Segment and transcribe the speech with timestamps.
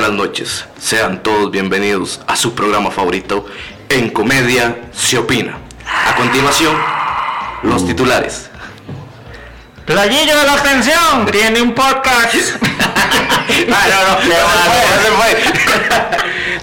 [0.00, 0.64] buenas noches.
[0.80, 3.44] Sean todos bienvenidos a su programa favorito,
[3.90, 5.58] En Comedia se opina.
[5.84, 6.74] A continuación,
[7.64, 8.48] los titulares.
[9.84, 12.34] Playillo de la Atención tiene un podcast.
[13.72, 15.30] Ah, no, no, ya se fue.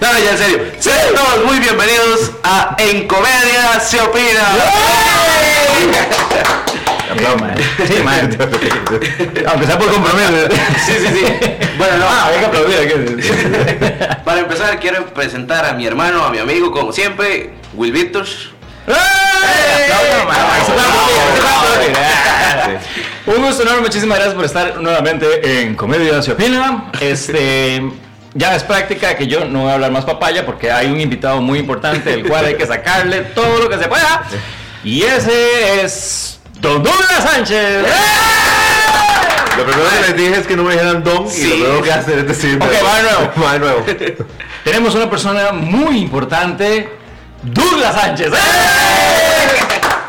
[0.00, 0.72] No, ya en serio.
[0.80, 4.48] Sean todos muy bienvenidos a En Comedia se opina.
[7.86, 8.36] Sí, man.
[9.48, 10.48] Aunque sea por compromiso.
[10.84, 11.24] Sí, sí, sí.
[11.76, 12.06] Bueno, no.
[12.06, 14.18] Ah, había que aplaudir.
[14.24, 18.26] Para empezar, quiero presentar a mi hermano, a mi amigo, como siempre, Will Víctor.
[23.26, 26.90] Un gusto enorme, muchísimas gracias por estar nuevamente en Comedia Se Opina.
[27.00, 27.82] Este,
[28.34, 31.42] ya es práctica que yo no voy a hablar más papaya porque hay un invitado
[31.42, 34.24] muy importante del cual hay que sacarle todo lo que se pueda.
[34.84, 37.84] Y ese es Don Douglas Sánchez.
[39.56, 41.92] Lo primero que les dije es que no me dijeran don y lo primero que
[41.92, 42.56] hacer es decir.
[42.60, 43.32] Ok, va de nuevo.
[43.44, 43.84] Va de nuevo.
[44.64, 46.88] Tenemos una persona muy importante,
[47.42, 48.30] Douglas Sánchez.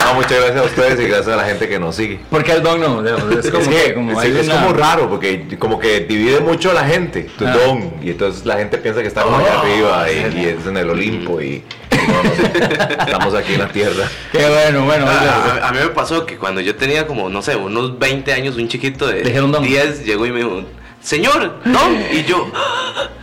[0.05, 2.19] No, muchas gracias a ustedes y gracias a la gente que nos sigue.
[2.31, 3.11] Porque el don no, es
[3.51, 6.39] como, es que, que- como sí, hay es una- como raro porque como que divide
[6.39, 7.51] mucho a la gente, tu Ah.
[7.51, 9.59] don, y entonces la gente piensa que está como allá Oh.
[9.61, 11.63] arriba y, y es en el Olimpo y,
[12.99, 14.05] estamos aquí en la tierra.
[14.31, 15.05] Qué bueno, bueno.
[15.07, 18.33] Ah, a, a mí me pasó que cuando yo tenía como, no sé, unos 20
[18.33, 19.63] años, un chiquito de Dijeron don.
[19.63, 20.63] 10 llegó y me dijo,
[21.01, 21.97] señor, don.
[22.11, 22.51] Y yo,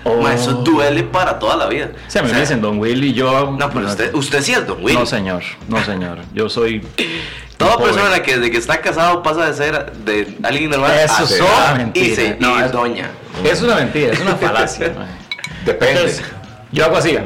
[0.09, 0.21] Oh.
[0.23, 1.91] "Ma, eso duele para toda la vida.
[2.07, 3.57] Sí, a mí O me dicen Don Will y yo.
[3.59, 4.95] No, pero usted, usted sí es don Will.
[4.95, 6.19] No, señor, no, señor.
[6.33, 6.81] Yo soy.
[7.57, 7.95] Toda joven.
[7.95, 11.75] persona que desde que está casado pasa de ser de alguien normal Eso a una
[11.75, 12.15] y, mentira.
[12.15, 13.11] se, No, y es- doña.
[13.43, 14.93] Es una mentira, es una falacia.
[15.65, 15.95] Depende.
[16.03, 16.23] Entonces,
[16.71, 17.19] yo hago así.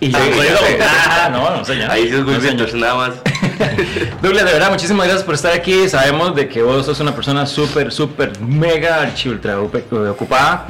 [0.00, 1.90] Y yo Ah, no, no, señor.
[1.90, 2.74] Ahí No, señor.
[2.74, 3.10] Nada más.
[4.22, 5.88] Douglas, de verdad, muchísimas gracias por estar aquí.
[5.88, 10.66] Sabemos de que vos sos una persona súper, súper, mega, archi, ultra ope- ocupada.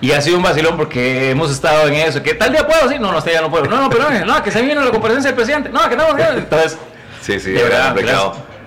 [0.00, 2.22] Y ha sido un vacilón porque hemos estado en eso.
[2.22, 2.88] ¿Qué tal día puedo?
[2.88, 3.66] Sí, no, no, este día no puedo.
[3.66, 5.70] No, no, pero no, que se viene la comparecencia del presidente.
[5.70, 6.06] No, que no.
[6.36, 6.78] Entonces,
[7.22, 8.22] Sí, sí, De verdad, gracias.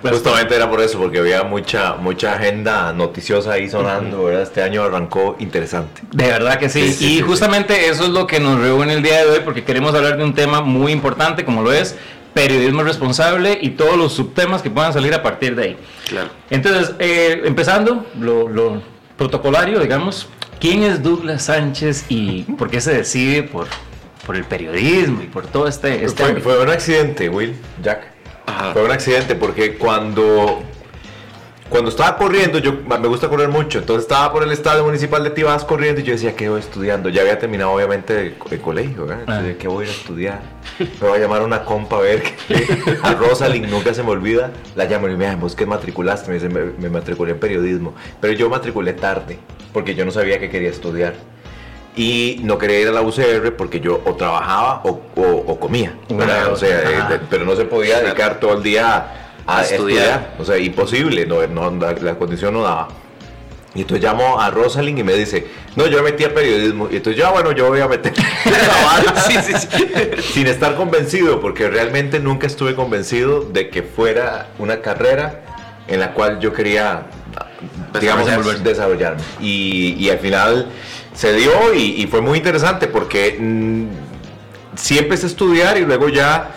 [0.09, 4.43] Pues, Justamente era por eso, porque había mucha mucha agenda noticiosa ahí sonando, ¿verdad?
[4.43, 6.01] Este año arrancó interesante.
[6.11, 6.81] De verdad que sí.
[6.81, 9.39] Sí, sí, y sí, justamente eso es lo que nos reúne el día de hoy
[9.43, 11.95] porque queremos hablar de un tema muy importante como lo es
[12.33, 15.77] periodismo responsable y todos los subtemas que puedan salir a partir de ahí.
[16.07, 16.29] Claro.
[16.51, 18.81] Entonces, eh, empezando, lo, lo
[19.17, 20.27] protocolario, digamos,
[20.59, 23.67] ¿quién es Douglas Sánchez y por qué se decide por,
[24.25, 26.05] por el periodismo y por todo este...
[26.05, 28.16] este Fue, fue un accidente, Will, Jack.
[28.47, 28.73] Ajá.
[28.73, 30.63] Fue un accidente porque cuando,
[31.69, 35.29] cuando estaba corriendo, yo me gusta correr mucho, entonces estaba por el estadio municipal de
[35.31, 37.09] Tibás corriendo y yo decía, ¿qué voy estudiando?
[37.09, 39.19] Ya había terminado obviamente el, el colegio, ¿verdad?
[39.27, 39.59] Entonces, Ah.
[39.59, 40.39] ¿qué voy a estudiar?
[40.79, 44.09] Me voy a llamar a una compa a ver, qué- a Rosalind, nunca se me
[44.11, 46.29] olvida, la llamo y me dice, ¿vos qué matriculaste?
[46.29, 49.37] Me dice, me, me matriculé en periodismo, pero yo matriculé tarde,
[49.73, 51.13] porque yo no sabía que quería estudiar.
[51.97, 55.93] Y no quería ir a la UCR porque yo o trabajaba o, o- o comía,
[56.51, 56.79] O sea,
[57.15, 59.07] eh, pero no se podía dedicar todo el día
[59.47, 59.79] a, A estudiar.
[60.03, 60.35] estudiar.
[60.39, 62.87] O sea, imposible, no, no, la, la condición no daba.
[63.73, 66.87] Y entonces llamo a Rosalind y me dice, no, yo me metí a periodismo.
[66.91, 68.13] Y entonces yo, "Ah, bueno, yo voy a meter
[68.45, 69.21] la bala".
[69.21, 69.85] Sí, sí, sí.
[70.33, 75.41] Sin estar convencido, porque realmente nunca estuve convencido de que fuera una carrera
[75.87, 77.03] en la cual yo quería,
[77.99, 78.63] digamos, Desarrollarse.
[78.63, 79.21] desarrollarme.
[79.41, 80.67] Y, y al final
[81.17, 83.87] se dio y, y fue muy interesante porque mm,
[84.75, 86.51] sí empecé a estudiar y luego ya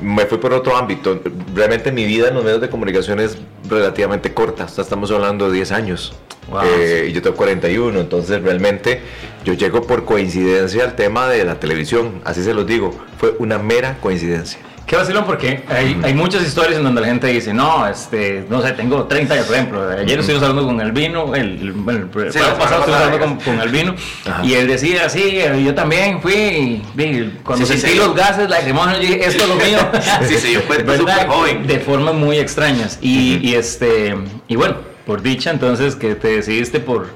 [0.00, 1.20] me fui por otro ámbito.
[1.54, 3.36] Realmente mi vida en los medios de comunicación es
[3.68, 6.14] relativamente corta, o sea, estamos hablando de 10 años.
[6.50, 6.62] Wow.
[6.64, 9.02] Eh, y yo tengo 41, entonces realmente
[9.44, 13.58] yo llego por coincidencia al tema de la televisión, así se los digo, fue una
[13.58, 14.58] mera coincidencia.
[14.88, 18.62] Qué vacilón porque hay, hay muchas historias en donde la gente dice, no, este, no
[18.62, 19.90] sé, tengo 30 años, por ejemplo.
[19.90, 20.96] Ayer estuvimos hablando con el,
[21.36, 23.94] el, bueno, el programa Sí, pasado estuvimos hablando con, con Albino,
[24.24, 24.42] Ajá.
[24.42, 27.98] y él decía, sí, yo también fui, y, cuando Sí, sentí sí.
[27.98, 29.78] los gases lacrimógenos, yo dije, esto es lo mío.
[30.26, 31.66] Sí, sí, yo súper joven.
[31.66, 32.98] De formas muy extrañas.
[33.02, 34.16] Y, y este,
[34.48, 37.08] y bueno, por dicha entonces que te decidiste por,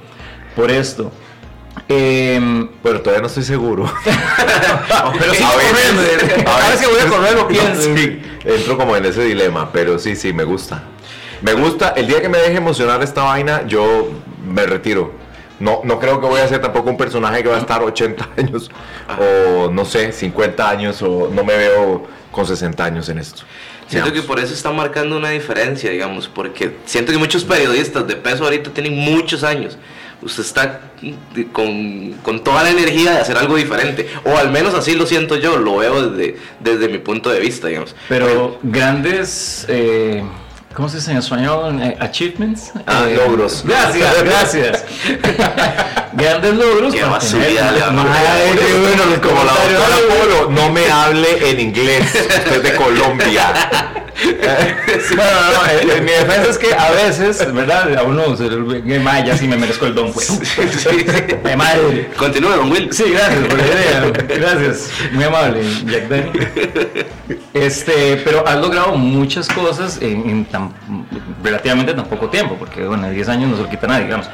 [0.55, 1.11] por esto.
[1.89, 3.91] Em, Bueno, todavía no estoy seguro.
[4.05, 7.95] pero sí, A veces- a que voy a correr lo pienso.
[7.95, 10.83] Sí, entro como en ese dilema, pero sí, sí, me gusta.
[11.41, 14.09] Me gusta, el día que me deje emocionar esta vaina, yo
[14.47, 15.13] me retiro.
[15.59, 18.29] No, no creo que voy a ser tampoco un personaje que va a estar 80
[18.37, 18.71] años
[19.19, 23.43] o no sé, 50 años o no me veo con 60 años en esto.
[23.89, 24.27] Siento que Digamos.
[24.37, 28.71] por eso está marcando una diferencia, digamos, porque siento que muchos periodistas de peso ahorita
[28.71, 29.77] tienen muchos años.
[30.23, 30.81] Usted está
[31.53, 35.37] con, con toda la energía de hacer algo diferente, o al menos así lo siento
[35.37, 37.95] yo, lo veo desde, desde mi punto de vista, digamos.
[38.09, 40.23] Pero grandes, eh,
[40.75, 41.81] ¿cómo se dice en español?
[41.83, 42.71] Eh, achievements.
[42.87, 43.65] Ah, Eh, logros.
[43.67, 44.85] Gracias, gracias.
[46.13, 46.95] grandes logros.
[46.95, 52.77] Qué basura, bueno, como la doctora Polo, no me hable en inglés, usted es de
[52.77, 53.53] Colombia.
[55.17, 57.97] No, no, no, eh, mi defensa es que a veces, ¿verdad?
[57.97, 60.31] A uno se le olvida, "Mae, ya sí me merezco el don, pues.
[61.45, 62.11] Ay, madre.
[62.17, 62.93] Continúe, don Will.
[62.93, 64.13] Sí, gracias por la idea.
[64.39, 64.91] Gracias.
[65.13, 67.07] Muy amable, Jack Daniel.
[67.55, 70.73] Este, pero has logrado muchas cosas en, en tan,
[71.43, 74.29] relativamente tan poco tiempo, porque bueno, en 10 años no se lo quita nadie, digamos.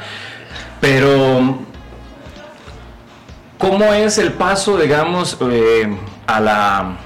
[0.79, 1.59] Pero,
[3.57, 5.89] ¿cómo es el paso, digamos, eh,
[6.27, 6.97] a la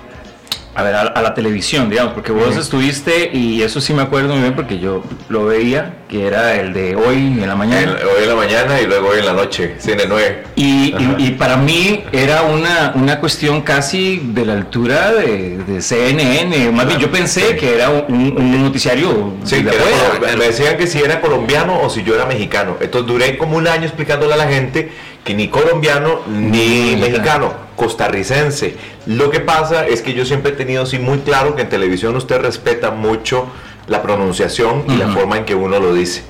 [0.75, 4.29] a ver, a, a la televisión, digamos, porque vos estuviste, y eso sí me acuerdo
[4.33, 7.81] muy bien porque yo lo veía, que era el de hoy en la mañana.
[7.99, 10.43] En- hoy en la mañana y luego hoy en la noche, cine 9.
[10.55, 15.81] Y, y- y para mí era una, una cuestión casi de la altura de, de
[15.81, 16.71] CNN.
[16.71, 17.55] Más bien, yo pensé Sí.
[17.57, 21.89] que era un, un noticiario Sí, de era me decían que si era colombiano o
[21.89, 22.77] si yo era mexicano.
[22.81, 24.91] Entonces duré como un año explicándole a la gente
[25.23, 28.75] que ni colombiano ni mexicano, costarricense.
[29.05, 32.15] Lo que pasa es que yo siempre he tenido sí muy claro que en televisión
[32.15, 33.47] usted respeta mucho
[33.87, 36.23] la pronunciación y la forma en que uno lo dice.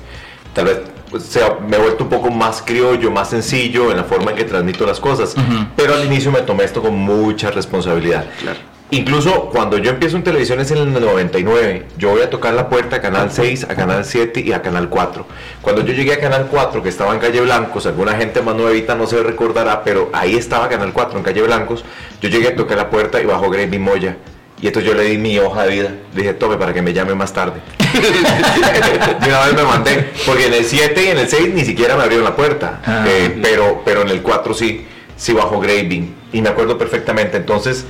[0.52, 0.78] Tal vez
[1.20, 4.44] sea, me he vuelto un poco más criollo, más sencillo en la forma en que
[4.44, 5.34] transmito las cosas.
[5.76, 8.26] Pero al inicio me tomé esto con mucha responsabilidad.
[8.40, 8.73] Claro.
[8.90, 12.68] Incluso cuando yo empiezo en televisión es en el 99, yo voy a tocar la
[12.68, 15.26] puerta a Canal 6, a Canal 7 y a Canal 4.
[15.62, 18.94] Cuando yo llegué a Canal 4, que estaba en Calle Blancos, alguna gente más nuevita
[18.94, 21.84] no se recordará, pero ahí estaba Canal 4 en Calle Blancos,
[22.20, 24.16] yo llegué a tocar la puerta y bajó Gravy Moya.
[24.60, 26.92] Y entonces yo le di mi hoja de vida, le dije, tome para que me
[26.92, 27.60] llame más tarde.
[27.92, 31.96] de una vez me mandé, porque en el 7 y en el 6 ni siquiera
[31.96, 33.04] me abrieron la puerta, Ah.
[33.08, 36.14] Eh, pero, pero en el 4 sí, sí bajó Gravy.
[36.32, 37.86] Y me acuerdo perfectamente, entonces...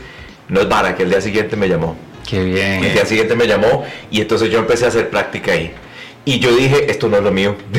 [0.48, 1.96] No es vara, que el día siguiente me llamó.
[2.28, 2.84] Qué bien.
[2.84, 5.72] El día siguiente me llamó y entonces yo empecé a hacer práctica ahí.
[6.26, 7.54] Y yo dije, esto no es lo mío.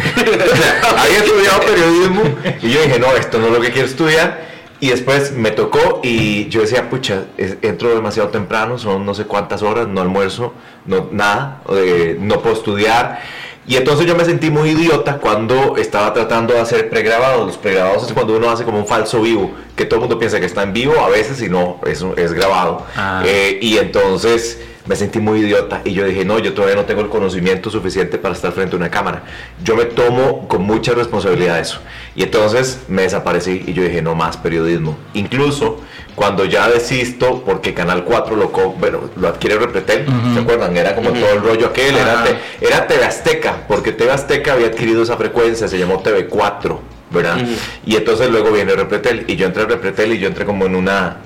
[0.98, 2.22] Había estudiado periodismo
[2.62, 4.46] y yo dije, no, esto no es lo que quiero estudiar.
[4.80, 9.24] Y después me tocó y yo decía, pucha, es- entro demasiado temprano, son no sé
[9.26, 10.54] cuántas horas, no almuerzo,
[10.86, 13.22] no, nada, eh, no puedo estudiar.
[13.68, 17.48] Y entonces yo me sentí muy idiota cuando estaba tratando de hacer pregrabados.
[17.48, 20.40] Los pregrabados es cuando uno hace como un falso vivo, que todo el mundo piensa
[20.40, 22.86] que está en vivo a veces y no, es, es grabado.
[22.96, 23.24] Ah.
[23.26, 27.02] Eh, y entonces me sentí muy idiota y yo dije, no, yo todavía no tengo
[27.02, 29.24] el conocimiento suficiente para estar frente a una cámara.
[29.64, 31.80] Yo me tomo con mucha responsabilidad eso.
[32.16, 34.98] Y entonces me desaparecí y yo dije, no más periodismo.
[35.16, 35.82] Incluso
[36.14, 40.78] cuando ya desisto, porque Canal 4 lo, bueno, lo adquiere Repretel, ¿se acuerdan?
[40.78, 44.68] Era como todo el rollo aquel, era, te- era TV Azteca, porque TV Azteca había
[44.68, 46.78] adquirido esa frecuencia, se llamó TV4,
[47.12, 47.38] ¿verdad?
[47.42, 47.52] Ujú.
[47.86, 50.76] Y entonces luego viene Repretel y yo entré a Repretel y yo entré como en
[50.76, 51.18] una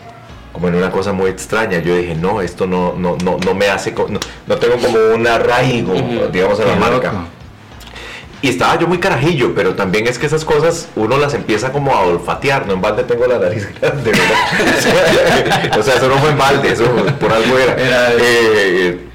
[0.53, 1.79] como en una cosa muy extraña.
[1.79, 5.27] Yo dije, no, esto no, no, no, no me hace, no, no tengo como un
[5.27, 5.93] arraigo,
[6.31, 7.13] digamos, en la marca.
[8.41, 11.93] Y estaba yo muy carajillo, pero también es que esas cosas uno las empieza como
[11.93, 15.77] a olfatear, no en balde tengo la nariz grande, ¿verdad?
[15.79, 16.85] o sea, eso no fue en balde, eso
[17.19, 17.73] por algo era.
[17.73, 19.05] Era- Eh,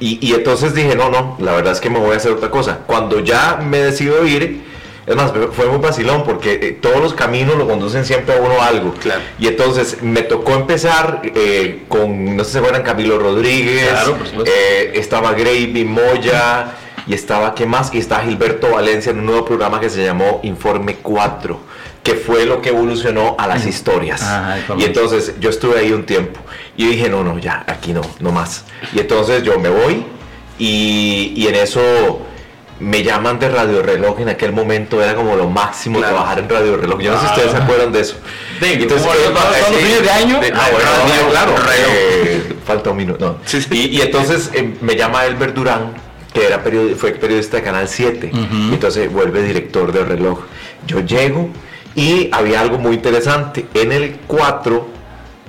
[0.00, 2.50] y, y entonces dije, no, no, la verdad es que me voy a hacer otra
[2.50, 2.78] cosa.
[2.88, 4.64] Cuando ya me decido ir,
[5.06, 8.60] es más, fue muy vacilón porque eh, todos los caminos lo conducen siempre a uno
[8.62, 8.94] a algo.
[8.94, 9.20] Claro.
[9.38, 14.16] Y entonces me tocó empezar eh, con, no sé si se acuerdan, Camilo Rodríguez, Claro,
[14.44, 16.74] eh, estaba Gravy Moya
[17.06, 17.92] y estaba, ¿qué más?
[17.92, 21.58] Y estaba Gilberto Valencia en un nuevo programa que se llamó Informe 4,
[22.04, 24.22] que fue lo que evolucionó a las historias.
[24.22, 26.38] Ajá, Informe y entonces yo estuve ahí un tiempo
[26.76, 28.66] y dije, no, no, ya, aquí no, no más.
[28.94, 30.04] Y entonces yo me voy
[30.60, 32.20] y, y en eso
[32.82, 36.14] me llaman de Radio Reloj, en aquel momento era como lo máximo Claro.
[36.16, 37.00] trabajar en Radio Reloj.
[37.00, 37.62] Yo no sé si ustedes se Ah.
[37.64, 38.16] acuerdan de eso.
[38.60, 40.40] Y entonces, como eh, todos- los sí, fines de año.
[40.40, 41.54] de- ah, de bueno, radio, no, claro.
[41.74, 43.24] eh, falta un minuto.
[43.26, 43.36] no.
[43.44, 43.68] Sí, sí.
[43.72, 45.92] Y, y entonces eh, me llama Elber Durán,
[46.34, 48.30] que era periodi- fue periodista de Canal 7.
[48.32, 48.54] Ujú.
[48.70, 50.40] y entonces vuelve director del reloj.
[50.86, 51.50] Yo llego
[51.94, 53.66] y había algo muy interesante.
[53.74, 54.88] En el 4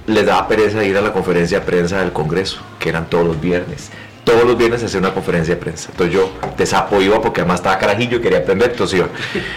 [0.06, 3.40] les daba pereza ir a la conferencia de prensa del Congreso, que eran todos los
[3.42, 3.90] viernes.
[4.24, 5.90] Todos los viernes hacía una conferencia de prensa.
[5.92, 9.10] Entonces yo de iba porque además estaba carajillo y quería aprender, entonces iba.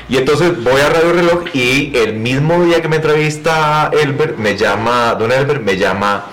[0.08, 4.56] Y entonces voy a Radio Reloj y el mismo día que me entrevista Elber, me
[4.56, 6.26] llama, don Elber, me llama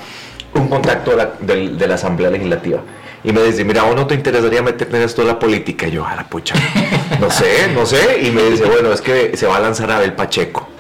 [0.56, 2.82] un contacto de la, Asamblea Legislativa.
[3.24, 5.88] Y me dice, mira, ¿a vos no te interesaría meterte en esto de la política?
[5.88, 6.56] Y yo, a la pucha,
[7.22, 8.22] no sé, no sé.
[8.24, 10.73] Y me dice, bueno, es que se va a lanzar Abel Pacheco.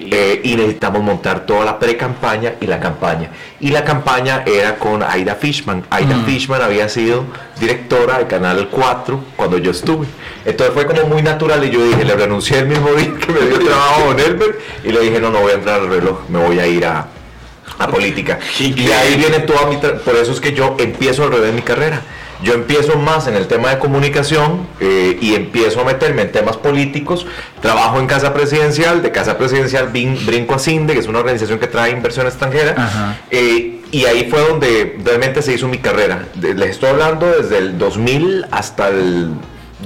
[0.00, 3.30] Eh, y necesitamos montar toda la pre-campaña y la campaña.
[3.58, 5.84] Y la campaña era con Aida Fishman.
[5.90, 6.24] Aida Mm.
[6.24, 7.24] Fishman había sido
[7.58, 10.06] directora de Canal 4 cuando yo estuve.
[10.44, 13.40] Entonces fue como muy natural y yo dije, le renuncié el mismo día que me
[13.40, 16.38] dio trabajo Don Elber y le dije, no, no voy a entrar al reloj, me
[16.38, 17.08] voy a ir a,
[17.78, 18.38] a política.
[18.60, 19.76] Y ahí viene toda mi...
[19.78, 22.02] Por eso es que yo empiezo al revés mi carrera.
[22.42, 26.56] Yo empiezo más en el tema de comunicación eh, y empiezo a meterme en temas
[26.56, 27.26] políticos.
[27.60, 31.58] Trabajo en Casa Presidencial, de Casa Presidencial bin- brinco a CINDE, que es una organización
[31.58, 32.74] que trae inversión extranjera.
[33.30, 36.26] Eh, y ahí fue donde realmente se hizo mi carrera.
[36.40, 39.30] Les estoy hablando desde el 2000 hasta el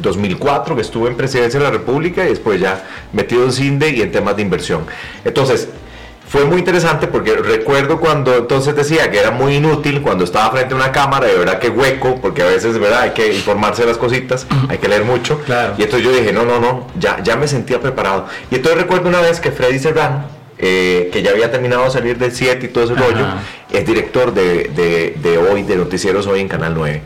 [0.01, 2.83] 2004 que estuve en Presidencia de la República y después ya
[3.13, 4.87] metido en CINDE y en temas de inversión.
[5.25, 5.69] Entonces,
[6.33, 10.73] fue muy interesante porque recuerdo cuando entonces decía que era muy inútil cuando estaba frente
[10.73, 13.03] a una cámara, de verdad que hueco, porque a veces, ¿verdad?
[13.03, 15.39] Hay que informarse de las cositas, hay que leer mucho.
[15.45, 15.75] Claro.
[15.77, 18.29] Y entonces yo dije, no, no, no, ya, ya me sentía preparado.
[18.51, 20.25] Y entonces recuerdo una vez que Freddy Serrano,
[20.57, 23.03] eh, que ya había terminado de salir del 7 y todo ese Ajá.
[23.05, 23.27] rollo,
[23.71, 27.03] es director de, de, de hoy, de Noticieros Hoy en Canal 9.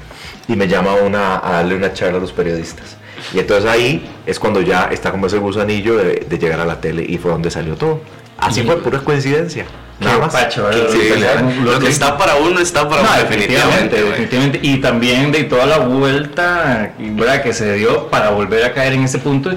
[0.47, 2.97] Y me llama a una, a darle una charla a los periodistas.
[3.35, 6.81] Y entonces ahí es cuando ya está como ese gusanillo de, de llegar a la
[6.81, 8.03] tele y fue donde salió todo.
[8.39, 9.65] Así fue, pura coincidencia.
[9.99, 10.33] Nada más.
[10.33, 11.25] pacho, Sí, sí,
[11.65, 14.61] Lo que- está para uno está para No, uno, definitivamente, definitivamente.
[14.63, 17.43] Y también de toda la vuelta ¿verdad?
[17.43, 19.53] que se dio para volver a caer en ese punto.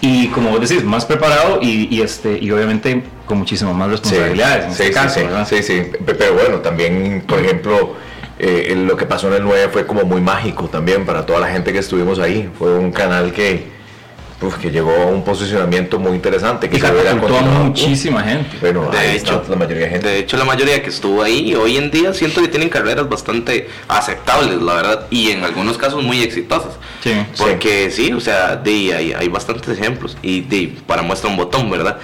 [0.00, 4.64] Y como vos decís, más preparado y, y este, y obviamente con muchísimas más responsabilidades
[4.66, 5.20] en sí, este sí, caso.
[5.48, 5.82] sí, sí, sí.
[6.04, 7.94] Pe- Pero bueno, también, por ejemplo,
[8.38, 11.48] eh, lo que pasó en el 9 fue como muy mágico también para toda la
[11.48, 12.48] gente que estuvimos ahí.
[12.58, 13.66] Fue un canal que,
[14.40, 16.68] uf, que llegó a un posicionamiento muy interesante.
[16.68, 18.56] Que Y se hubiera catapultó a muchísima gente.
[18.60, 20.08] Bueno, De hecho, la mayoría de gente.
[20.08, 23.68] De hecho, la mayoría que estuvo ahí hoy en día siento que tienen carreras bastante
[23.88, 26.74] aceptables, la verdad, y en algunos casos muy exitosas.
[27.02, 27.12] Sí.
[27.36, 31.70] Porque sí, o sea, de, hay, hay bastantes ejemplos y de, para muestra un botón,
[31.70, 31.98] ¿verdad?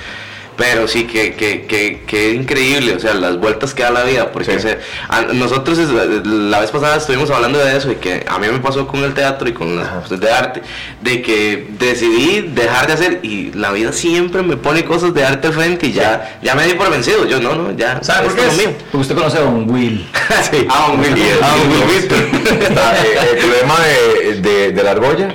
[0.56, 4.30] Pero sí, que, que, que, que increíble, o sea, las vueltas que da la vida,
[4.30, 4.68] porque Sí.
[5.08, 5.88] a- nosotros es-
[6.26, 9.14] la vez pasada estuvimos hablando de eso y que a mí me pasó con el
[9.14, 10.62] teatro y con las cosas de arte,
[11.00, 15.50] de que decidí dejar de hacer y la vida siempre me pone cosas de arte
[15.50, 18.46] frente y ya, ya me di por vencido, yo no, no, ya, ¿Sabe por qué?
[18.46, 18.54] es.
[18.92, 20.06] Porque usted conoce a Don Will.
[20.50, 20.66] Sí.
[20.70, 21.14] Ah, un Will.
[21.42, 22.18] Ah, un Will Víctor.
[22.78, 25.34] Ah, eh, el problema de, de, de la argolla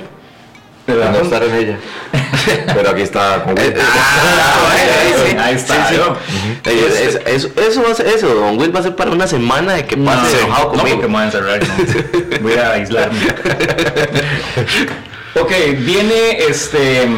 [0.92, 1.76] es no estar en ella.
[2.74, 6.00] Pero aquí está con ah, ahí está, Sí, sí.
[6.00, 6.16] ¿no?
[6.70, 9.26] Eh, es- es- eso va a ser, eso, Don Will va a ser para una
[9.26, 11.60] semana de que pase no, enojado no, me voy a encerrar.
[11.60, 12.38] no.
[12.42, 13.18] Voy a aislarme.
[15.40, 17.08] ok, viene este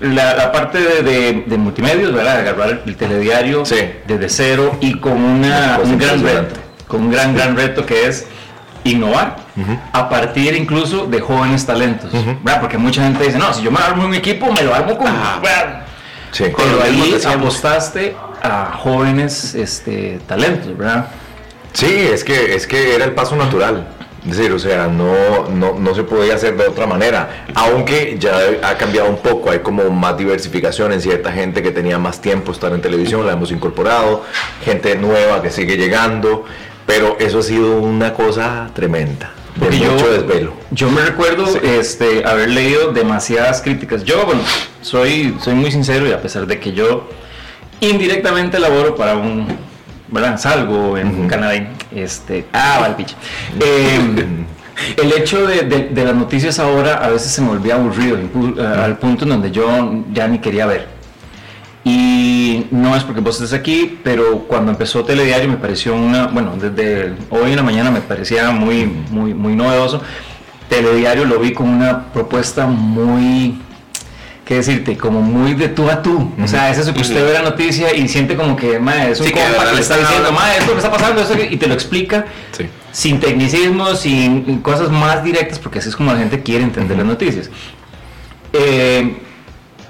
[0.00, 2.38] la, la parte de, de- de multimedios, ¿verdad?
[2.40, 3.76] Agarrar el telediario Sí.
[4.06, 6.54] desde cero y con una, un gran reto,
[6.88, 8.26] con un gran, gran reto que es
[8.84, 9.36] innovar
[9.92, 12.10] a partir incluso de jóvenes talentos,
[12.42, 12.60] ¿verdad?
[12.60, 15.06] Porque mucha gente dice, no, si yo me armo un equipo, me lo armo con...
[15.42, 15.82] ¿verdad?
[16.30, 16.44] Sí.
[16.56, 21.06] Pero ahí apostaste a jóvenes este, talentos, ¿verdad?
[21.72, 23.86] Sí, es que, es que era el paso natural.
[24.24, 27.44] Es decir, o sea, no, no, no se podía hacer de otra manera.
[27.54, 31.98] Aunque ya ha cambiado un poco, hay como más diversificación en cierta gente que tenía
[31.98, 34.24] más tiempo estar en televisión, la hemos incorporado,
[34.64, 36.44] gente nueva que sigue llegando,
[36.86, 40.52] pero eso ha sido una cosa tremenda, de Porque yo- mucho desvelo.
[40.70, 44.04] Yo me recuerdo este, haber leído demasiadas críticas.
[44.04, 44.40] Yo, bueno,
[44.80, 47.08] soy, soy muy sincero y a pesar de que yo
[47.80, 49.46] indirectamente laboro para un,
[50.08, 50.38] ¿verdad?
[50.38, 51.28] Salgo en.
[51.28, 51.54] Canadá,
[51.94, 53.14] este, ah, vale, piche.
[53.60, 53.98] Eh,
[55.02, 58.66] el hecho de, de- de las noticias ahora a veces se me volvía aburrido, eh,
[58.66, 59.66] al punto en donde yo
[60.12, 60.88] ya ni quería ver.
[61.84, 66.54] Y no es porque vos estés aquí, pero cuando empezó Telediario me pareció una, bueno,
[66.56, 70.00] desde hoy en la mañana me parecía muy, muy, muy novedoso.
[70.68, 73.58] Telediario lo vi como una propuesta muy,
[74.44, 74.96] ¿qué decirte?
[74.96, 76.32] Como muy de tú a tú.
[76.42, 79.20] O sea, es eso que usted ve la noticia y siente como que, mae, es
[79.20, 81.56] un Sí, compa que le está diciendo, mae, esto que está pasando, esto que-", y
[81.56, 82.66] te lo explica Sí.
[82.92, 87.06] sin tecnicismos, sin cosas más directas, porque así es como la gente quiere entender las
[87.06, 87.50] noticias.
[88.52, 89.16] Eh,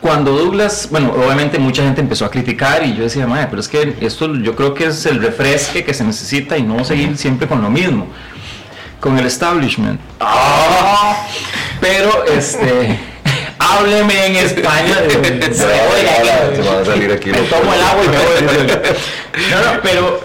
[0.03, 3.69] cuando Douglas, bueno, obviamente mucha gente empezó a criticar y yo decía, madre, pero es
[3.69, 7.47] que esto yo creo que es el refresque que se necesita y no seguir siempre
[7.49, 8.09] con lo mismo,
[9.01, 10.01] con el establishment.
[10.21, 11.25] Ah,
[11.81, 12.99] pero este,
[13.59, 14.99] hábleme en español.
[15.53, 18.73] Se va- a salir aquí me tomo el agua y me voy.
[19.51, 20.21] No, no, pero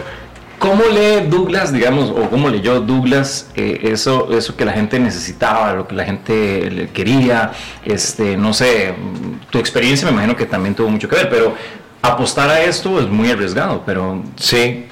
[0.60, 5.74] ¿cómo lee Douglas, digamos, o cómo leyó Douglas eh, eso, eso que la gente necesitaba,
[5.74, 7.52] lo que la gente quería?
[7.86, 11.54] Este, no sé, mm, tu experiencia me imagino que también tuvo mucho que ver, pero
[12.02, 14.86] apostar a esto es muy arriesgado, pero Sí.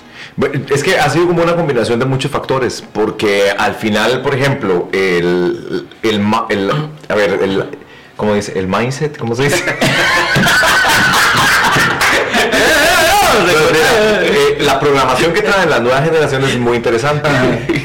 [0.69, 4.89] Es que ha sido como una combinación de muchos factores, porque al final, por ejemplo,
[4.91, 6.71] el, el, el-
[7.07, 7.69] a ver, el,
[8.17, 8.51] ¿cómo dice?
[8.59, 9.63] El mindset, ¿cómo se dice?
[14.65, 17.29] La programación que traen las nuevas generaciones es muy interesante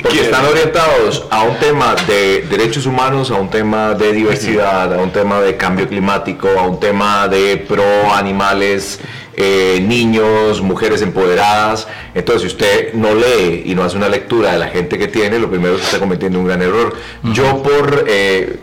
[0.03, 4.97] porque están orientados a un tema de derechos humanos, a un tema de diversidad, a
[4.97, 8.99] un tema de cambio climático, a un tema de pro animales,
[9.37, 11.87] eh, niños, mujeres empoderadas.
[12.15, 15.39] Entonces, si usted no lee y no hace una lectura de la gente que tiene,
[15.39, 16.97] lo primero es que está cometiendo un gran error.
[17.25, 18.59] Yo por eh,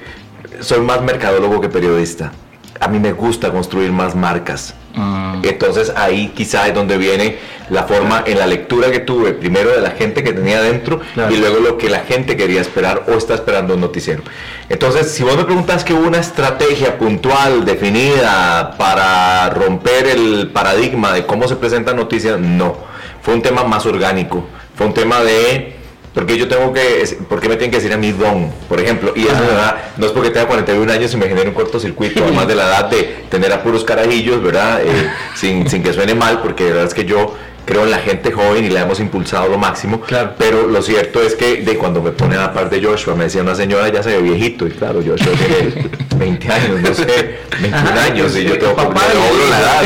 [0.60, 2.32] soy más mercadólogo que periodista.
[2.80, 4.74] A mí me gusta construir más marcas.
[4.98, 5.42] Mm.
[5.44, 7.38] Entonces ahí quizá es donde viene
[7.70, 11.34] la forma en la lectura que tuve, primero de la gente que tenía dentro Claro.
[11.34, 14.24] y luego lo que la gente quería esperar o está esperando un noticiero.
[14.70, 21.13] Entonces, si vos me preguntas que hubo una estrategia puntual, definida para romper el paradigma
[21.13, 22.75] de cómo se presentan noticias, no.
[23.22, 24.46] Fue un tema más orgánico.
[24.75, 25.77] Fue un tema de
[26.18, 28.52] porque yo tengo que, es- ¿por qué me tienen que decir a mí don?
[28.68, 29.42] Por ejemplo, y eso Ajá.
[29.42, 29.76] ¿verdad?
[29.98, 32.86] no es porque tenga 41 años y me genere un cortocircuito, además de la edad
[32.86, 34.82] de tener a puros carajillos, ¿verdad?
[34.84, 38.00] Eh, sin, sin que suene mal, porque la verdad es que yo creo en la
[38.00, 40.32] gente joven y la hemos impulsado lo máximo, Claro.
[40.40, 43.26] pero lo cierto es que de cuando me ponen a la par de Joshua, me
[43.26, 47.40] decía una señora, ya se ve viejito, y claro, Joshua tiene 20 años, no sé,
[47.62, 49.82] 21 Ajá, años, y yo tengo papá doblo la edad.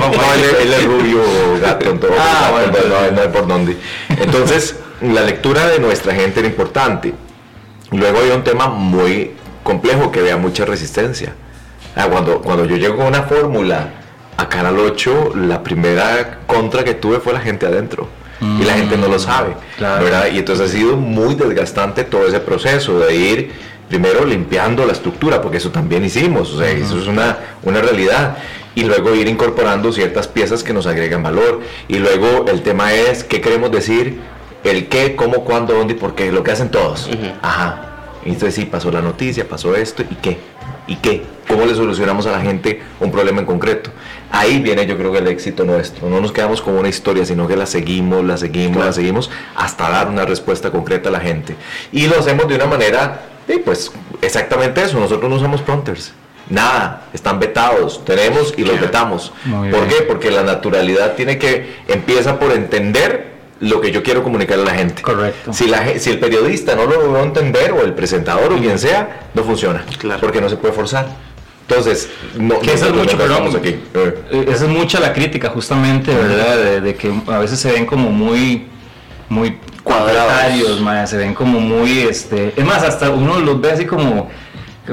[0.00, 1.20] no, él, él es rubio,
[1.60, 3.76] gato, en todo, Ah, bueno, no, no hay por dónde.
[4.18, 7.14] Entonces, la lectura de nuestra gente era importante.
[7.92, 11.34] Luego hay un tema muy complejo que vea mucha resistencia.
[11.96, 13.90] Ah, cuando, cuando yo llego con una fórmula
[14.36, 18.08] a Canal 8, la primera contra que tuve fue la gente adentro.
[18.40, 19.56] Y la gente no lo sabe.
[19.76, 20.04] claro.
[20.04, 20.28] ¿verdad?
[20.32, 23.52] Y entonces ha sido muy desgastante todo ese proceso de ir
[23.88, 28.36] primero limpiando la estructura, porque eso también hicimos, o sea, eso es una, una realidad.
[28.76, 31.62] Y luego ir incorporando ciertas piezas que nos agregan valor.
[31.88, 34.20] Y luego el tema es qué queremos decir,
[34.70, 37.06] el qué, cómo, cuándo, dónde y por qué, lo que hacen todos.
[37.06, 37.26] Ujú.
[37.42, 37.84] Ajá.
[38.24, 40.38] Y entonces sí, pasó la noticia, pasó esto, ¿y qué?
[40.86, 41.22] ¿Y qué?
[41.46, 43.90] ¿Cómo le solucionamos a la gente un problema en concreto?
[44.30, 46.08] Ahí viene yo creo que el éxito nuestro.
[46.08, 48.86] No nos quedamos con una historia, sino que la seguimos, la seguimos, Claro.
[48.86, 51.56] la seguimos hasta dar una respuesta concreta a la gente.
[51.92, 53.20] Y lo hacemos de una manera,
[53.64, 54.98] pues exactamente eso.
[54.98, 56.12] Nosotros no usamos prompters.
[56.50, 59.32] Nada, están vetados, tenemos y los vetamos.
[59.70, 59.96] ¿Por qué?
[60.06, 64.74] Porque la naturalidad tiene que, empieza por entender lo que yo quiero comunicarle a la
[64.74, 65.02] gente.
[65.02, 65.52] Correcto.
[65.52, 69.28] Si, la, si el periodista no lo logró entender, o el presentador, o quien sea,
[69.34, 69.84] no funciona.
[69.98, 70.20] Claro.
[70.20, 71.08] Porque no se puede forzar.
[71.68, 73.16] Entonces, no, Que eso es mucho,
[73.58, 73.78] aquí.
[73.94, 74.46] Eh.
[74.48, 76.56] Esa es mucha la crítica, justamente, ¿verdad?
[76.56, 78.66] De, de que a veces se ven como muy,
[79.28, 81.10] muy Cuadrados.
[81.10, 84.28] se ven como muy, este, es más, hasta uno los ve así como,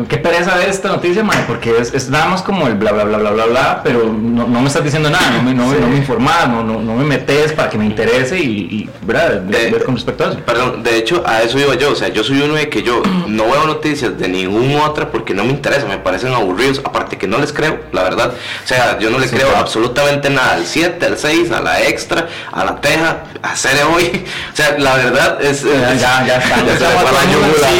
[0.04, 3.06] qué pereza ver esta noticia, mae, porque es, es nada más como el bla, bla,
[3.06, 5.78] bla, bla, bla, bla, pero no, no me estás diciendo nada, no me, no, Sí.
[5.80, 9.32] no me informas, no, no, no me metes para que me interese y, y, ¿verdad?
[9.42, 10.40] De- Eh, ver con respecto a eso.
[10.40, 11.92] Perdón, de hecho, a eso iba yo.
[11.92, 15.34] O sea, yo soy uno de que yo no veo noticias de ninguna otra porque
[15.34, 16.82] no me interesa, me parecen aburridos.
[16.84, 18.34] Aparte que no les creo, la verdad.
[18.64, 22.28] O sea, yo no le creo absolutamente nada al 7, al 6, a la extra,
[22.52, 24.26] a la teja, a Cere hoy.
[24.52, 25.64] O sea, la verdad es.
[25.64, 26.40] Ya, ya, ya.
[26.80, 27.28] Ya ay,
[27.64, 27.80] ay,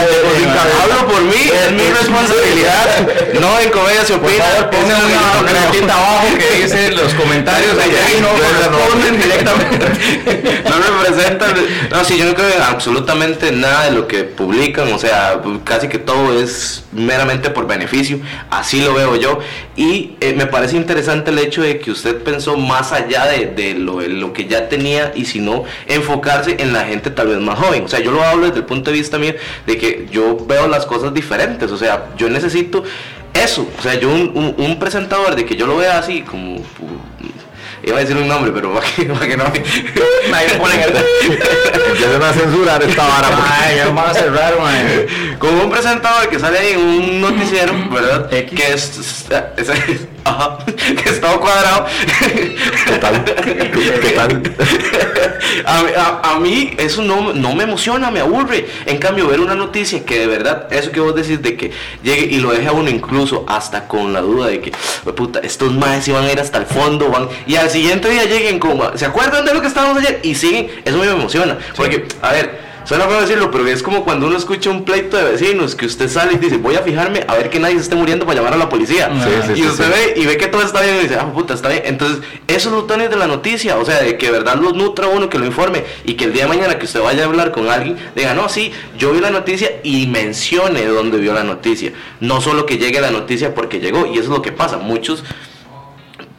[0.00, 3.08] ay, Hablo por mí, es mi responsabilidad.
[3.40, 4.70] No en comedia se opina.
[4.70, 8.78] Pongan una notita abajo que dice los comentarios allá no yo ya no.
[8.78, 9.86] corresponden directamente.
[11.90, 14.92] no sí, yo no creo en absolutamente nada de lo que publican.
[14.92, 18.20] O sea, casi que todo es meramente por beneficio.
[18.50, 19.38] Así lo veo yo.
[19.76, 23.74] Y eh, me parece interesante el hecho de que usted pensó más allá de, de
[23.74, 27.38] lo, de lo que ya tenía y si no, enfocarse en la gente tal vez
[27.38, 27.84] más joven.
[27.84, 29.34] O sea, yo lo hablo desde el punto de vista mío
[29.66, 31.70] de que yo veo las cosas diferentes.
[31.70, 32.82] O sea, yo necesito
[33.34, 33.66] eso.
[33.78, 36.62] O sea, yo un, un- un presentador de que yo lo vea así como...
[37.82, 39.62] Iba a decir un nombre, pero para que, para que no me...
[40.30, 40.96] Nadie pone en el-
[41.92, 43.28] Empiezan a censurar esta vara.
[43.62, 44.54] Ay, ya a cerrar.
[45.38, 48.32] Como un presentador que sale ahí en un noticiero, ¿verdad?
[48.32, 48.52] X.
[48.58, 48.98] Que es,
[49.56, 51.86] es- ajá, que es todo cuadrado.
[52.86, 53.24] ¿Qué tal?
[53.24, 54.42] ¿Qué tal?
[55.66, 58.66] A, mí- a- a mí eso no, no me emociona, me aburre.
[58.86, 61.70] En cambio, ver una noticia que de verdad, eso que vos decís de que
[62.02, 64.72] llegue y lo deje a uno incluso hasta con la duda de que,
[65.04, 68.24] "Hue puta, estos maes iban a ir hasta el fondo, van, y al siguiente día
[68.24, 70.20] lleguen como, ¿se acuerdan de lo que estábamos ayer?
[70.22, 71.58] Y siguen, eso me emociona.
[71.76, 75.24] Porque, a ver, Suena feo decirlo, pero es como cuando uno escucha un pleito de
[75.24, 77.94] vecinos que usted sale y dice, voy a fijarme a ver que nadie se esté
[77.94, 79.10] muriendo para llamar a la policía.
[79.12, 79.90] Sí, sí, y usted sí.
[79.90, 81.82] ve y ve que todo está bien y dice, ah, puta, está bien.
[81.84, 85.06] Entonces, eso es lo de la noticia, o sea, de que de verdad los nutra
[85.06, 87.52] uno, que lo informe y que el día de mañana que usted vaya a hablar
[87.52, 91.92] con alguien, diga, no, sí, yo vi la noticia y mencione dónde vio la noticia.
[92.20, 94.78] No solo que llegue la noticia porque llegó, y eso es lo que pasa.
[94.78, 95.24] Muchos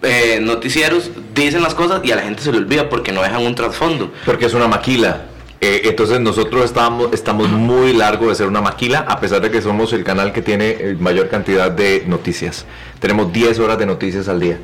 [0.04, 3.46] eh, noticieros dicen las cosas y a la gente se le olvida porque no dejan
[3.46, 4.12] un trasfondo.
[4.26, 5.26] Porque es una maquila.
[5.64, 9.62] Eh, entonces nosotros estamos, estamos muy largo de ser una maquila, a pesar de que
[9.62, 12.66] somos el canal que tiene eh, mayor cantidad de noticias.
[13.00, 14.58] Tenemos 10 horas de noticias al día.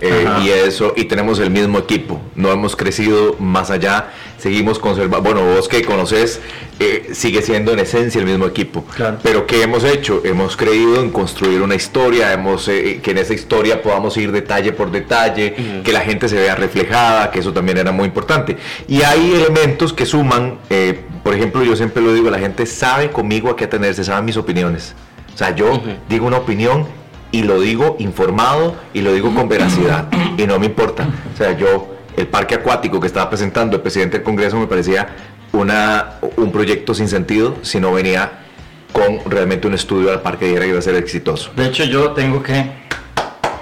[0.00, 5.22] Eh, y eso, y tenemos el mismo equipo, no hemos crecido más allá, seguimos conservando,
[5.22, 6.40] bueno, vos que conoces,
[6.80, 8.84] eh, sigue siendo en esencia el mismo equipo.
[8.94, 9.18] Claro.
[9.22, 10.22] Pero ¿qué hemos hecho?
[10.24, 14.72] Hemos creído en construir una historia, hemos, eh, que en esa historia podamos ir detalle
[14.72, 18.56] por detalle, que la gente se vea reflejada, que eso también era muy importante.
[18.86, 23.10] Y hay elementos que suman, eh, por ejemplo, yo siempre lo digo, la gente sabe
[23.10, 24.94] conmigo a qué atenerse, saben mis opiniones.
[25.34, 26.86] O sea, yo digo una opinión
[27.30, 31.06] y lo digo informado y lo digo con veracidad y no me importa.
[31.34, 35.08] O sea, yo, el parque acuático que estaba presentando el presidente del Congreso me parecía
[35.52, 38.44] una, un proyecto sin sentido si no venía
[38.92, 41.50] con realmente un estudio al parque dijera que iba a ser exitoso.
[41.54, 42.88] De hecho, yo tengo que.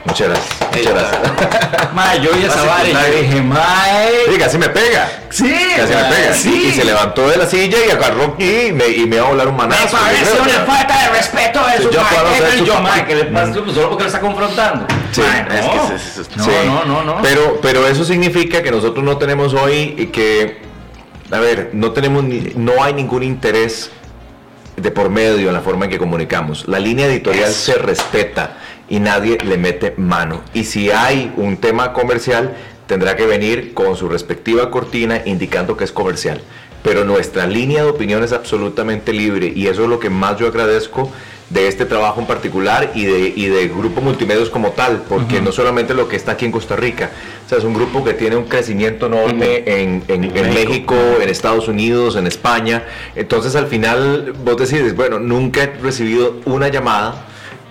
[0.07, 0.57] Muchas gracias.
[0.73, 1.93] Muchas gracias.
[1.95, 4.09] Mae, yo vi esa vara y que- dije, mae.
[4.31, 5.09] Sí, casi me pega.
[5.31, 6.35] Sí, Casi me mae, pega.
[6.35, 6.67] sí.
[6.69, 9.29] Y se levantó de la silla y agarró aquí y me, y me iba a
[9.31, 9.97] volar un Me manazo.
[9.97, 12.01] parece yo creo, una falta de respeto de su yo
[12.59, 13.53] su yo, mae, ¿qué le pasa?
[13.53, 14.87] Pues solo porque lo está confrontando.
[15.13, 15.71] Sí, Mae, es no.
[15.89, 16.51] que es- es- es- no, Sí.
[16.67, 17.23] no, no, no.
[17.23, 20.59] Pero, pero eso significa que nosotros no tenemos hoy y que,
[21.33, 23.91] a ver, no tenemos ni- no hay ningún interés
[24.77, 26.69] de por medio en la forma en que comunicamos.
[26.69, 30.43] La línea editorial se respeta y nadie le mete mano.
[30.55, 32.53] Y si hay un tema comercial,
[32.87, 36.41] tendrá que venir con su respectiva cortina indicando que es comercial.
[36.83, 40.47] Pero nuestra línea de opinión es absolutamente libre y eso es lo que más yo
[40.47, 41.11] agradezco
[41.51, 45.51] de este trabajo en particular y de, y de Grupo Multimedios como tal, porque no
[45.53, 47.11] solamente lo que está aquí en Costa Rica,
[47.45, 51.29] o sea, es un grupo que tiene un crecimiento enorme en, en- en México, en
[51.29, 52.85] Estados Unidos, en España.
[53.17, 57.27] Entonces al final vos decides, bueno, nunca he recibido una llamada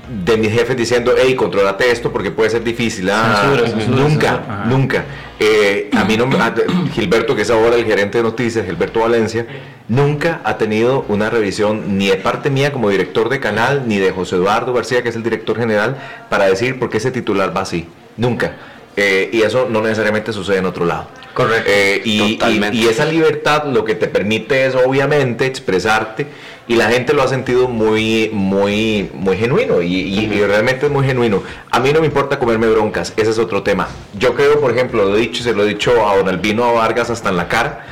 [0.07, 3.09] de mis jefes diciendo, hey, controlate esto porque puede ser difícil.
[3.09, 4.65] Ah, Censura, censura, nunca, censura.
[4.65, 5.05] Nunca.
[5.39, 6.53] Eh, a mí no, me- a-
[6.93, 9.45] Gilberto, que es ahora el gerente de noticias, Gilberto Valencia,
[9.87, 14.11] nunca ha tenido una revisión ni de parte mía como director de canal, ni de
[14.11, 15.97] José Eduardo García, que es el director general,
[16.29, 17.87] para decir por qué ese titular va así.
[18.17, 18.55] Nunca.
[18.97, 21.07] Eh, y eso no necesariamente sucede en otro lado.
[21.33, 21.69] Correcto.
[21.69, 26.27] Eh, y, y- y esa libertad lo que te permite es obviamente expresarte
[26.67, 30.91] y la gente lo ha sentido muy, muy, muy genuino y, y- y realmente es
[30.91, 31.43] muy genuino.
[31.71, 33.87] A mí no me importa comerme broncas, ese es otro tema.
[34.17, 37.09] Yo creo, por ejemplo, lo he dicho se lo he dicho a Don Albino Vargas
[37.09, 37.85] hasta en la cara,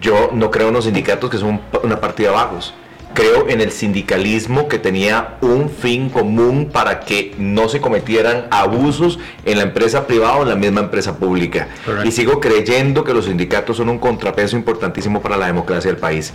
[0.00, 2.74] yo no creo en los sindicatos que son una partida vagos.
[3.14, 9.18] Creo en el sindicalismo que tenía un fin común para que no se cometieran abusos
[9.46, 11.68] en la empresa privada o en la misma empresa pública.
[12.04, 16.34] Y sigo creyendo que los sindicatos son un contrapeso importantísimo para la democracia del país.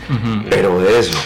[0.49, 1.19] Pero de eso,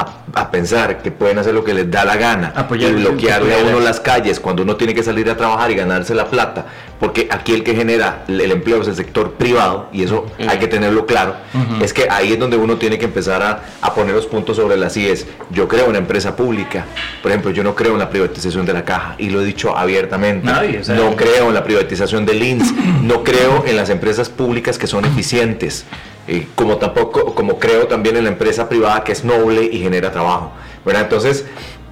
[0.00, 3.00] a, a pensar que pueden hacer lo que les da la gana Apoyar y el-
[3.00, 6.26] bloquearle a uno las calles cuando uno tiene que salir a trabajar y ganarse la
[6.26, 6.66] plata,
[7.00, 10.68] porque aquí el que genera el empleo es el sector privado, y eso hay que
[10.68, 11.34] tenerlo claro,
[11.82, 14.76] es que ahí es donde uno tiene que empezar a, a poner los puntos sobre
[14.76, 15.26] las IES.
[15.50, 16.84] Yo creo en una empresa pública,
[17.22, 19.76] por ejemplo, yo no creo en la privatización de la caja, y lo he dicho
[19.76, 20.46] abiertamente.
[20.46, 24.86] Nadie, no creo en la privatización del INS, no creo en las empresas públicas que
[24.86, 25.84] son eficientes,
[26.28, 30.12] eh, como tampoco, como creo también en la empresa privada que es noble y genera
[30.12, 30.52] trabajo.
[30.84, 31.02] ¿verdad?
[31.02, 31.44] Entonces,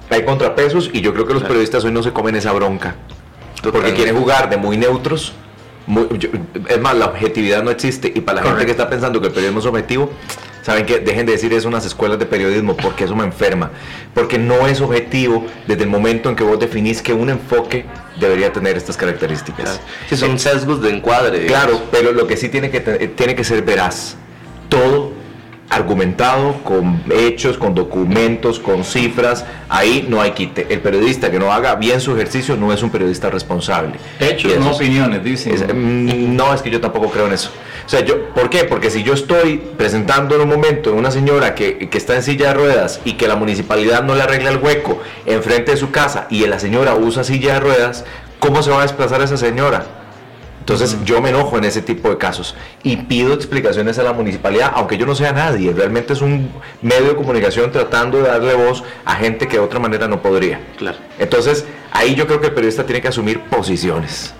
[0.09, 2.95] hay contrapesos y yo creo que los periodistas hoy no se comen esa bronca,
[3.61, 5.33] porque quieren jugar de muy neutros.
[5.89, 6.27] muy- yo-
[6.67, 9.33] es más, la objetividad no existe y para la gente que está pensando que el
[9.33, 10.11] periodismo es objetivo,
[10.61, 13.71] saben que dejen de decir eso en unas escuelas de periodismo porque eso me enferma,
[14.13, 17.85] porque no es objetivo desde el momento en que vos definís que un enfoque
[18.19, 19.63] debería tener estas características.
[19.63, 19.79] Claro.
[20.09, 21.39] Sí, son sesgos de encuadre.
[21.39, 21.63] digamos.
[21.67, 24.17] Claro, pero lo que sí tiene que, tiene que ser veraz.
[24.69, 25.15] Todo
[25.69, 29.45] argumentado, con hechos, con documentos, con cifras.
[29.67, 30.65] Ahí no hay quite.
[30.69, 33.93] El periodista que no haga bien su ejercicio no es un periodista responsable.
[34.19, 35.53] Hechos, eso no es- opiniones, dicen.
[35.53, 37.51] es- mm, no, es que yo tampoco creo en eso.
[37.85, 38.63] O sea, yo, ¿por qué?
[38.63, 42.47] Porque si yo estoy presentando en un momento una señora que, que está en silla
[42.49, 46.27] de ruedas y que la municipalidad no le arregla el hueco enfrente de su casa
[46.29, 48.05] y la señora usa silla de ruedas,
[48.39, 49.85] ¿cómo se va a desplazar esa señora?
[50.67, 52.53] Entonces yo me enojo en ese tipo de casos
[52.83, 56.49] y pido explicaciones a la municipalidad, aunque yo no sea nadie, realmente es un
[56.81, 60.59] medio de comunicación tratando de darle voz a gente que de otra manera no podría.
[60.77, 60.97] Claro.
[61.19, 64.33] Entonces, ahí yo creo que el periodista tiene que asumir posiciones.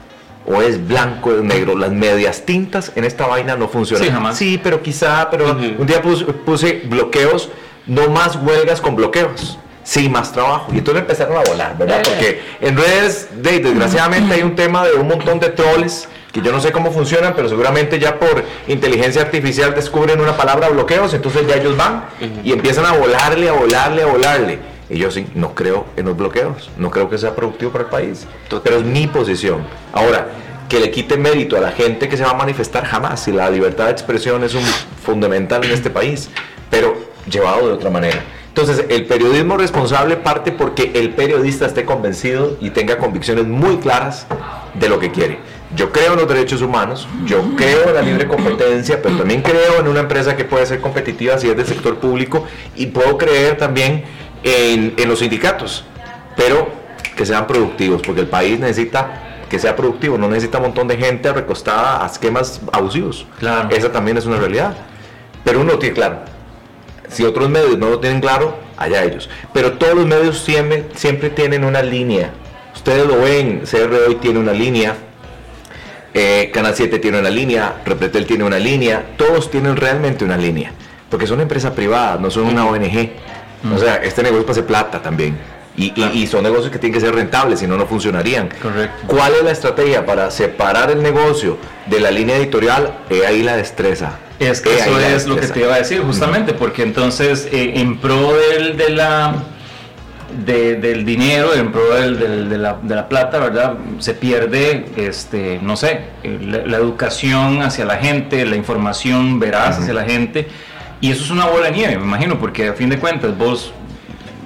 [0.46, 1.78] O es blanco o es negro.
[1.78, 4.06] Las medias tintas en esta vaina no funcionan.
[4.06, 4.38] Sí, jamás.
[4.38, 7.48] Sí, pero quizá, pero un día puse, puse bloqueos,
[7.86, 9.58] no más huelgas con bloqueos.
[9.88, 10.68] Sí, más trabajo.
[10.74, 12.00] Y entonces empezaron a volar, ¿verdad?
[12.02, 12.04] Eh.
[12.04, 16.52] Porque en redes, de- desgraciadamente, hay un tema de un montón de troles que yo
[16.52, 21.48] no sé cómo funcionan, pero seguramente ya por inteligencia artificial descubren una palabra bloqueos, entonces
[21.48, 22.04] ya ellos van
[22.44, 24.60] y empiezan a volarle, a volarle, a volarle.
[24.90, 27.90] Y yo sí, no creo en los bloqueos, no creo que sea productivo para el
[27.90, 28.28] país.
[28.62, 29.62] Pero es mi posición.
[29.94, 30.28] Ahora,
[30.68, 33.50] que le quite mérito a la gente que se va a manifestar jamás, y la
[33.50, 34.64] libertad de expresión es un
[35.02, 36.30] fundamental en este país,
[36.70, 36.94] pero
[37.32, 38.22] llevado de otra manera.
[38.60, 44.26] Entonces, el periodismo responsable parte porque el periodista esté convencido y tenga convicciones muy claras
[44.74, 45.38] de lo que quiere.
[45.76, 49.80] Yo creo en los derechos humanos, yo creo en la libre competencia, pero también creo
[49.80, 53.58] en una empresa que puede ser competitiva si es del sector público y puedo creer
[53.58, 54.06] también
[54.42, 55.86] en, en los sindicatos,
[56.36, 56.68] pero
[57.16, 60.98] que sean productivos, porque el país necesita que sea productivo, no necesita un montón de
[60.98, 63.28] gente recostada a esquemas abusivos.
[63.38, 63.70] Claro.
[63.70, 64.76] Esa también es una realidad.
[65.44, 66.37] Pero uno tiene claro.
[67.10, 69.30] Si otros medios no lo tienen claro, allá ellos.
[69.54, 72.32] Pero todos los medios siempre, siempre tienen una línea.
[72.76, 74.96] Ustedes lo ven, CR hoy tiene una línea,
[76.14, 80.72] eh, Canal 7 tiene una línea, Repretel tiene una línea, todos tienen realmente una línea.
[81.10, 83.12] Porque son empresas privadas, no son una ONG.
[83.74, 85.38] O sea, este negocio es para hacer plata también.
[85.76, 88.50] Y, y- y son negocios que tienen que ser rentables, si no, no funcionarían.
[88.62, 89.04] Correcto.
[89.08, 92.98] ¿Cuál es la estrategia para separar el negocio de la línea editorial?
[93.10, 94.14] He ahí la destreza.
[94.40, 97.98] Es que eso es lo que te iba a decir, justamente, porque entonces eh, en
[98.00, 99.34] pro del, de la,
[100.46, 103.74] de- del dinero, en pro del- del- de, la, de la plata, ¿verdad?
[104.00, 109.94] Se pierde, este, no sé, la, la educación hacia la gente, la información veraz hacia
[109.94, 110.48] la gente,
[111.02, 113.72] y eso es una bola de nieve, me imagino, porque a fin de cuentas vos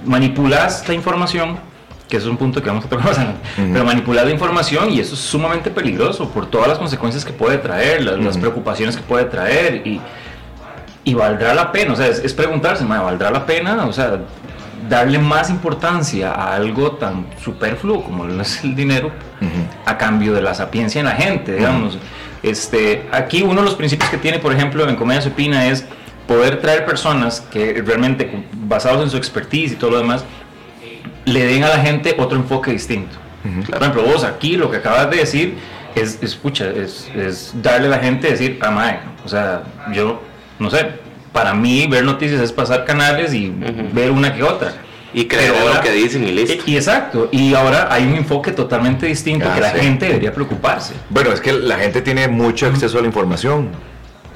[0.06, 1.58] manipulas la información,
[2.12, 3.39] que eso es un punto que vamos a tocar más adelante,
[3.71, 7.58] pero manipular la información y eso es sumamente peligroso por todas las consecuencias que puede
[7.58, 10.02] traer, las, las preocupaciones que puede traer y,
[11.06, 13.86] y valdrá la pena, o sea, es, es preguntarse, "Ma, ¿valdrá la pena?
[13.86, 14.19] O sea,
[14.89, 19.10] darle más importancia a algo tan superfluo como lo es el dinero
[19.86, 21.97] a cambio de la sapiencia en la gente, digamos.
[22.43, 25.86] Este, aquí uno de los principios que tiene, por ejemplo, en Comedia Supina es
[26.28, 30.26] poder traer personas que realmente, basados en su expertise y todo lo demás,
[31.25, 33.17] le den a la gente otro enfoque distinto.
[33.69, 35.55] Por ejemplo, vos aquí lo que acabas de decir
[35.95, 40.21] es, es, pucha, es, es darle a la gente decir, ah, mae, o sea, yo,
[40.60, 40.86] no sé,
[41.34, 43.51] para mí ver noticias es pasar canales y
[43.93, 44.73] ver una que otra.
[45.13, 46.63] Y creer en lo ahora- que dicen y listo.
[46.65, 49.79] Y, y exacto, y ahora hay un enfoque totalmente distinto Ah, que la sí.
[49.81, 50.93] gente debería preocuparse.
[51.10, 53.69] Bueno, es que la gente tiene mucho acceso a la información.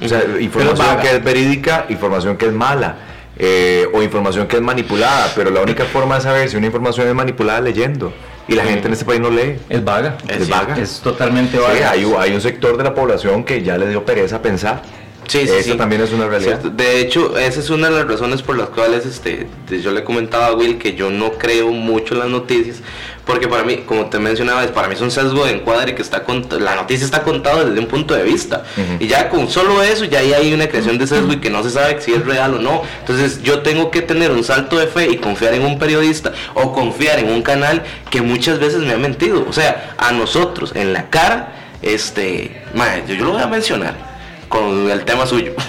[0.03, 2.95] O sea, información que es verídica, información que es mala.
[3.37, 7.07] Eh, o información que es manipulada, pero la única forma de saber si una información
[7.07, 8.13] es manipulada es leyendo.
[8.47, 9.57] Y la gente en este país no lee.
[9.69, 10.17] Es vaga.
[10.27, 10.77] Es Es vaga.
[10.77, 11.89] Es totalmente Sí, vaga.
[11.91, 14.83] hay, un- hay un sector de la población que ya le dio pereza pensar.
[15.27, 15.77] Sí, sí, Eso sí.
[15.77, 16.59] también es una realidad.
[16.61, 16.69] Cierto.
[16.69, 19.47] De hecho, esa es una de las razones por las cuales este,
[19.81, 22.77] yo le comentaba a Will que yo no creo mucho en las noticias,
[23.25, 26.01] porque para mí, como te mencionaba, es- para mí es un sesgo de encuadre que
[26.03, 28.63] está cont- la noticia está contada desde un punto de vista.
[28.99, 31.63] Y ya con solo eso, ya ahí hay una creación de sesgo y que no
[31.63, 32.83] se sabe si es real o no.
[32.99, 36.71] Entonces yo tengo que tener un salto de fe y confiar en un periodista o
[36.71, 39.45] confiar en un canal que muchas veces me ha mentido.
[39.49, 42.61] O sea, a nosotros, en la cara, este,
[43.07, 44.14] yo, yo lo voy a mencionar
[44.55, 45.53] con el tema suyo.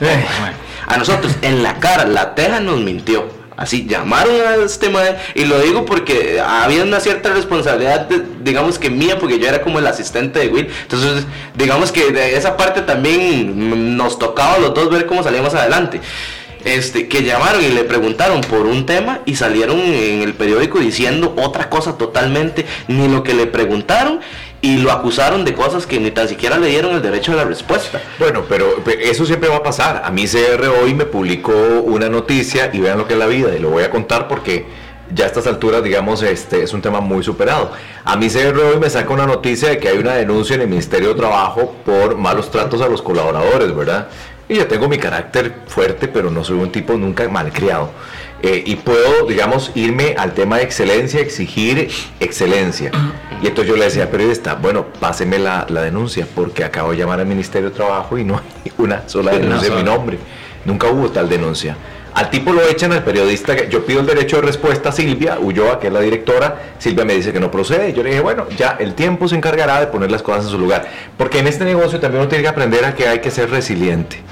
[0.00, 0.24] Eh.
[0.86, 3.28] A nosotros, en la cara, la Teja nos mintió.
[3.56, 8.78] Así llamaron a este mae, y lo digo porque había una cierta responsabilidad, de- digamos
[8.78, 10.68] que mía, porque yo era como el asistente de Will.
[10.82, 15.54] Entonces, digamos que de esa parte también nos tocaba a los dos ver cómo salíamos
[15.54, 16.02] adelante.
[16.66, 21.34] Este, que llamaron y le preguntaron por un tema y salieron en el periódico diciendo
[21.38, 24.20] otra cosa totalmente, ni lo que le preguntaron,
[24.62, 27.44] y lo acusaron de cosas que ni tan siquiera le dieron el derecho a la
[27.44, 28.00] respuesta.
[28.18, 30.02] Bueno, pero pe- eso siempre va a pasar.
[30.04, 31.52] A mí CR hoy me publicó
[31.84, 34.66] una noticia y vean lo que es la vida y lo voy a contar porque
[35.14, 37.70] ya a estas alturas, digamos, este es un tema muy superado.
[38.04, 40.68] A mí CR hoy me saca una noticia de que hay una denuncia en el
[40.68, 44.08] Ministerio de Trabajo por malos tratos a los colaboradores, ¿verdad?
[44.48, 47.90] Y yo tengo mi carácter fuerte, pero no soy un tipo nunca malcriado.
[48.42, 51.88] Eh, y puedo, digamos, irme al tema de excelencia, exigir
[52.20, 52.90] excelencia.
[53.42, 56.98] Y entonces yo le decía al periodista, bueno, páseme la, la denuncia, porque acabo de
[56.98, 60.18] llamar al Ministerio de Trabajo y no hay una sola denuncia en mi nombre.
[60.64, 61.76] Nunca hubo tal denuncia.
[62.16, 65.38] Al tipo lo echan al periodista, que- yo pido el derecho de respuesta a Silvia
[65.38, 68.46] Ulloa, que es la directora, Silvia me dice que no procede, yo le dije, bueno,
[68.56, 71.64] ya el tiempo se encargará de poner las cosas en su lugar, porque en este
[71.64, 74.22] negocio también uno tiene que aprender a que hay que ser resiliente.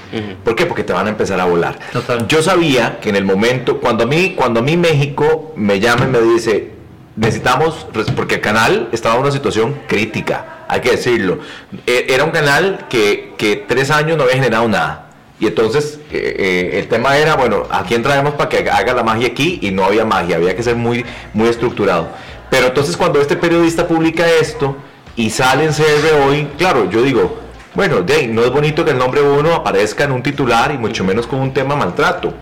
[0.45, 0.65] ¿Por qué?
[0.65, 1.79] Porque te van a empezar a volar.
[1.93, 2.27] Total.
[2.29, 6.05] Yo sabía que en el momento, cuando a mí, cuando a mí México me llama
[6.07, 6.71] y me dice,
[7.17, 11.39] necesitamos, porque el canal estaba en una situación crítica, hay que decirlo.
[11.87, 15.11] E- Era un canal que, que tres años no había generado nada.
[15.41, 19.03] Y entonces eh, eh, el tema era, bueno, ¿a quién traemos para que haga la
[19.03, 19.59] magia aquí?
[19.63, 22.09] Y no había magia, había que ser muy, muy estructurado.
[22.51, 24.77] Pero entonces cuando este periodista publica esto
[25.17, 27.39] y sale en CR hoy, claro, yo digo,
[27.75, 31.05] bueno, de no es bonito que el nombre uno aparezca en un titular y mucho
[31.05, 32.33] menos con un tema maltrato.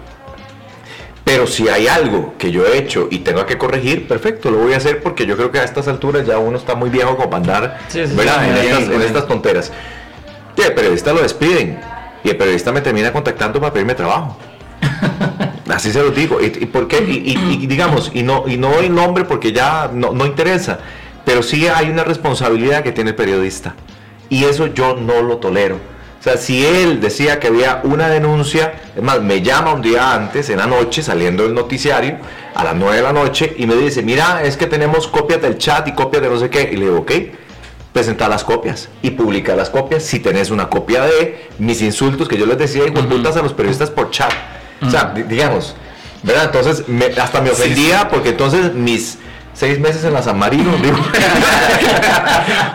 [1.24, 4.72] Pero si hay algo que yo he hecho y tengo que corregir, perfecto, lo voy
[4.74, 7.30] a hacer porque yo creo que a estas alturas ya uno está muy viejo como
[7.30, 8.40] para andar Sí, sí, ¿verdad?
[8.42, 9.72] sí, en, bien, estas, en estas tonteras.
[10.56, 11.80] El periodista lo despiden
[12.24, 14.36] y el periodista me termina contactando para pedirme trabajo.
[15.68, 16.40] Así se lo digo.
[16.40, 16.98] ¿Y, y por qué?
[17.06, 20.78] Y, y- y digamos, y no, y no doy nombre porque ya no, no interesa.
[21.24, 23.74] pero sí hay una responsabilidad que tiene el periodista.
[24.28, 25.76] Y eso yo no lo tolero.
[26.18, 30.14] O sea, si él decía que había una denuncia, es más, me llama un día
[30.14, 32.16] antes, en la noche, saliendo del noticiario,
[32.54, 35.58] a las 9 de la noche, y me dice, mira, es que tenemos copias del
[35.58, 36.70] chat y copias de no sé qué.
[36.72, 37.10] Y le digo, ok,
[37.92, 40.02] presenta las copias y publica las copias.
[40.02, 43.42] Si tenés una copia de mis insultos que yo les decía, hijo de putas a
[43.42, 44.32] los periodistas por chat.
[44.80, 45.76] O sea, di- digamos,
[46.22, 46.44] ¿verdad?
[46.46, 49.18] Entonces, me- hasta me ofendía porque entonces mis
[49.54, 50.96] seis meses en la San Marino, digo,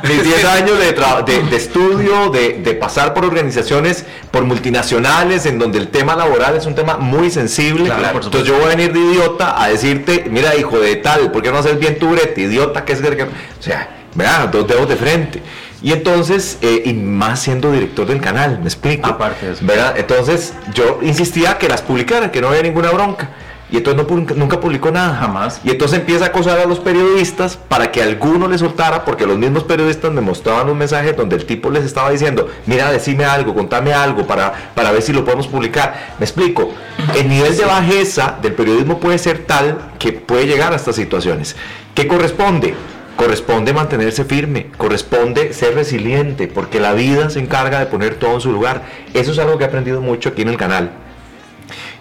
[0.04, 0.94] mis 10 años de,
[1.26, 6.56] de- de estudio, de, de pasar por organizaciones, por multinacionales, en donde el tema laboral
[6.56, 7.86] es un tema muy sensible.
[7.86, 11.42] Claro, Entonces yo voy a venir de idiota a decirte, mira hijo de tal, ¿por
[11.42, 12.42] qué no haces bien tu brete?
[12.42, 13.00] Idiota, que es.
[13.02, 14.50] O sea, ¿verdad?
[14.50, 15.42] Dos dedos de frente.
[15.82, 19.08] Y entonces, eh, y más siendo director del canal, me explico.
[19.08, 19.66] Aparte de eso.
[19.66, 19.94] ¿verdad?
[19.96, 23.30] Entonces yo insistía que las publicaran, que no había ninguna bronca.
[23.70, 25.16] Y entonces no nunca publicó nada.
[25.16, 25.62] Jamás.
[25.64, 29.38] Y entonces empieza a acosar a los periodistas para que alguno le soltara, porque los
[29.38, 33.54] mismos periodistas me mostraban un mensaje donde el tipo les estaba diciendo, mira, decime algo,
[33.54, 36.16] contame algo para, para ver si lo podemos publicar.
[36.18, 36.74] Me explico,
[37.16, 41.56] el nivel de bajeza del periodismo puede ser tal que puede llegar a estas situaciones.
[41.94, 42.74] ¿Qué corresponde?
[43.18, 48.42] Corresponde mantenerse firme, corresponde ser resiliente, porque la vida se encarga de poner todo en
[48.42, 48.84] su lugar.
[49.14, 50.92] Eso es algo que he aprendido mucho aquí en el canal.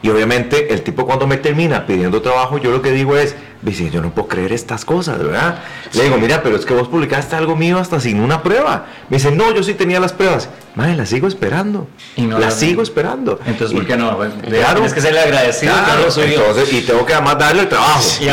[0.03, 3.91] Y obviamente el tipo cuando me termina pidiendo trabajo, yo lo que digo es, dice,
[3.91, 5.59] yo no puedo creer estas cosas, ¿verdad?
[5.93, 8.87] Le digo, mira, pero es que vos publicaste algo mío hasta sin una prueba.
[9.09, 10.49] Me dice, no, yo sí tenía las pruebas.
[10.75, 11.89] Madre, las sigo esperando.
[12.17, 13.41] Y no las sigo esperando.
[13.47, 14.19] Entonces, ¿por qué no?
[14.19, 14.75] Claro.
[14.75, 16.27] Tienes que serle agradecido que Claro, suyo.
[16.27, 18.01] entonces, y tengo que además darle el trabajo.
[18.21, 18.29] Y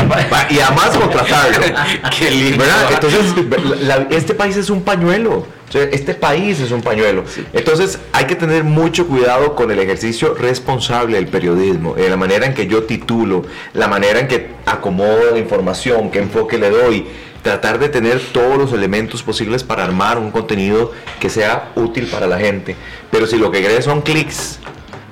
[0.59, 1.65] además contratarlo.
[2.19, 2.57] Qué lindo.
[2.63, 2.89] ¿Verdad?
[2.91, 5.45] Entonces, la- la- este país es un pañuelo.
[5.73, 7.23] Este país es un pañuelo.
[7.51, 12.45] Entonces, hay que tener mucho cuidado con el ejercicio responsable del periodismo, de la manera
[12.45, 13.41] en que yo titulo,
[13.73, 17.05] la manera en que acomodo la información, qué enfoque le doy.
[17.41, 22.25] Tratar de tener todos los elementos posibles para armar un contenido que sea útil para
[22.25, 22.75] la gente.
[23.11, 24.59] Pero si lo que querés son clics,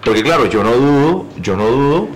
[0.04, 2.08] porque claro, yo no dudo, yo no dudo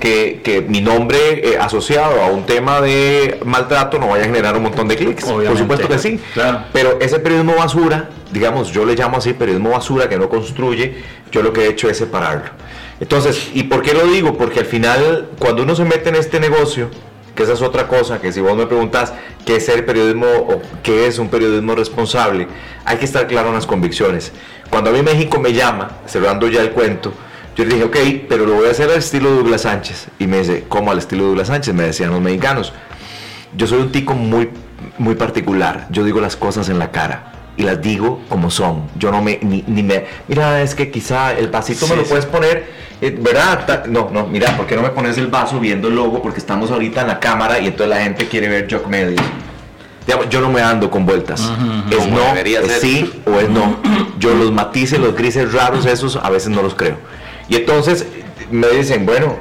[0.00, 4.56] que, que mi nombre eh, asociado a un tema de maltrato no vaya a generar
[4.56, 5.24] un montón de clics.
[5.24, 6.20] Por supuesto que sí.
[6.34, 6.64] Claro.
[6.72, 10.96] Pero ese periodismo basura, digamos, yo le llamo así periodismo basura que no construye,
[11.30, 12.50] yo lo que he hecho es separarlo.
[13.00, 14.36] Entonces, ¿y por qué lo digo?
[14.36, 16.90] Porque al final, cuando uno se mete en este negocio,
[17.38, 19.12] que esa es otra cosa, que si vos me preguntas
[19.46, 22.48] qué es ser periodismo o qué es un periodismo responsable,
[22.84, 24.32] hay que estar claro en las convicciones.
[24.70, 27.12] Cuando a mí México me llama, cerrando ya el cuento,
[27.54, 27.96] yo le dije, ok,
[28.28, 30.08] pero lo voy a hacer al estilo Douglas Sánchez.
[30.18, 31.74] Y me dice, ¿cómo al estilo Douglas Sánchez?
[31.74, 32.72] Me decían los mexicanos.
[33.56, 34.50] Yo soy un tico muy,
[34.98, 35.86] muy particular.
[35.90, 38.88] Yo digo las cosas en la cara y las digo como son.
[38.98, 42.08] Yo no me, ni, ni me, mira, es que quizá el vasito me lo sí.
[42.08, 42.66] puedes poner,
[43.00, 43.64] ¿verdad?
[43.66, 46.20] Ta- No, no, mira, ¿por qué no me pones el vaso viendo el logo?
[46.22, 49.20] Porque estamos ahorita en la cámara y entonces la gente quiere ver Jock Medios.
[50.06, 51.40] Digamos, yo no me ando con vueltas.
[51.90, 52.80] Es no, es ser.
[52.80, 53.76] sí o es no.
[54.18, 56.96] Yo los matices, los grises raros, esos a veces no los creo.
[57.48, 58.06] Y entonces
[58.50, 59.36] me dicen, bueno,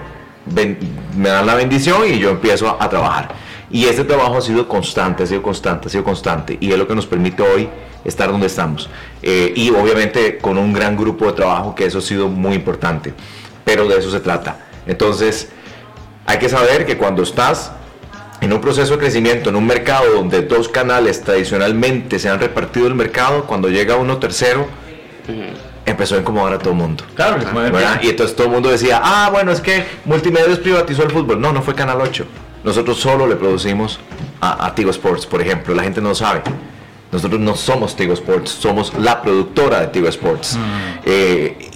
[0.46, 0.78] ven-
[1.16, 3.30] me dan la bendición y yo empiezo a, a trabajar.
[3.72, 6.58] Y este trabajo ha sido constante, ha sido constante, ha sido constante.
[6.60, 7.68] Y es lo que nos permite hoy
[8.06, 8.88] estar donde estamos.
[9.24, 13.14] Eh, y obviamente con un gran grupo de trabajo, que eso ha sido muy importante.
[13.68, 14.60] Pero de eso se trata.
[14.86, 15.50] Entonces,
[16.26, 17.74] hay que saber que cuando estás
[18.40, 22.88] en un proceso de crecimiento, en un mercado donde dos canales tradicionalmente se han repartido
[22.88, 24.68] el mercado, cuando llega uno tercero,
[25.86, 27.04] empezó a incomodar a todo el mundo.
[27.14, 27.40] Claro.
[28.02, 31.42] Y entonces todo el mundo decía, ah, bueno, es que Multimedios privatizó el fútbol.
[31.42, 32.26] No, no fue Canal 8.
[32.64, 34.00] Nosotros solo le producimos
[34.40, 35.76] a, a Tigo Sports, por ejemplo.
[35.76, 36.42] La gente no sabe.
[37.12, 40.58] Nosotros no somos Tigo Sports, somos la productora de Tigo Sports.
[41.06, 41.70] Eh,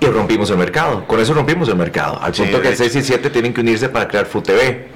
[0.00, 1.04] y rompimos el mercado.
[1.06, 2.20] Con eso rompimos el mercado.
[2.22, 4.86] Al Sí, punto que el 6 y 7 tienen que unirse para crear FUTV.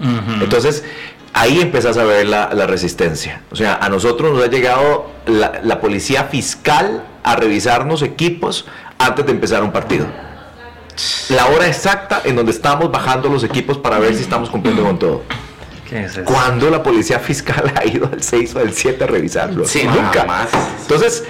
[0.42, 0.84] Entonces,
[1.32, 3.40] ahí empezás a ver la, la resistencia.
[3.50, 8.66] O sea, a nosotros nos ha llegado la, la policía fiscal a revisarnos equipos
[8.98, 10.06] antes de empezar un partido.
[11.30, 14.98] La hora exacta en donde estamos bajando los equipos para ver si estamos cumpliendo con
[14.98, 15.22] todo.
[15.88, 16.24] ¿Qué es eso?
[16.24, 19.64] ¿Cuándo la policía fiscal ha ido al 6 o al 7 a revisarlo?
[19.64, 20.20] Sí, nunca.
[20.20, 20.48] jamás.
[20.82, 21.24] Entonces,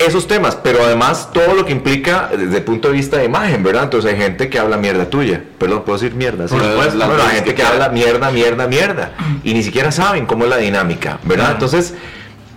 [0.00, 3.62] esos temas, pero además todo lo que implica desde el punto de vista de imagen,
[3.62, 3.84] ¿verdad?
[3.84, 5.42] Entonces hay gente que habla mierda tuya.
[5.58, 6.48] Perdón, puedo decir mierda.
[6.48, 6.54] ¿sí?
[6.54, 9.12] Bueno, hay gente que habla mierda, mierda, mierda.
[9.44, 11.44] Y ni siquiera saben cómo es la dinámica, ¿verdad?
[11.44, 11.52] Claro.
[11.52, 11.94] Entonces,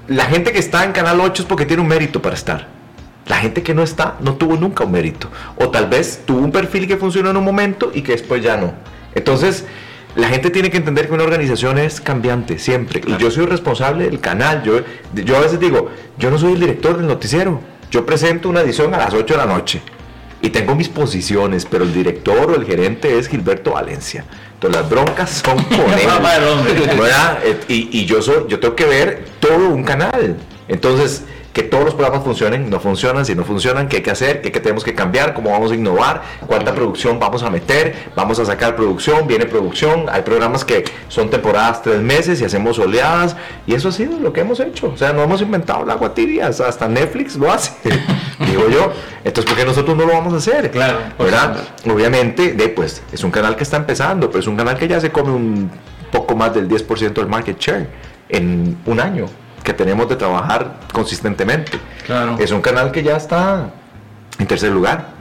[0.07, 2.67] la gente que está en Canal 8 es porque tiene un mérito para estar.
[3.27, 5.29] La gente que no está no tuvo nunca un mérito.
[5.57, 8.55] O tal vez tuvo un perfil que funcionó en un momento y que después ya
[8.55, 8.73] no.
[9.15, 9.65] Entonces,
[10.15, 13.01] la gente tiene que entender que una organización es cambiante siempre.
[13.05, 14.63] Y yo soy responsable del canal.
[14.63, 14.81] Yo,
[15.13, 17.59] yo a veces digo, yo no soy el director del noticiero.
[17.89, 19.81] Yo presento una edición a las 8 de la noche.
[20.41, 24.25] y tengo mis posiciones, pero el director o el gerente es Gilberto Valencia.
[24.55, 26.07] Entonces las broncas son con él.
[27.69, 30.35] Y, y yo, soy, yo tengo que ver todo un canal.
[30.67, 31.23] Entonces,
[31.53, 34.51] que todos los programas funcionen, no funcionan, si no funcionan, qué hay que hacer, qué,
[34.51, 38.45] qué tenemos que cambiar, cómo vamos a innovar, cuánta producción vamos a meter, vamos a
[38.45, 43.37] sacar producción, viene producción, hay programas que son temporadas tres meses y hacemos oleadas,
[43.67, 46.13] y eso ha sido lo que hemos hecho, o sea, no hemos inventado el agua
[46.15, 47.71] tibia, hasta Netflix lo hace,
[48.39, 48.91] digo yo,
[49.23, 50.71] entonces ¿por qué nosotros no lo vamos a hacer?
[50.71, 51.55] Claro, ¿verdad?
[51.85, 54.99] Obviamente, de, pues, es un canal que está empezando, pero es un canal que ya
[54.99, 55.69] se come un
[56.11, 57.87] poco más del 10% del market share
[58.29, 59.27] en un año
[59.63, 61.79] que tenemos de trabajar consistentemente.
[62.05, 62.37] Claro.
[62.39, 63.71] Es un canal que ya está
[64.39, 65.13] en tercer lugar.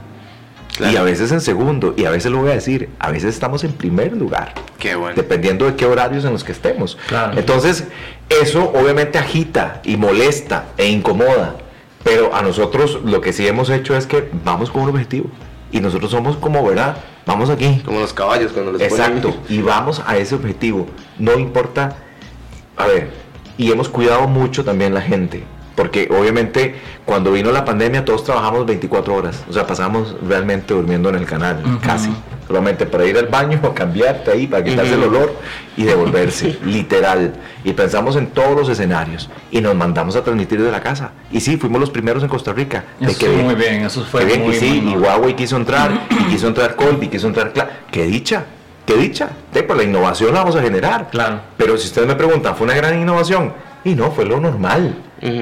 [0.75, 0.91] Claro.
[0.93, 3.63] Y a veces en segundo, y a veces lo voy a decir, a veces estamos
[3.63, 5.15] en primer lugar, Qué bueno.
[5.15, 6.97] dependiendo de qué horarios en los que estemos.
[7.07, 7.37] Claro.
[7.37, 7.83] Entonces,
[8.29, 11.57] eso obviamente agita y molesta e incomoda,
[12.03, 15.29] pero a nosotros lo que sí hemos hecho es que vamos con un objetivo.
[15.71, 16.97] Y nosotros somos como, ¿verdad?
[17.27, 17.81] Vamos aquí.
[17.85, 20.87] Como los caballos cuando les ponen- Exacto, y vamos a ese objetivo.
[21.19, 21.97] No importa,
[22.77, 23.11] a ver,
[23.57, 25.43] y hemos cuidado mucho también la gente,
[25.75, 26.75] porque obviamente
[27.05, 31.25] cuando vino la pandemia todos trabajamos 24 horas, o sea, pasamos realmente durmiendo en el
[31.25, 32.09] canal, casi,
[32.47, 35.35] solamente para ir al baño, cambiarte ahí, para quitarse el olor
[35.75, 37.33] y devolverse, literal.
[37.63, 41.11] Y pensamos en todos los escenarios y nos mandamos a transmitir de la casa.
[41.31, 42.83] Y sí, fuimos los primeros en Costa Rica.
[42.99, 45.35] Eso que estuvo muy bien, eso fue Qué bien, muy, y sí, muy y Huawei
[45.35, 48.45] quiso entrar, y quiso entrar Colby, quiso entrar Cla- ¡Qué dicha!
[48.85, 49.29] ¡Qué dicha!
[49.53, 51.09] De, pues la innovación la vamos a generar.
[51.09, 51.41] Claro.
[51.57, 53.53] Pero si ustedes me preguntan, ¿fue una gran innovación?
[53.85, 54.95] Y no, fue lo normal.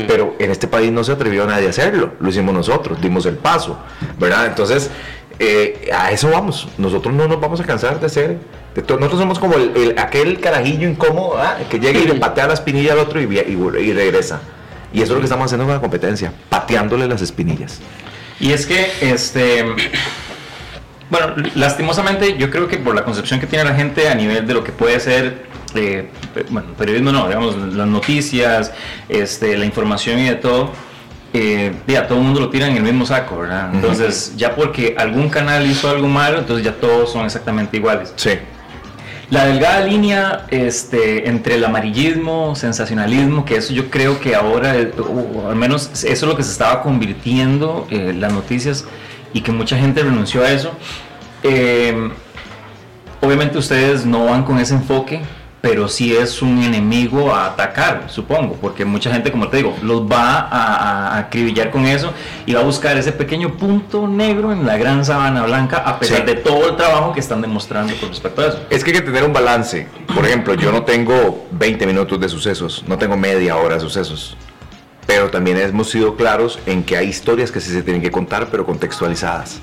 [0.07, 2.11] Pero en este país no se atrevió nadie a hacerlo.
[2.19, 3.79] Lo hicimos nosotros, dimos el paso.
[4.19, 4.45] ¿Verdad?
[4.45, 4.91] Entonces,
[5.39, 6.67] eh, a eso vamos.
[6.77, 8.37] Nosotros no nos vamos a cansar de ser.
[8.75, 11.57] de nosotros somos como el, el- aquel carajillo incómodo ¿ah?
[11.67, 14.39] que llega y le patea la espinilla al otro y, y regresa.
[14.93, 17.79] Y eso es lo que estamos haciendo con la competencia, pateándole las espinillas.
[18.39, 19.65] Y es que, este,
[21.11, 24.53] bueno, lastimosamente yo creo que por la concepción que tiene la gente a nivel de
[24.53, 25.45] lo que puede ser,
[25.75, 26.09] eh,
[26.49, 28.71] bueno, periodismo no, digamos, las noticias,
[29.09, 30.71] este, la información y de todo,
[31.33, 33.71] eh, ya todo el mundo lo tira en el mismo saco, ¿verdad?
[33.73, 38.13] Entonces, ya porque algún canal hizo algo malo, entonces ya todos son exactamente iguales.
[38.15, 38.31] Sí.
[39.29, 45.49] La delgada línea este, entre el amarillismo, sensacionalismo, que eso yo creo que ahora, o
[45.49, 48.85] al menos eso es lo que se estaba convirtiendo eh, las noticias
[49.33, 50.71] y que mucha gente renunció a eso.
[51.43, 52.11] Eh,
[53.21, 55.21] obviamente ustedes no van con ese enfoque,
[55.61, 60.01] pero sí es un enemigo a atacar, supongo, porque mucha gente, como te digo, los
[60.01, 62.11] va a, acribillar con eso
[62.47, 66.21] y va a buscar ese pequeño punto negro en la gran sabana blanca, a pesar
[66.21, 66.23] Sí.
[66.25, 68.59] de todo el trabajo que están demostrando con respecto a eso.
[68.71, 69.87] Es que hay que tener un balance.
[70.15, 74.35] Por ejemplo, yo no tengo 20 minutos de sucesos, no tengo media hora de sucesos.
[75.07, 78.47] Pero también hemos sido claros en que hay historias que sí se tienen que contar,
[78.49, 79.59] pero contextualizadas.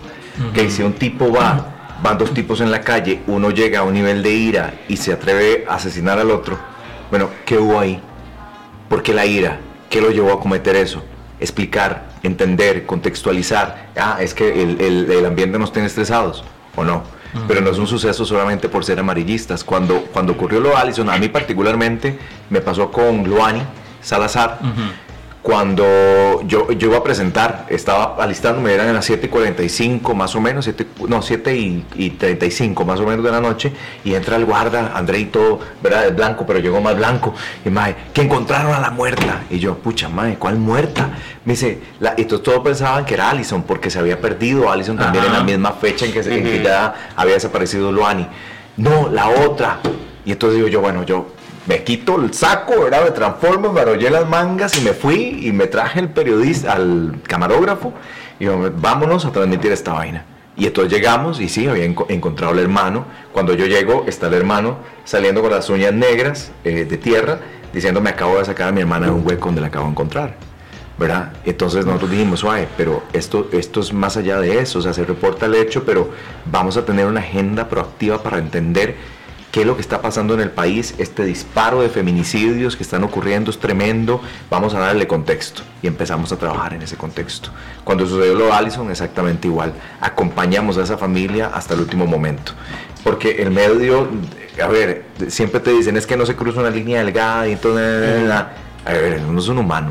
[0.53, 3.95] Que si un tipo va, van dos tipos en la calle, uno llega a un
[3.95, 6.59] nivel de ira y se atreve a asesinar al otro.
[7.11, 8.01] Bueno, ¿qué hubo ahí?
[8.89, 9.59] ¿Por qué la ira?
[9.91, 11.03] ¿Qué lo llevó a cometer eso?
[11.41, 13.89] Explicar, entender, contextualizar.
[13.97, 16.45] Ah, es que el, el- el ambiente nos tiene estresados,
[16.76, 17.03] ¿o no?
[17.47, 19.62] Pero no es un suceso solamente por ser amarillistas.
[19.64, 22.18] Cuando, cuando ocurrió lo de Allison, a mí particularmente
[22.51, 23.62] me pasó con Luani
[24.01, 24.59] Salazar.
[25.43, 25.84] Cuando
[26.47, 30.86] yo, yo iba a presentar, estaba alistándome, eran a las 7.45 más o menos, 7,
[31.09, 33.72] no, 7 y, y 35 más o menos de la noche,
[34.05, 36.07] y entra el guarda, Andreito, ¿verdad?
[36.09, 37.34] Es blanco, pero llegó más blanco,
[37.64, 39.45] y mae, que encontraron a la muerta.
[39.49, 41.11] Y yo, pucha, mae, ¿cuál muerta?
[41.45, 44.99] Me dice, la, y todos, todos pensaban que era Allison, porque se había perdido Allison
[44.99, 45.32] también Ajá.
[45.34, 48.26] en la misma fecha en que, se- en que ya había desaparecido Luani.
[48.76, 49.78] No, la otra.
[50.24, 51.32] Y entonces digo yo, bueno, yo
[51.69, 53.05] me quito el saco, ¿verdad?
[53.05, 57.21] Me transformo, me arrollé las mangas y me fui y me traje el periodista, al
[57.27, 57.93] camarógrafo
[58.41, 60.25] y digo, vámonos a transmitir esta vaina.
[60.57, 63.05] Y entonces llegamos y sí, había enco- encontrado al hermano.
[63.33, 67.39] Cuando yo llego, está el hermano saliendo con las uñas negras eh, de tierra,
[67.73, 69.91] diciendo, me acabo de sacar a mi hermana de un hueco donde la acabo de
[69.93, 70.35] encontrar.
[70.99, 71.33] ¿verdad?
[71.45, 75.05] Entonces nosotros dijimos, suave, pero esto, esto es más allá de eso, o sea, se
[75.05, 76.11] reporta el hecho, pero
[76.51, 78.97] vamos a tener una agenda proactiva para entender
[79.59, 83.03] qué es lo que está pasando en el país, este disparo de feminicidios que están
[83.03, 87.51] ocurriendo es tremendo, vamos a darle contexto y empezamos a trabajar en ese contexto.
[87.83, 92.53] Cuando sucedió lo de Allison, exactamente igual, acompañamos a esa familia hasta el último momento,
[93.03, 94.07] porque el medio,
[94.63, 98.31] a ver, siempre te dicen, es que no se cruza una línea delgada y entonces,
[98.31, 98.53] a
[98.93, 99.91] ver, uno es un humano,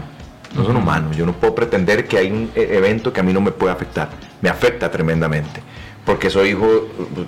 [0.55, 1.17] no son humanos.
[1.17, 3.73] Yo no puedo pretender que hay un e- evento que a mí no me puede
[3.73, 4.07] afectar.
[4.41, 5.61] Me afecta tremendamente.
[6.07, 6.87] Porque soy hijo,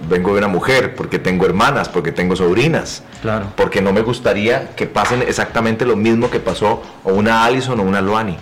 [0.09, 3.03] vengo de una mujer, porque tengo hermanas, porque tengo sobrinas.
[3.21, 3.47] Claro.
[3.55, 7.83] Porque no me gustaría que pasen exactamente lo mismo que pasó o una Allison o
[7.83, 8.37] una Luani.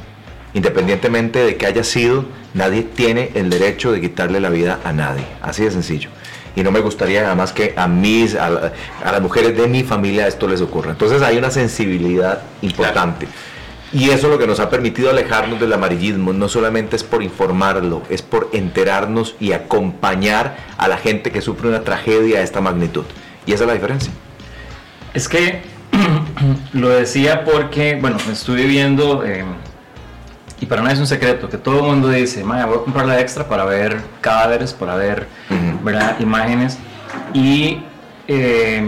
[0.53, 2.23] Independientemente de que haya sido,
[2.53, 5.25] nadie tiene el derecho de quitarle la vida a nadie.
[5.41, 6.09] Así de sencillo.
[6.55, 8.73] Y no me gustaría además que a mis, a, la-
[9.03, 10.91] a las mujeres de mi familia esto les ocurra.
[10.91, 13.27] Entonces hay una sensibilidad importante.
[13.93, 16.33] Y eso es lo que nos ha permitido alejarnos del amarillismo.
[16.33, 21.69] No solamente es por informarlo, es por enterarnos y acompañar a la gente que sufre
[21.69, 23.05] una tragedia de esta magnitud.
[23.45, 24.11] Y esa es la diferencia.
[25.13, 25.61] Es que
[26.73, 29.45] lo decía porque, bueno, estuve viendo, eh,
[30.59, 33.05] y para nadie es un secreto, que todo el mundo dice, "Mae, voy a comprar
[33.05, 35.27] la extra para ver cadáveres, para ver.
[35.83, 36.19] ¿verdad?
[36.19, 36.77] imágenes.
[37.33, 37.79] Y
[38.27, 38.83] eh,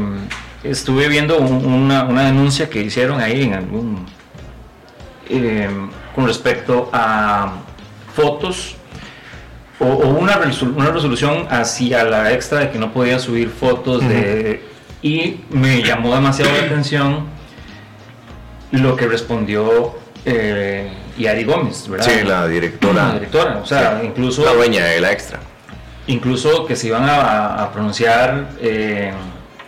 [0.64, 4.06] estuve viendo un- una, una denuncia que hicieron ahí en algún,
[5.30, 5.70] eh,
[6.16, 7.54] con respecto a
[8.16, 8.76] fotos
[9.80, 14.02] o, o una, resol- una resolución hacia la extra de que no podía subir fotos
[14.08, 14.68] de...
[15.02, 17.26] Y me llamó demasiado la atención
[18.72, 22.06] lo que respondió eh, Yari Gómez, ¿verdad?
[22.06, 23.08] Sí, la directora.
[23.08, 24.08] La directora, o sea, Sí.
[24.08, 25.40] incluso La dueña de la extra.
[26.08, 29.12] incluso que se iban a, a pronunciar eh,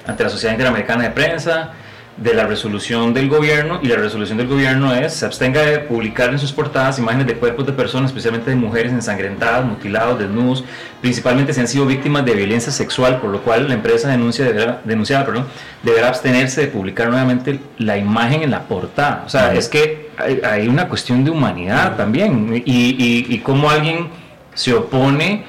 [0.06, 1.72] ante la Sociedad Interamericana de Prensa
[2.18, 6.30] de la resolución del gobierno y la resolución del gobierno es se abstenga de publicar
[6.30, 10.64] en sus portadas imágenes de cuerpos de personas, especialmente de mujeres ensangrentadas, mutilados, desnudos,
[11.00, 14.82] principalmente si han sido víctimas de violencia sexual, por lo cual la empresa denuncia deberá,
[14.84, 15.46] denunciada perdón,
[15.84, 19.24] deberá abstenerse de publicar nuevamente la imagen en la portada.
[19.26, 23.70] O sea, es que hay, hay una cuestión de humanidad también y, y, y cómo
[23.70, 24.10] alguien
[24.54, 25.44] se opone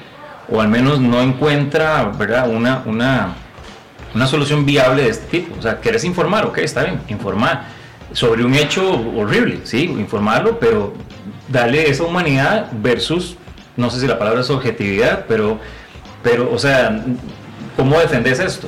[0.49, 2.49] o al menos no encuentra ¿verdad?
[2.49, 3.35] Una, una,
[4.13, 5.55] una solución viable de este tipo.
[5.57, 7.65] O sea, querés informar, ok, está bien, informar
[8.11, 10.93] sobre un hecho horrible, sí, informarlo, pero
[11.49, 13.37] darle esa humanidad versus,
[13.75, 15.59] no sé si la palabra es objetividad, pero,
[16.21, 17.03] pero o sea,
[17.75, 18.67] ¿cómo defendes esto?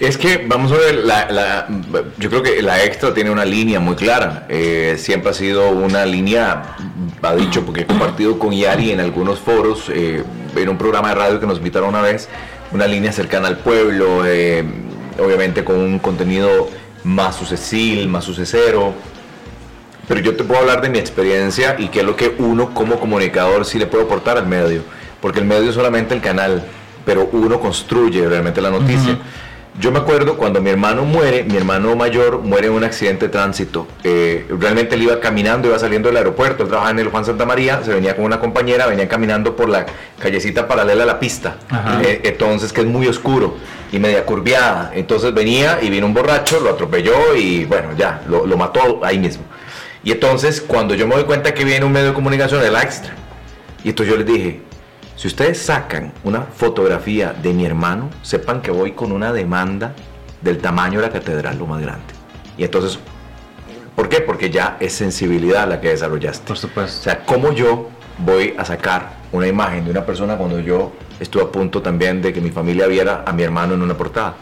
[0.00, 1.66] Es que, vamos a ver, la,
[2.18, 4.46] yo creo que la extra tiene una línea muy clara.
[4.48, 6.76] Eh, siempre ha sido una línea,
[7.22, 10.22] ha dicho, porque he compartido con Yari en algunos foros, eh,
[10.54, 12.28] en un programa de radio que nos invitaron una vez,
[12.72, 14.64] una línea cercana al pueblo, eh,
[15.18, 16.68] obviamente con un contenido
[17.04, 18.94] más sucesil, más sucesero.
[20.08, 23.00] Pero yo te puedo hablar de mi experiencia y qué es lo que uno como
[23.00, 24.82] comunicador sí le puede aportar al medio.
[25.20, 26.64] Porque el medio es solamente el canal,
[27.04, 29.18] pero uno construye realmente la noticia.
[29.78, 33.32] Yo me acuerdo cuando mi hermano muere, mi hermano mayor muere en un accidente de
[33.32, 33.86] tránsito.
[34.04, 37.44] Eh, realmente él iba caminando, iba saliendo del aeropuerto, él trabajaba en el Juan Santa
[37.44, 39.84] María, se venía con una compañera, venía caminando por la
[40.18, 41.56] callecita paralela a la pista.
[42.02, 43.56] Eh, entonces, que es muy oscuro
[43.92, 44.92] y media curviada.
[44.94, 49.18] Entonces venía y vino un borracho, lo atropelló y bueno, ya, lo, lo mató ahí
[49.18, 49.44] mismo.
[50.02, 53.12] Y entonces, cuando yo me doy cuenta que viene un medio de comunicación, el extra.
[53.84, 54.60] Y entonces yo les dije,
[55.16, 59.94] si ustedes sacan una fotografía de mi hermano, sepan que voy con una demanda
[60.42, 62.04] del tamaño de la catedral, lo más grande.
[62.58, 62.98] Y entonces,
[63.94, 64.20] ¿por qué?
[64.20, 66.46] Porque ya es sensibilidad la que desarrollaste.
[66.46, 67.02] Por O supuesto.
[67.02, 67.88] sea, ¿cómo yo
[68.18, 72.32] voy a sacar una imagen de una persona cuando yo estuve a punto también de
[72.32, 74.34] que mi familia viera a mi hermano en una portada?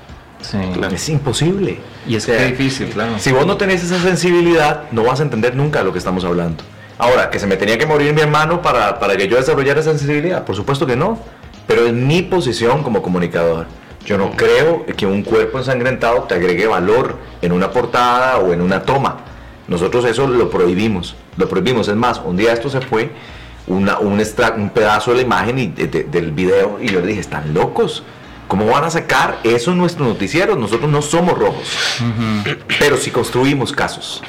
[0.43, 0.59] Sí.
[0.93, 1.79] Es imposible.
[2.07, 3.13] Y es O sea, que difícil, claro.
[3.19, 6.63] Si vos no tenés esa sensibilidad, no vas a entender nunca lo que estamos hablando.
[7.05, 9.91] Ahora, que se me tenía que morir mi hermano para, para que yo desarrollara esa
[9.91, 11.19] sensibilidad, por supuesto que no.
[11.67, 13.67] Pero es mi posición como comunicador.
[14.07, 18.61] Yo no creo que un cuerpo ensangrentado te agregue valor en una portada o en
[18.63, 19.19] una toma.
[19.69, 21.15] Nosotros eso lo prohibimos.
[21.37, 21.89] Lo prohibimos.
[21.89, 23.11] Es más, un día esto se fue,
[23.67, 27.01] una, un, extra- un pedazo de la imagen y de- de- del video, y yo
[27.01, 28.03] le dije, están locos.
[28.49, 30.59] ¿Cómo van a sacar eso en nuestros noticieros?
[30.59, 31.67] Nosotros no somos rojos
[32.79, 34.23] pero si construimos casos.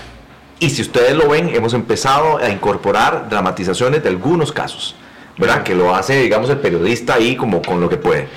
[0.60, 4.96] Y si ustedes lo ven, hemos empezado a incorporar dramatizaciones de algunos casos,
[5.38, 5.64] ¿verdad?
[5.64, 8.28] Que lo hace, digamos, el periodista ahí como con lo que puede.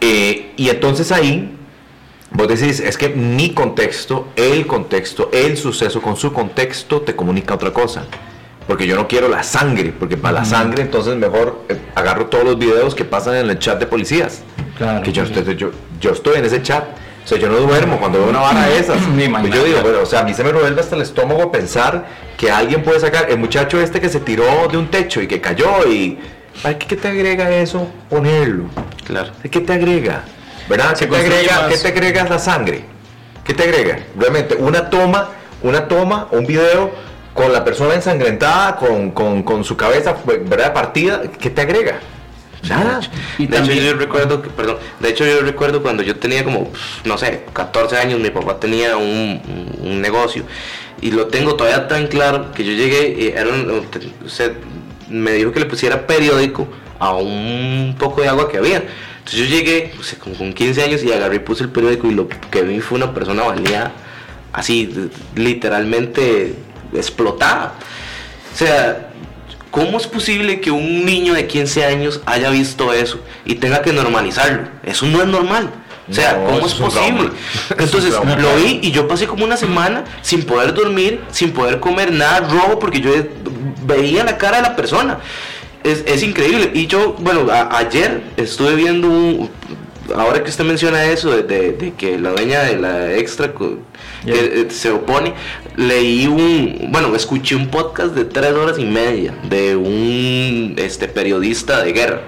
[0.00, 1.56] Eh, y entonces ahí,
[2.32, 7.54] vos decís, es que mi contexto, el contexto, el suceso con su contexto te comunica
[7.54, 8.04] otra cosa.
[8.66, 12.44] Porque yo no quiero la sangre, porque para la sangre entonces mejor eh, agarro todos
[12.44, 14.42] los videos que pasan en el chat de policías.
[14.76, 15.02] Claro.
[15.02, 16.84] Que yo, estoy, yo, yo estoy en ese chat.
[17.24, 19.00] O sea, yo no duermo cuando veo una vara de esas.
[19.16, 21.50] Ni Pues yo digo, bueno, o sea, a mí se me revuelve hasta el estómago
[21.50, 22.04] pensar
[22.36, 25.40] que alguien puede sacar el muchacho este que se tiró de un techo y que
[25.40, 26.18] cayó y...
[26.62, 27.88] Ay, ¿Qué te agrega eso?
[28.10, 28.64] Ponerlo.
[29.06, 29.32] Claro.
[29.50, 30.22] ¿Qué te agrega?
[30.68, 30.96] ¿Verdad?
[30.96, 31.68] ¿Qué te agrega.
[31.68, 32.84] ¿Qué te agrega la sangre?
[33.42, 33.98] ¿Qué te agrega?
[34.18, 35.30] Realmente, una toma,
[35.62, 36.90] una toma, un video
[37.32, 40.72] con la persona ensangrentada, con, con, con su cabeza, ¿verdad?
[40.72, 42.00] Partida, ¿qué te agrega?
[42.68, 43.00] Nada.
[43.38, 46.44] Y de también- hecho yo recuerdo que, perdón, de hecho yo recuerdo cuando yo tenía
[46.44, 46.72] como,
[47.04, 50.44] no sé, 14 años, mi papá tenía un, negocio
[51.00, 53.86] y lo tengo todavía tan claro que yo llegué y era un-
[54.24, 54.52] usted
[55.08, 56.66] me dijo que le pusiera periódico
[56.98, 58.82] a un poco de agua que había.
[59.18, 62.14] Entonces yo llegué, pues, como con 15 años y agarré y puse el periódico y
[62.14, 63.92] lo que vi fue una persona baleada,
[64.52, 66.54] así, literalmente
[66.94, 67.74] explotada.
[68.52, 69.10] O sea,
[69.74, 73.92] ¿cómo es posible que un niño de 15 años haya visto eso y tenga que
[73.92, 74.68] normalizarlo?
[74.84, 75.68] Eso no es normal.
[76.08, 77.30] O sea, No, ¿cómo es posible?
[77.78, 82.12] Entonces lo vi y yo pasé como una semana sin poder dormir, sin poder comer
[82.12, 83.10] nada rojo porque yo
[83.86, 85.18] veía la cara de la persona.
[85.82, 86.70] Es, es increíble.
[86.74, 89.50] Y yo, bueno, a- ayer estuve viendo un...
[90.14, 93.78] Ahora que usted menciona eso de, de- de que la dueña de la extra co-
[94.24, 94.36] que, Yeah.
[94.42, 95.34] eh, se opone,
[95.76, 101.82] leí un, bueno, escuché un podcast de tres horas y media de un este, periodista
[101.82, 102.20] de guerra.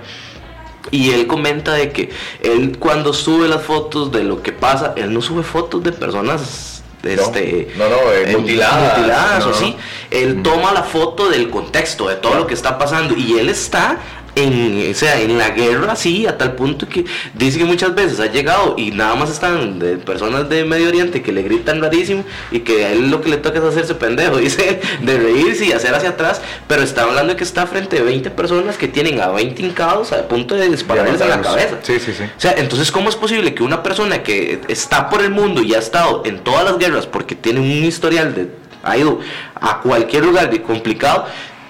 [0.90, 2.10] Y él comenta de que
[2.42, 6.82] él cuando sube las fotos de lo que pasa, él no sube fotos de personas
[7.02, 9.56] este, no, no, eh, eh, mutiladas, mutiladas no, o no.
[9.56, 9.76] sí.
[10.10, 13.14] Él toma la foto del contexto, de todo lo que está pasando.
[13.16, 13.98] Y él está
[14.36, 18.20] en, o sea, en la guerra así, a tal punto que dice que muchas veces
[18.20, 22.22] ha llegado y nada más están de personas de Medio Oriente que le gritan rarísimo
[22.50, 25.72] y que a él lo que le toca es hacerse pendejo, dice, de reírse y
[25.72, 29.20] hacer hacia atrás, pero está hablando de que está frente a 20 personas que tienen
[29.22, 31.78] a 20 hincados a punto de dispararles en la cabeza.
[31.82, 32.24] Sí, sí, sí.
[32.24, 35.74] O sea, entonces, ¿cómo es posible que una persona que está por el mundo y
[35.74, 38.50] ha estado en todas las guerras porque tiene un historial de.
[38.82, 39.18] ha ido
[39.54, 41.26] a cualquier lugar complicado,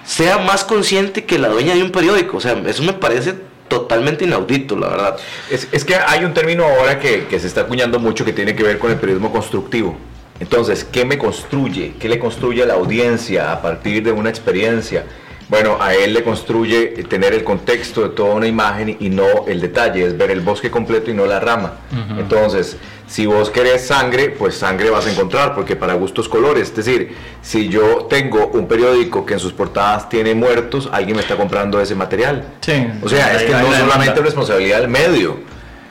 [0.07, 2.37] sea más consciente que la dueña de un periódico?
[2.37, 3.35] O sea, eso me parece
[3.67, 5.17] totalmente inaudito, la verdad.
[5.51, 8.55] Es, es que hay un término ahora que, que se está acuñando mucho que tiene
[8.55, 9.97] que ver con el periodismo constructivo.
[10.39, 11.95] Entonces, ¿qué me construye?
[11.99, 15.03] ¿Qué le construye a la audiencia a partir de una experiencia?
[15.49, 19.61] Bueno, a él le construye tener el contexto de toda una imagen y no el
[19.61, 21.75] detalle, es ver el bosque completo y no la rama.
[22.17, 22.77] Entonces,
[23.07, 26.69] si vos querés sangre, pues sangre vas a encontrar, porque para gustos colores.
[26.69, 31.21] Es decir, si yo tengo un periódico que en sus portadas tiene muertos, alguien me
[31.21, 32.45] está comprando ese material.
[32.61, 32.85] Sí.
[33.01, 35.37] O sea, es que ahí no la solamente es responsabilidad del medio,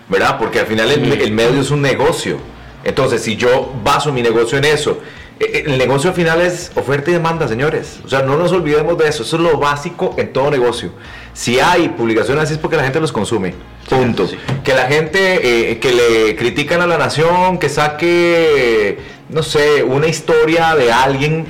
[0.08, 0.38] ¿verdad?
[0.38, 2.38] Porque al final el, el medio es un negocio.
[2.84, 5.00] Entonces, si yo baso mi negocio en eso,
[5.40, 8.00] eh, el negocio al final es oferta y demanda, señores.
[8.04, 9.22] O sea, no nos olvidemos de eso.
[9.22, 10.90] Eso es lo básico en todo negocio.
[11.36, 13.54] Si hay publicaciones así es porque la gente los consume.
[13.88, 14.26] Punto.
[14.26, 14.36] sí.
[14.64, 20.08] Que la gente eh, que le critican a la nación, que saque, no sé, una
[20.08, 21.46] historia de alguien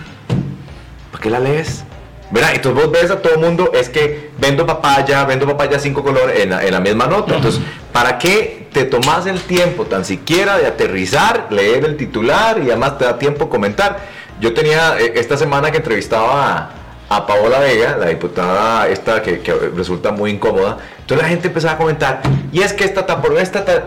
[1.17, 1.83] ¿Para qué la lees?
[2.31, 2.51] ¿Verdad?
[2.55, 6.41] Entonces vos ves a todo el mundo, es que vendo papaya, vendo papaya cinco colores
[6.41, 7.37] en la, en la misma nota.
[7.37, 12.67] Entonces, ¿para qué te tomas el tiempo tan siquiera de aterrizar, leer el titular y
[12.69, 14.01] además te da tiempo comentar?
[14.41, 16.71] Yo tenía eh, esta semana que entrevistaba a,
[17.09, 20.79] a Paola Vega, la diputada esta que, que resulta muy incómoda.
[21.01, 22.21] Entonces la gente empezaba a comentar,
[22.53, 23.87] y es que esta está por esta, ta-".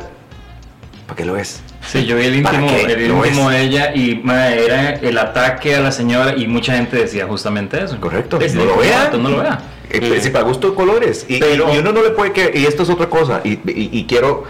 [1.06, 1.62] ¿para qué lo ves?
[1.88, 3.58] Sí, yo vi el ¿Para íntimo, el íntimo es.
[3.58, 8.00] de ella y era el ataque a la señora y mucha gente decía justamente eso.
[8.00, 9.10] Correcto, no lo vea.
[9.18, 9.60] No lo vea.
[9.90, 11.26] Eh, para gusto de colores.
[11.28, 13.90] Y, Pero- y uno no le puede que y esto es otra cosa, y, y-
[13.92, 14.44] y quiero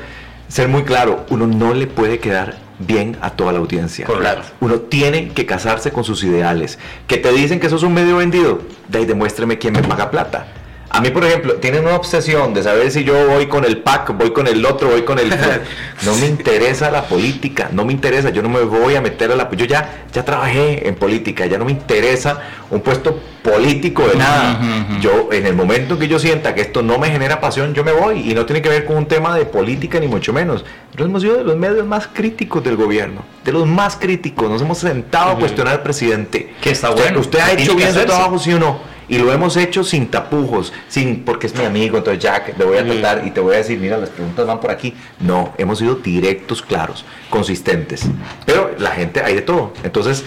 [0.49, 4.05] ser muy claro, uno no le puede quedar bien a toda la audiencia.
[4.05, 4.47] Correcto.
[4.61, 6.79] Uno tiene que casarse con sus ideales.
[7.07, 10.47] Que te dicen que sos un medio vendido, de ahí demuéstreme quién me paga plata.
[10.91, 14.17] A mí, por ejemplo, tienen una obsesión de saber si yo voy con el PAC,
[14.17, 15.29] voy con el otro, voy con el...
[16.03, 19.35] No me interesa la política, no me interesa, yo no me voy a meter a
[19.35, 19.49] la...
[19.51, 22.39] Yo ya, ya trabajé en política, ya no me interesa
[22.71, 24.59] un puesto político de nada.
[25.01, 27.91] Yo, en el momento que yo sienta que esto no me genera pasión, yo me
[27.91, 28.29] voy.
[28.31, 30.63] Y no tiene que ver con un tema de política, ni mucho menos.
[30.85, 34.49] Nosotros hemos sido de los medios más críticos del gobierno, de los más críticos.
[34.49, 36.53] Nos hemos sentado a cuestionar al presidente.
[36.61, 38.79] Que está Usted- bueno, Usted ha tiene hecho bien su trabajo, sí o no.
[39.09, 42.63] Y lo hemos hecho sin tapujos, sin porque es mi amigo, entonces ya que te
[42.63, 44.93] voy a tratar y te voy a decir, mira, las preguntas van por aquí.
[45.19, 48.05] No, hemos sido directos, claros, consistentes.
[48.45, 49.73] Pero la gente hay de todo.
[49.83, 50.23] Entonces,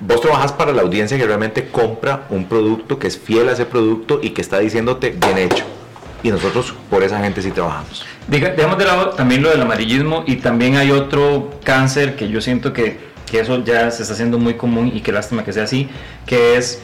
[0.00, 3.66] vos trabajas para la audiencia que realmente compra un producto, que es fiel a ese
[3.66, 5.64] producto y que está diciéndote bien hecho.
[6.22, 8.04] Y nosotros por esa gente sí trabajamos.
[8.30, 12.40] Diga- Dejamos de lado también lo del amarillismo y también hay otro cáncer que yo
[12.40, 12.98] siento que,
[13.30, 15.88] que eso ya se está haciendo muy común y qué lástima que sea así,
[16.24, 16.80] que es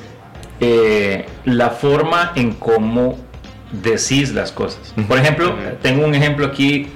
[0.61, 3.19] eh, la forma en cómo
[3.73, 4.95] decís las cosas.
[5.07, 6.89] Por ejemplo, tengo un ejemplo aquí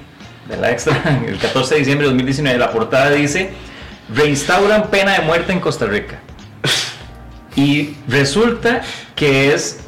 [0.49, 3.51] de la extra, el 14 de diciembre de 2019, la portada dice,
[4.13, 6.19] reinstauran pena de muerte en Costa Rica.
[7.55, 8.81] Y resulta
[9.15, 9.81] que es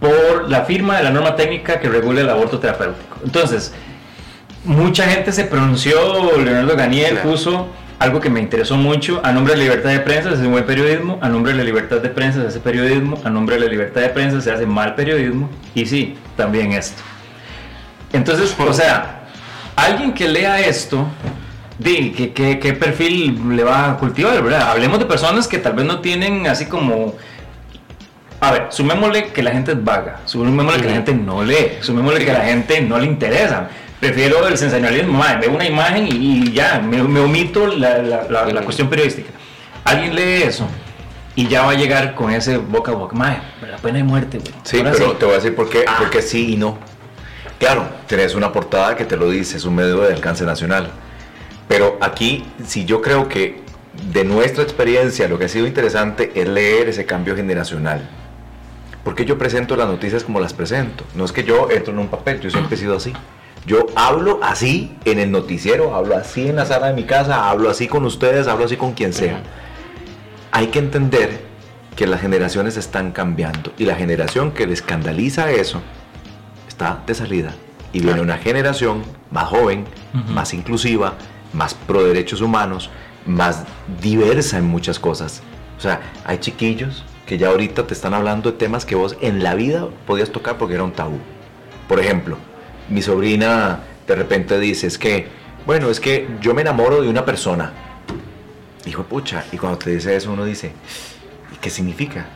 [0.00, 3.16] por la firma de la norma técnica que regula el aborto terapéutico.
[3.24, 3.72] Entonces,
[4.64, 7.30] mucha gente se pronunció, Leonardo Ganiel Claro.
[7.30, 10.46] puso algo que me interesó mucho, a nombre de la libertad de prensa se hace
[10.46, 13.62] buen periodismo, a nombre de la libertad de prensa se hace periodismo, a nombre de
[13.62, 17.02] la libertad de prensa se hace mal periodismo, y sí, también esto.
[18.12, 19.22] Entonces, o sea,
[19.74, 21.08] alguien que lea esto,
[21.82, 24.70] ¿qué, qué, qué perfil le va a cultivar, verdad?
[24.70, 27.16] Hablemos de personas que tal vez no tienen así como...
[28.40, 32.24] A ver, sumémosle que la gente es vaga, sumémosle que la gente no lee, sumémosle
[32.24, 33.68] que la gente no le interesa.
[34.00, 36.10] Prefiero el sensacionalismo, madre, veo una imagen y,
[36.48, 39.30] y ya, me, me omito la, la- la- la cuestión periodística.
[39.84, 40.68] Alguien lee eso
[41.34, 43.16] y ya va a llegar con ese boca a boca.
[43.16, 43.38] Mae,
[43.68, 44.52] la pena de muerte, güey.
[44.62, 45.16] Sí, Ahora pero sí.
[45.18, 45.96] te voy a decir por qué, Ah.
[45.98, 46.78] porque sí y no.
[47.58, 50.90] Claro, tenés una portada que te lo dice, es un medio de alcance nacional.
[51.66, 53.62] Pero aquí, si yo creo que
[54.12, 58.08] de nuestra experiencia lo que ha sido interesante es leer ese cambio generacional.
[59.02, 61.02] Porque yo presento las noticias como las presento.
[61.16, 63.12] No es que yo entro en un papel, yo siempre he sido así.
[63.66, 67.68] Yo hablo así en el noticiero, hablo así en la sala de mi casa, hablo
[67.68, 69.42] así con ustedes, hablo así con quien sea.
[70.52, 71.40] Hay que entender
[71.96, 75.82] que las generaciones están cambiando y la generación que le escandaliza eso
[76.68, 77.54] está de salida.
[77.92, 79.84] Y viene una generación más joven,
[80.28, 81.14] más inclusiva,
[81.52, 82.90] más pro derechos humanos,
[83.26, 83.64] más
[84.00, 85.42] diversa en muchas cosas.
[85.76, 89.42] O sea, hay chiquillos que ya ahorita te están hablando de temas que vos en
[89.42, 91.18] la vida podías tocar porque era un tabú.
[91.88, 92.38] Por ejemplo,
[92.88, 95.26] mi sobrina de repente dice, es que,
[95.66, 97.72] bueno, es que yo me enamoro de una persona.
[98.86, 100.72] Hijo de pucha, y cuando te dice eso uno dice,
[101.54, 102.26] ¿y qué significa?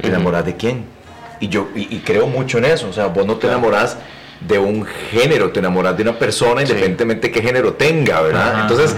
[0.00, 0.16] ¿Te Ujú.
[0.16, 0.84] enamoras de quién?
[1.40, 3.58] Y yo y, y creo mucho en eso, o sea, vos no te Claro.
[3.58, 3.96] enamoras
[4.40, 6.66] de un género, te enamoras de una persona Sí.
[6.66, 8.52] independientemente de qué género tenga, ¿verdad?
[8.52, 8.62] Ajá.
[8.62, 8.96] Entonces,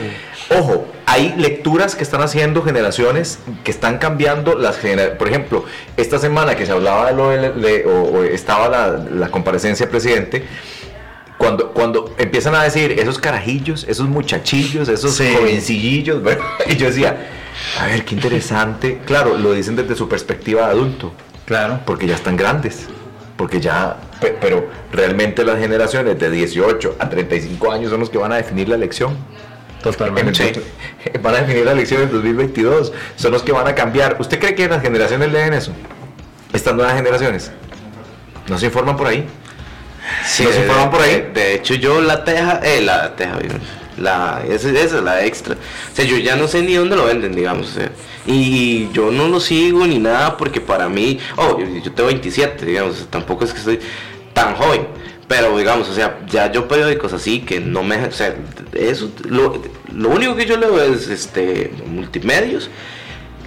[0.59, 5.19] ojo, hay lecturas que están haciendo generaciones que están cambiando las generaciones.
[5.19, 5.65] Por ejemplo,
[5.97, 9.91] esta semana que se hablaba de lo de- o, o estaba la, la comparecencia del
[9.91, 10.45] presidente,
[11.39, 15.33] cuando, cuando empiezan a decir esos carajillos, esos muchachillos, esos Sí.
[15.39, 16.45] jovencillillos, ¿verdad?
[16.67, 17.17] y yo decía,
[17.81, 19.01] a ver, qué interesante.
[19.07, 21.13] Claro, lo dicen desde su perspectiva de adulto,
[21.47, 21.81] Claro.
[21.87, 22.87] porque ya están grandes,
[23.37, 28.19] porque ya, pe- pero realmente las generaciones de 18 a 35 años son los que
[28.19, 29.17] van a definir la elección.
[29.83, 30.61] Totalmente.
[31.23, 34.17] Van a definir la elección en 2022, son los que van a cambiar.
[34.19, 35.73] ¿Usted cree que las generaciones leen eso?
[36.53, 37.53] Estas nuevas generaciones.
[38.49, 39.25] ¿No se informan por ahí?
[40.27, 41.13] Sí, ¿Nos de- informan por ahí?
[41.13, 43.39] De, de hecho, yo la teja, eh, la teja,
[43.97, 45.55] la, esa, esa es la extra.
[45.55, 47.69] O sea, yo ya no sé ni dónde lo venden, digamos.
[47.71, 47.91] o sea,
[48.27, 52.65] y yo no lo sigo ni nada porque para mí, oh, yo, yo tengo 27,
[52.67, 53.81] digamos, tampoco es que estoy
[54.33, 54.87] tan joven.
[55.27, 58.35] Pero digamos, o sea, ya yo periódicos así que no me, o sea,
[58.73, 59.63] eso, lo,
[59.95, 62.71] lo único que yo leo es este multimedios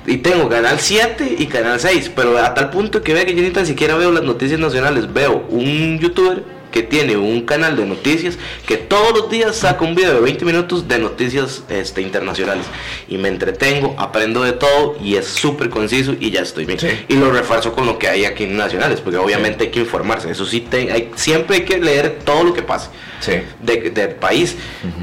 [0.06, 3.42] y tengo Canal 7 y Canal 6, pero a tal punto que vea que yo
[3.42, 7.86] ni tan siquiera veo las noticias nacionales, veo un youtuber que tiene un canal de
[7.86, 12.66] noticias que todos los días saca un video de 20 minutos de noticias este, internacionales
[13.08, 16.80] y me entretengo, aprendo de todo y es súper conciso y ya estoy bien.
[16.80, 16.88] Sí.
[17.10, 20.32] Y lo refuerzo con lo que hay aquí en nacionales, porque obviamente hay que informarse,
[20.32, 23.34] eso sí, te- hay, siempre hay que leer todo lo que pase Sí.
[23.62, 24.56] de- del país.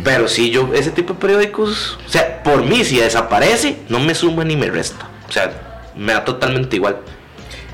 [0.02, 4.14] Pero si yo, ese tipo de periódicos, o sea, por mí, si desaparece, no me
[4.14, 5.08] suma ni me resta.
[5.28, 6.96] O sea, me da totalmente igual.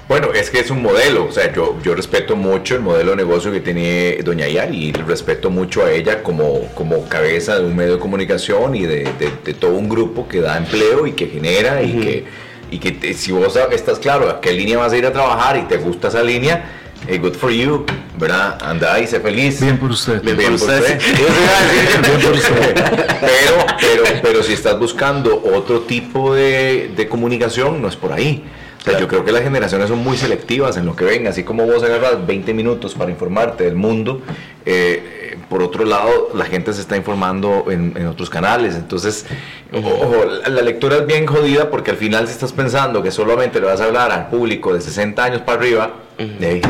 [0.07, 3.16] Bueno, es que es un modelo, o sea, yo, yo respeto mucho el modelo de
[3.16, 7.74] negocio que tiene Doña Yari y respeto mucho a ella como, como cabeza de un
[7.74, 11.26] medio de comunicación y de, de- de todo un grupo que da empleo y que
[11.28, 12.24] genera y que,
[12.70, 15.57] y que te- si vos estás claro a qué línea vas a ir a trabajar
[15.57, 16.66] y te gusta esa línea,
[17.09, 17.86] eh, good for you,
[18.18, 18.59] ¿verdad?
[18.62, 19.59] Anda y sé feliz.
[19.80, 20.20] por usted.
[20.22, 20.98] Bien Bien por por usted.
[20.98, 21.16] usted.
[21.16, 22.74] Bien por usted.
[23.20, 28.44] Pero, pero, pero si estás buscando otro tipo de, de comunicación, no es por ahí.
[28.85, 31.43] O sea, yo creo que las generaciones son muy selectivas en lo que ven, así
[31.43, 34.20] como vos agarras 20 minutos para informarte del mundo,
[34.66, 38.74] eh, por otro lado, la gente se está informando en, en otros canales.
[38.74, 39.24] Entonces,
[39.72, 43.59] ojo, la, la lectura es bien jodida porque al final si estás pensando que solamente
[43.59, 46.61] le vas a hablar al público de 60 años para arriba, eh,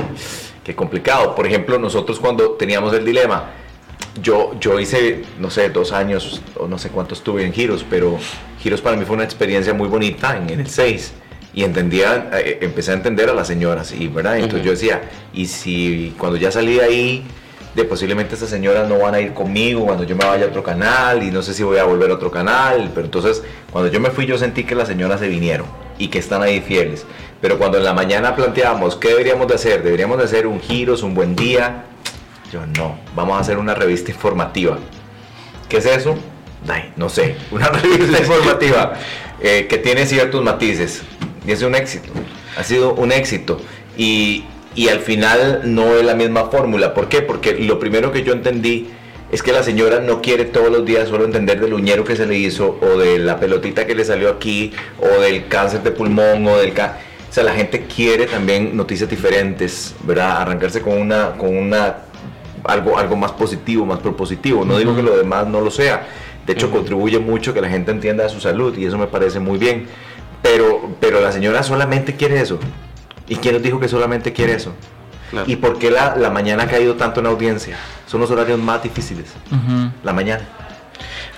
[0.63, 1.35] qué complicado.
[1.35, 3.51] Por ejemplo, nosotros cuando teníamos el dilema,
[4.23, 8.19] yo, yo hice, no sé, dos años o no sé cuánto estuve en Giros, pero
[8.61, 11.15] Giros para mí fue una experiencia muy bonita en, en el 6
[11.55, 15.03] y entendía, eh, empecé a entender a las señoras y verdad, entonces yo decía,
[15.33, 17.27] y si cuando ya salí de ahí,
[17.75, 20.63] de posiblemente estas señoras no van a ir conmigo cuando yo me vaya a otro
[20.63, 23.43] canal y no sé si voy a volver a otro canal, pero entonces
[23.73, 25.67] cuando yo me fui yo sentí que las señoras se vinieron
[25.99, 27.05] y que están ahí fieles,
[27.41, 31.03] pero cuando en la mañana planteábamos qué deberíamos de hacer, deberíamos de hacer un Giros,
[31.03, 31.85] un buen día,
[32.53, 34.79] yo no, vamos a hacer una revista informativa.
[35.69, 36.17] ¿Qué es eso?
[36.69, 38.95] Ay, no sé, una revista informativa
[39.41, 41.03] eh, que tiene ciertos matices
[41.47, 42.11] y es un éxito,
[42.57, 43.61] ha sido un éxito
[43.97, 46.95] y, y al final no es la misma fórmula.
[46.95, 47.23] ¿Por qué?
[47.23, 48.89] Porque lo primero que yo entendí
[49.31, 52.27] es que la señora no quiere todos los días solo entender del uñero que se
[52.27, 56.47] le hizo o de la pelotita que le salió aquí o del cáncer de pulmón
[56.47, 60.41] o del ca- o sea, la gente quiere también noticias diferentes, ¿verdad?
[60.43, 61.97] Arrancarse con una con una
[62.63, 64.65] algo, algo más positivo, más propositivo.
[64.65, 66.07] No digo que lo demás no lo sea.
[66.47, 69.59] De hecho, contribuye mucho que la gente entienda su salud y eso me parece muy
[69.59, 69.87] bien.
[70.45, 72.61] Pero, pero la señora solamente quiere eso.
[73.27, 74.75] ¿Y quién nos dijo que solamente quiere eso?
[75.31, 75.51] Claro.
[75.51, 77.79] ¿Y por qué la, la mañana ha caído tanto en audiencia?
[78.07, 79.33] Son los horarios más difíciles.
[80.03, 80.47] La mañana.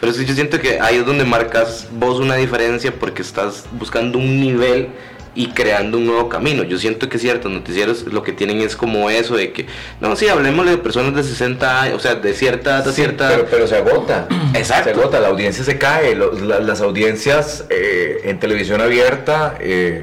[0.01, 4.19] Pero sí, yo siento que ahí es donde marcas vos una diferencia porque estás buscando
[4.19, 4.89] un nivel
[5.37, 6.63] y creando un nuevo camino.
[6.65, 9.67] Yo siento que ciertos noticieros lo que tienen es como eso de que,
[10.01, 13.29] no, sí, hablemos de personas de 60 años, o sea, de cierta Sí, cierta...
[13.29, 14.27] Pero, pero se agota.
[14.55, 14.93] Exacto.
[14.95, 16.15] Se agota, la audiencia se cae.
[16.17, 20.03] lo- la- las audiencias eh, en televisión abierta, eh,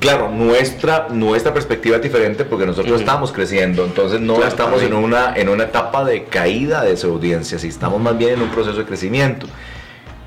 [0.00, 3.84] claro, nuestra, nuestra perspectiva es diferente porque nosotros estamos creciendo.
[3.84, 7.68] Entonces no Claro, estamos en una, en una etapa de caída de esa audiencia, si
[7.68, 9.46] estamos más bien en un proceso de crecimiento.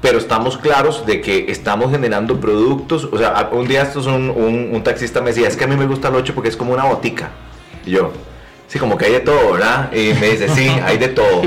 [0.02, 3.10] Pero estamos claros de que estamos generando productos.
[3.12, 5.76] O sea, un día estos un, un, un taxista me decía, es que a mí
[5.76, 7.32] me gusta el 8 porque es como una botica.
[7.86, 8.14] Y yo,
[8.68, 9.92] sí, como que hay de todo, ¿verdad?
[9.94, 11.42] Y me dice, sí, hay de todo.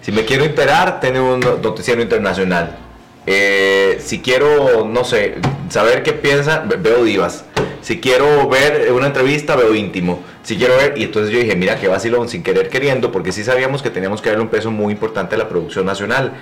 [0.00, 2.78] Si me quiero enterar, tiene un noticiero internacional.
[3.26, 5.36] Eh, si quiero, no sé,
[5.70, 7.44] saber qué piensan, ve- veo divas.
[7.80, 10.20] Si quiero ver una entrevista, veo íntimo.
[10.42, 13.44] Si quiero ver, y entonces yo dije, mira, qué vacilón, sin querer queriendo, porque sí
[13.44, 16.32] sabíamos que teníamos que darle un peso muy importante a la producción nacional.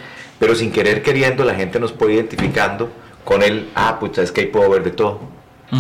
[0.43, 2.91] Pero sin querer queriendo, la gente nos puede identificando
[3.25, 5.21] con el, ah, pucha, es que ahí puedo ver de todo.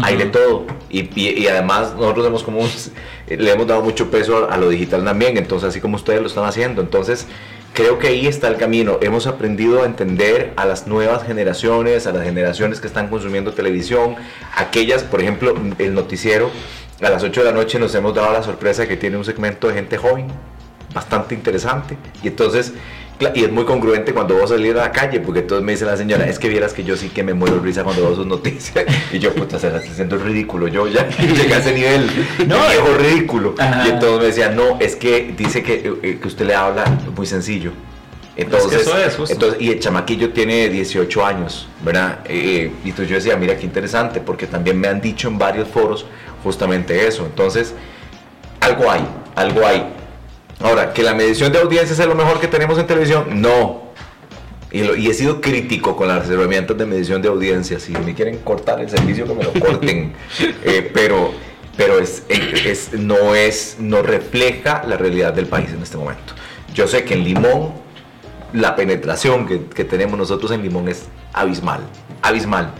[0.04, 0.66] Hay de todo.
[0.88, 2.70] Y, y- y además nosotros hemos como un-
[3.26, 6.28] le hemos dado mucho peso a, a lo digital también, entonces así como ustedes lo
[6.28, 6.80] están haciendo.
[6.80, 7.26] Entonces
[7.74, 8.98] creo que ahí está el camino.
[9.02, 14.14] Hemos aprendido a entender a las nuevas generaciones, a las generaciones que están consumiendo televisión,
[14.56, 16.50] aquellas, por ejemplo, el noticiero.
[17.02, 19.66] A las 8 de la noche nos hemos dado la sorpresa que tiene un segmento
[19.66, 20.28] de gente joven,
[20.94, 21.96] bastante interesante.
[22.22, 22.72] Y entonces,
[23.34, 25.96] y es muy congruente cuando vos salís a la calle, porque entonces me dice la
[25.96, 28.26] señora, es que vieras que yo sí que me muero de risa cuando veo sus
[28.26, 28.84] noticias.
[29.12, 30.68] Y yo, puta, se la estoy haciendo ridículo.
[30.68, 32.10] Yo ya llegué a ese nivel.
[32.46, 33.54] No, viejo ridículo.
[33.58, 33.86] Ajá.
[33.86, 36.84] Y entonces me decía, no, es que dice que, eh, que usted le habla
[37.16, 37.72] muy sencillo.
[38.34, 42.20] Entonces, eso es, entonces, y el chamaquillo tiene 18 años, ¿verdad?
[42.24, 45.68] Eh, y entonces yo decía, mira qué interesante, porque también me han dicho en varios
[45.68, 46.06] foros
[46.42, 47.26] justamente eso.
[47.26, 47.74] Entonces,
[48.60, 49.86] algo hay, algo hay.
[50.62, 53.82] Ahora, que la medición de audiencias es lo mejor que tenemos en televisión, no.
[54.70, 57.82] Y, lo- y he sido crítico con las herramientas de medición de audiencias.
[57.82, 60.12] Si me quieren cortar el servicio, que me lo corten.
[60.64, 61.32] Eh, pero
[61.76, 66.34] pero es, es- no, es, no refleja la realidad del país en este momento.
[66.74, 67.72] Yo sé que en Limón
[68.52, 71.80] la penetración que, que tenemos nosotros en Limón es abismal,
[72.20, 72.72] abismal.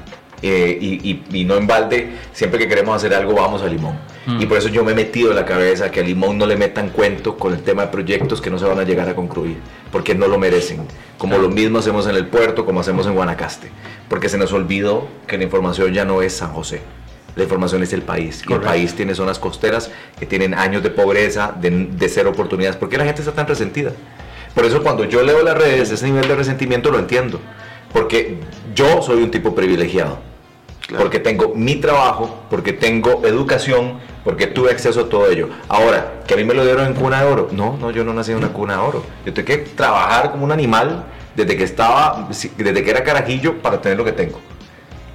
[0.43, 3.99] Eh, y, y- y no en balde, siempre que queremos hacer algo vamos a Limón.
[4.27, 4.41] Mm.
[4.41, 6.57] Y por eso yo me he metido en la cabeza que a Limón no le
[6.57, 9.57] metan cuento con el tema de proyectos que no se van a llegar a concluir,
[9.91, 10.87] porque no lo merecen.
[11.19, 13.69] Como lo mismo hacemos en el puerto, como hacemos en Guanacaste,
[14.09, 16.83] porque se nos olvidó que la información ya no es San José.
[17.35, 18.43] La información es el país.
[18.47, 22.77] Y el país tiene zonas costeras que tienen años de pobreza, de, de cero oportunidades.
[22.77, 23.93] ¿Por qué la gente está tan resentida?
[24.55, 27.41] Por eso cuando yo leo las redes, ese nivel de resentimiento lo entiendo.
[27.91, 28.37] Porque
[28.75, 30.19] yo soy un tipo privilegiado.
[30.89, 35.49] Porque tengo mi trabajo, porque tengo educación, porque tuve acceso a todo ello.
[35.69, 37.49] Ahora, que a mí me lo dieron en cuna de oro.
[37.53, 39.05] No, no, yo no nací en una cuna de oro.
[39.25, 41.05] Yo tuve que trabajar como un animal
[41.35, 44.41] desde que estaba, desde que era carajillo para tener lo que tengo.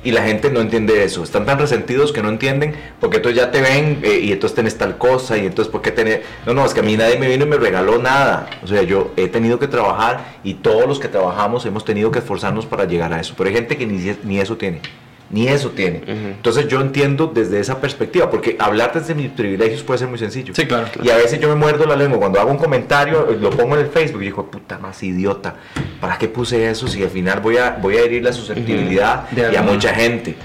[0.03, 1.23] Y la gente no entiende eso.
[1.23, 4.77] Están tan resentidos que no entienden porque entonces ya te ven eh, y entonces tenés
[4.77, 6.23] tal cosa y entonces ¿por qué tener?
[6.45, 8.49] No, no, es que a mí nadie me vino y me regaló nada.
[8.63, 12.19] O sea, yo he tenido que trabajar y todos los que trabajamos hemos tenido que
[12.19, 13.33] esforzarnos para llegar a eso.
[13.37, 14.81] Pero hay gente que ni eso tiene.
[15.29, 15.99] Ni eso tiene.
[16.03, 16.27] Ujú.
[16.27, 20.53] Entonces yo entiendo desde esa perspectiva, porque hablar desde mis privilegios puede ser muy sencillo.
[20.55, 20.87] Sí, claro.
[21.03, 22.17] Y a veces yo me muerdo la lengua.
[22.19, 25.55] Cuando hago un comentario, lo pongo en el Facebook y digo, puta más idiota.
[25.99, 29.51] ¿Para qué puse eso si al final voy a, voy a herir la susceptibilidad De
[29.51, 30.35] y a mucha gente?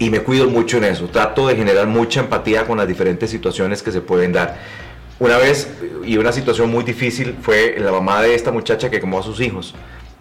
[0.00, 1.06] Y me cuido mucho en eso.
[1.06, 4.56] Trato de generar mucha empatía con las diferentes situaciones que se pueden dar.
[5.20, 5.68] Una vez,
[6.04, 9.40] y una situación muy difícil, fue la mamá de esta muchacha que quemó a sus
[9.40, 9.74] hijos.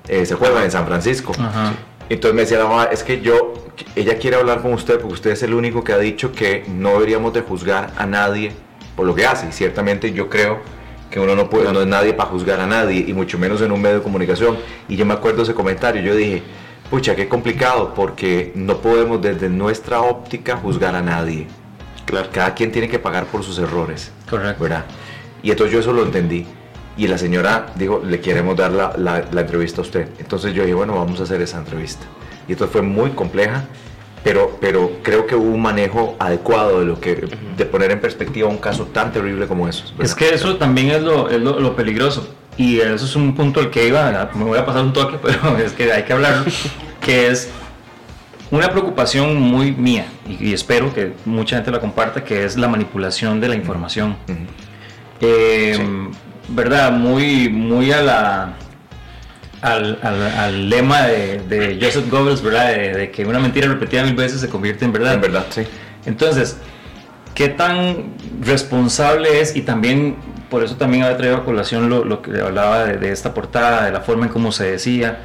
[0.07, 1.33] Eh, se juegan en San Francisco.
[1.37, 1.73] Ajá.
[2.09, 3.53] Entonces me decía la mamá, es que yo,
[3.95, 6.93] ella quiere hablar con usted porque usted es el único que ha dicho que no
[6.93, 8.51] deberíamos de juzgar a nadie
[8.95, 9.47] por lo que hace.
[9.47, 10.59] Y ciertamente yo creo
[11.09, 13.71] que uno no puede, no es nadie para juzgar a nadie, y mucho menos en
[13.71, 14.57] un medio de comunicación.
[14.87, 16.43] Y yo me acuerdo ese comentario, yo dije,
[16.89, 21.47] pucha, qué complicado, porque no podemos desde nuestra óptica juzgar a nadie.
[22.05, 22.29] Claro.
[22.31, 24.11] Cada quien tiene que pagar por sus errores.
[24.29, 24.63] Correcto.
[24.63, 24.85] ¿verdad?
[25.43, 26.47] Y entonces yo eso lo entendí.
[26.97, 30.07] Y la señora dijo, le queremos dar la, la- la entrevista a usted.
[30.19, 32.05] Entonces yo dije, bueno, vamos a hacer esa entrevista.
[32.47, 33.65] Y esto fue muy compleja,
[34.23, 38.49] pero, pero creo que hubo un manejo adecuado de lo que de poner en perspectiva
[38.49, 39.83] un caso tan terrible como eso.
[39.99, 42.33] Es que eso también es lo, es lo, lo peligroso.
[42.57, 44.31] Y eso es un punto al que iba, ¿verdad?
[44.33, 46.45] me voy a pasar un toque, pero es que hay que hablarlo,
[46.99, 47.49] que es
[48.49, 52.67] una preocupación muy mía, y, y espero que mucha gente la comparta, que es la
[52.67, 54.17] manipulación de la información.
[54.27, 54.37] Ujú.
[55.21, 55.77] Eh,
[56.49, 56.91] ¿Verdad?
[56.91, 58.53] Muy, muy a la...
[59.61, 62.67] Al, al- al lema de, de Joseph Goebbels, ¿verdad?
[62.67, 65.15] De, de que una mentira repetida mil veces se convierte en verdad.
[65.15, 65.63] En verdad, sí.
[66.05, 66.57] Entonces,
[67.33, 70.15] ¿qué tan responsable es y también
[70.49, 73.85] por eso también había traído a colación lo, lo que hablaba de, de, esta portada,
[73.85, 75.19] de la forma en cómo se decía,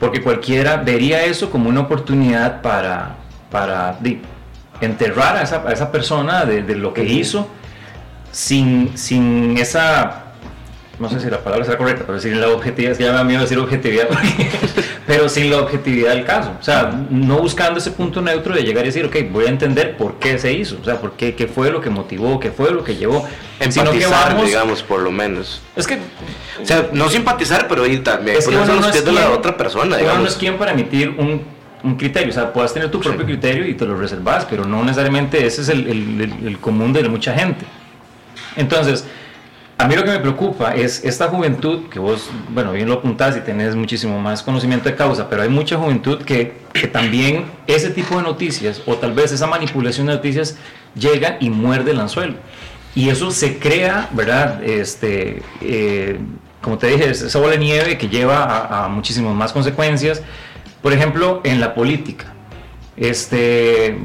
[0.00, 3.16] porque cualquiera vería eso como una oportunidad para,
[3.50, 3.98] para
[4.80, 7.48] enterrar a esa, a esa persona de, de, lo que hizo
[8.32, 10.24] sin, sin esa
[10.98, 13.18] no sé si la palabra será correcta, pero sin la objetividad, es que ya me
[13.18, 14.48] da miedo decir objetividad, porque,
[15.06, 16.54] pero sin la objetividad del caso.
[16.58, 19.96] O sea, no buscando ese punto neutro de llegar y decir, ok, voy a entender
[19.96, 22.70] por qué se hizo, o sea, por qué, qué fue lo que motivó, qué fue
[22.70, 23.26] lo que llevó.
[23.58, 25.60] Empatizar, sino que vamos, digamos, por lo menos.
[25.74, 25.98] Es que.
[26.62, 28.38] O sea, no simpatizar, pero ir también.
[28.38, 30.22] Es que uno no es de la otra persona, digamos.
[30.22, 31.42] no es quien para emitir un,
[31.82, 33.26] un criterio, o sea, puedes tener tu propio sí.
[33.26, 36.92] criterio y te lo reservas, pero no necesariamente ese es el, el, el, el común
[36.92, 37.66] de mucha gente.
[38.56, 39.04] Entonces,
[39.78, 43.36] a mí lo que me preocupa es esta juventud, que vos, bueno, bien lo apuntás
[43.36, 47.90] y tenés muchísimo más conocimiento de causa, pero hay mucha juventud que, que también ese
[47.90, 50.56] tipo de noticias, o tal vez esa manipulación de noticias,
[50.94, 52.36] llega y muerde el anzuelo.
[52.94, 54.64] Y eso se crea, ¿verdad?
[54.64, 56.18] Este, eh,
[56.62, 60.22] como te dije, esa bola de nieve que lleva a, a muchísimas más consecuencias.
[60.80, 62.32] Por ejemplo, en la política.
[62.96, 63.98] Este,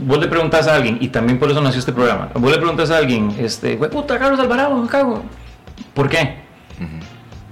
[0.00, 2.90] vos le preguntas a alguien, y también por eso nació este programa, vos le preguntas
[2.90, 5.22] a alguien, este, güey, puta, Carlos Alvarado, me cago.
[5.94, 6.36] ¿Por qué?
[6.80, 7.02] Uh -huh.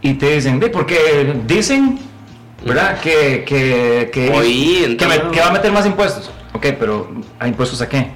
[0.02, 1.98] Y te dicen, de porque dicen,
[2.64, 3.00] ¿verdad?
[3.00, 6.30] Que, que, que, Oí, que, me, que, va a meter más impuestos.
[6.52, 8.10] Ok, pero ¿a impuestos a qué?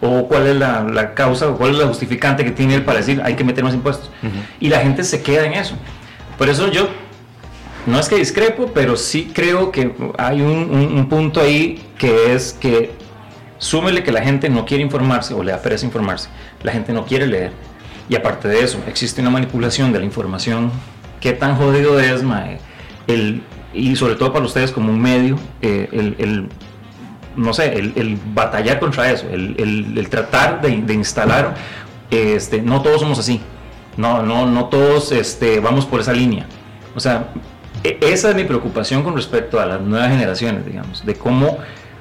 [0.00, 2.98] ¿O cuál es la, la, causa, o cuál es la justificante que tiene él para
[2.98, 4.10] decir hay que meter más impuestos?
[4.22, 4.30] Uh -huh.
[4.60, 5.74] Y la gente se queda en eso.
[6.38, 6.88] Por eso yo,
[7.86, 12.34] no es que discrepo, pero sí creo que hay un, un, un punto ahí que
[12.34, 12.92] es que
[13.60, 16.30] Súmele que la gente no quiere informarse o le da pereza informarse,
[16.62, 17.52] la gente no quiere leer.
[18.08, 20.72] Y aparte de eso, existe una manipulación de la información.
[21.20, 22.58] ¿Qué tan jodido es, mae?
[23.06, 23.42] El,
[23.74, 26.48] y sobre todo para ustedes como un medio, eh, el, el,
[27.36, 31.54] no sé, el, batallar contra eso, el, tratar de, de, instalar,
[32.10, 33.42] este, no todos somos así,
[33.98, 36.46] no, no, no todos este, vamos por esa línea.
[36.96, 37.28] O sea,
[37.84, 41.58] e, esa es mi preocupación con respecto a las nuevas generaciones, digamos, de cómo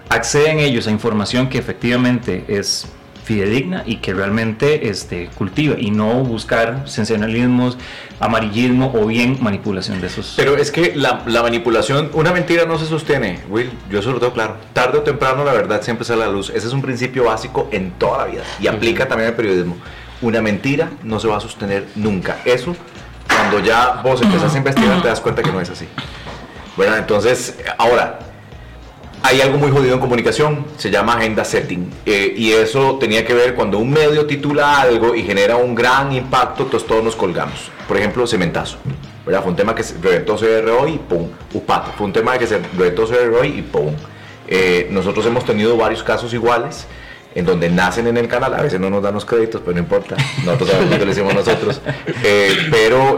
[0.09, 2.87] acceden ellos a información que efectivamente es
[3.29, 7.77] fidedigna y que realmente este, cultiva y no buscar sensacionalismos,
[8.19, 10.33] amarillismo o bien manipulación de esos.
[10.35, 14.19] Pero es que la, la, manipulación, una mentira no se sostiene, Will, yo eso lo
[14.19, 14.55] tengo claro.
[14.73, 16.49] Tarde o temprano la verdad siempre sale a la luz.
[16.49, 19.77] Ese es un principio básico en toda la vida y aplica también al periodismo.
[20.23, 22.39] Una mentira no se va a sostener nunca.
[22.45, 22.75] Eso,
[23.27, 25.85] cuando ya vos empezás a investigar, te das cuenta que no es así.
[26.75, 28.19] Bueno, entonces, ahora,
[29.21, 31.89] hay algo muy jodido en comunicación, se llama agenda setting.
[32.05, 36.11] Eh, y eso tenía que ver cuando un medio titula algo y genera un gran
[36.13, 37.71] impacto, entonces todos nos colgamos.
[37.87, 38.77] Por ejemplo, cementazo.
[39.25, 39.41] ¿verdad?
[39.41, 41.27] Fue un tema que se reventó CR hoy y pum.
[41.53, 41.91] Upato.
[41.97, 43.93] Fue un tema que se reventó CR hoy y pum.
[44.47, 46.87] Eh, nosotros hemos tenido varios casos iguales
[47.35, 49.79] en donde nacen en el canal, a veces no nos dan los créditos, pero no
[49.79, 51.81] importa, nosotros sabemos lo que nosotros,
[52.23, 53.17] eh, pero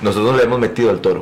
[0.00, 1.20] nosotros le hemos metido al toro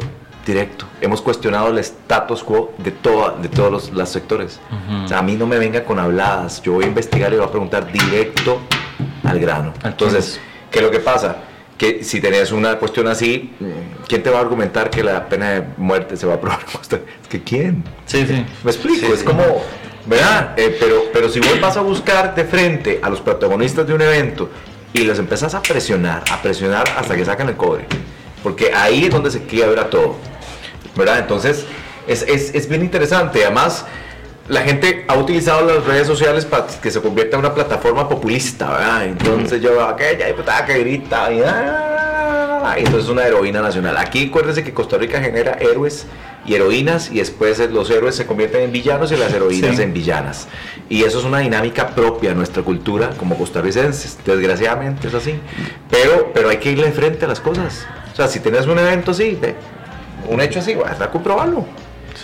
[0.48, 0.86] directo.
[1.00, 4.58] Hemos cuestionado el status quo de, toda, de todos los, los sectores.
[4.70, 5.04] Uh -huh.
[5.04, 6.60] o sea, a mí no me venga con habladas.
[6.62, 8.60] Yo voy a investigar y voy a preguntar directo
[9.24, 9.72] al grano.
[9.84, 10.40] Entonces,
[10.70, 11.36] ¿qué es lo que pasa?
[11.76, 13.52] Que si tenés una cuestión así,
[14.08, 16.60] ¿quién te va a argumentar que la pena de muerte se va a aprobar?
[17.22, 17.84] Es que ¿quién?
[18.06, 18.44] Sí, sí.
[18.64, 19.24] Me explico, sí, es sí.
[19.24, 19.44] como,
[20.06, 20.54] ¿verdad?
[20.56, 24.00] Eh, pero, pero si vos vas a buscar de frente a los protagonistas de un
[24.02, 24.48] evento
[24.92, 27.84] y los empezás a presionar, a presionar hasta que sacan el cobre,
[28.42, 30.16] porque ahí es donde se quiebra todo.
[30.98, 31.20] ¿Verdad?
[31.20, 31.64] Entonces,
[32.06, 33.44] es, es, es, bien interesante.
[33.44, 33.86] Además,
[34.48, 38.70] la gente ha utilizado las redes sociales para que se convierta en una plataforma populista,
[38.70, 39.04] ¿verdad?
[39.06, 43.96] Entonces, yo, aquella diputada que grita, y, ah, y entonces es una heroína nacional.
[43.96, 46.06] Aquí, acuérdense que Costa Rica genera héroes
[46.46, 49.82] y heroínas, y después los héroes se convierten en villanos y las heroínas sí.
[49.82, 50.48] en villanas.
[50.88, 54.18] Y eso es una dinámica propia de nuestra cultura como costarricenses.
[54.24, 55.38] Desgraciadamente es así.
[55.90, 57.86] Pero, pero hay que irle frente a las cosas.
[58.12, 59.54] O sea, si tienes un evento así, ve,
[60.28, 61.64] un hecho así, vas a comprobarlo.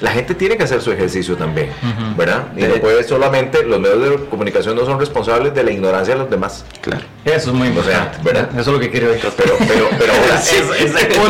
[0.00, 2.16] La gente tiene que hacer su ejercicio también, uh -huh.
[2.16, 2.48] ¿verdad?
[2.56, 6.20] Y no puede solamente, los medios de comunicación no son responsables de la ignorancia de
[6.20, 6.64] los demás.
[6.80, 7.04] Claro.
[7.24, 8.48] Eso es muy importante, o sea, ¿verdad?
[8.58, 9.30] Eso es lo que quiero decir.
[9.36, 11.22] Pero, pero, pero, ahora, es, es, es pero,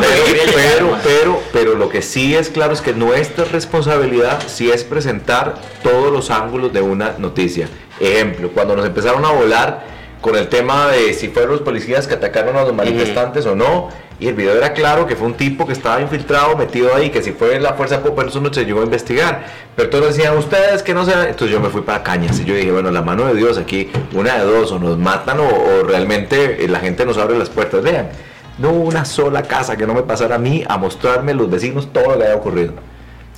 [0.54, 5.56] pero, pero, pero, lo que sí es claro es que nuestra responsabilidad sí es presentar
[5.82, 7.68] todos los ángulos de una noticia.
[8.00, 9.93] Ejemplo, cuando nos empezaron a volar
[10.24, 13.52] con el tema de si fueron los policías que atacaron a los manifestantes uh -huh.
[13.52, 16.94] o no, y el video era claro que fue un tipo que estaba infiltrado, metido
[16.94, 19.44] ahí, que si fue la fuerza popular eso no se llegó a investigar.
[19.76, 21.26] Pero todos decían, ustedes que no sean.
[21.28, 23.90] Entonces yo me fui para Cañas y yo dije, bueno, la mano de Dios aquí,
[24.14, 27.82] una de dos, o nos matan o, o realmente la gente nos abre las puertas.
[27.82, 28.08] Vean,
[28.56, 31.92] no hubo una sola casa que no me pasara a mí a mostrarme los vecinos
[31.92, 32.72] todo lo que había ocurrido.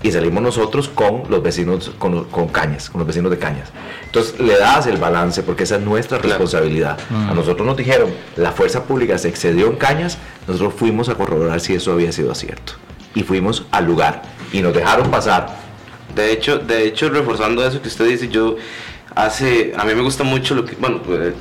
[0.02, 3.70] Y salimos nosotros con los vecinos, con, con cañas, con los vecinos de cañas.
[4.04, 6.38] Entonces le das el balance porque esa es nuestra Claro.
[6.38, 6.98] responsabilidad.
[7.10, 11.60] A nosotros nos dijeron, la fuerza pública se excedió en cañas, nosotros fuimos a corroborar
[11.60, 12.74] si eso había sido cierto.
[13.14, 14.22] Y fuimos al lugar
[14.52, 15.56] y nos dejaron pasar.
[16.14, 18.56] De hecho, de hecho, reforzando eso que usted dice, yo
[19.14, 21.32] hace, a mí me gusta mucho lo que, bueno, eh,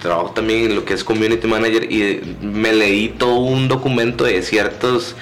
[0.00, 4.42] trabajo también en lo que es community manager y me leí todo un documento de
[4.42, 5.16] ciertos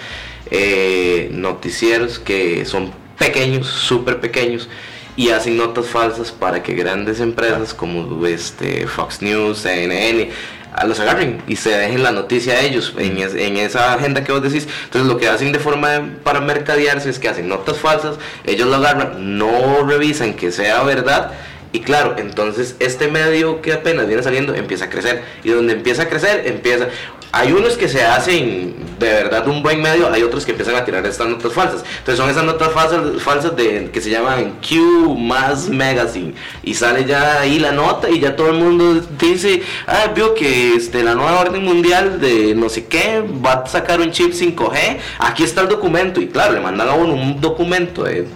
[0.51, 4.69] eh, noticieros que son pequeños, súper pequeños
[5.17, 10.31] y hacen notas falsas para que grandes empresas como este Fox News, CNN
[10.75, 14.25] a los agarren y se dejen la noticia a ellos en, es- en esa agenda
[14.25, 14.67] que vos decís.
[14.85, 18.67] Entonces lo que hacen de forma de- para mercadearse es que hacen notas falsas, ellos
[18.69, 21.31] lo agarran, no revisan que sea verdad
[21.73, 26.03] y claro, entonces este medio que apenas viene saliendo empieza a crecer y donde empieza
[26.03, 26.89] a crecer empieza...
[27.37, 30.85] Hay unos que se hacen de verdad un buen medio, hay otros que empiezan a
[30.85, 31.85] tirar estas notas falsas.
[31.99, 36.33] Entonces son esas notas falsas, falsas de, que se llaman Q más Magazine.
[36.63, 40.75] Y sale ya ahí la nota y ya todo el mundo dice, ah, vio que
[40.77, 44.99] este, la nueva orden mundial de no sé qué va a sacar un chip 5G.
[45.19, 46.21] Aquí está el documento.
[46.21, 48.29] Y claro, le mandan a uno un documento de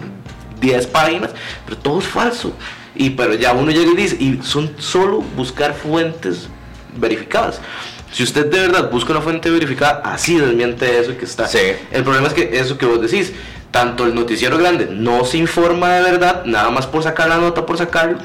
[0.59, 1.31] 10 páginas,
[1.63, 2.51] pero todo es falso.
[2.95, 6.49] Y pero ya uno llega y dice, y son solo buscar fuentes
[6.97, 7.61] verificadas.
[8.11, 11.47] Si usted de verdad busca una fuente verificada, así desmiente eso que está.
[11.47, 11.59] Sí.
[11.91, 13.33] El problema es que eso que vos decís,
[13.71, 17.65] tanto el noticiero grande no se informa de verdad, nada más por sacar la nota,
[17.65, 18.17] por sacarlo.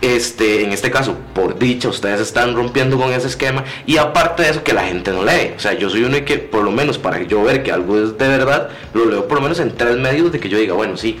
[0.00, 4.50] Este, en este caso, por dicha, ustedes están rompiendo con ese esquema y aparte de
[4.50, 5.54] eso que la gente no lee.
[5.56, 8.18] O sea, yo soy uno que, por lo menos para yo ver que algo es
[8.18, 10.98] de verdad, lo leo por lo menos en tres medios de que yo diga, bueno,
[10.98, 11.18] sí,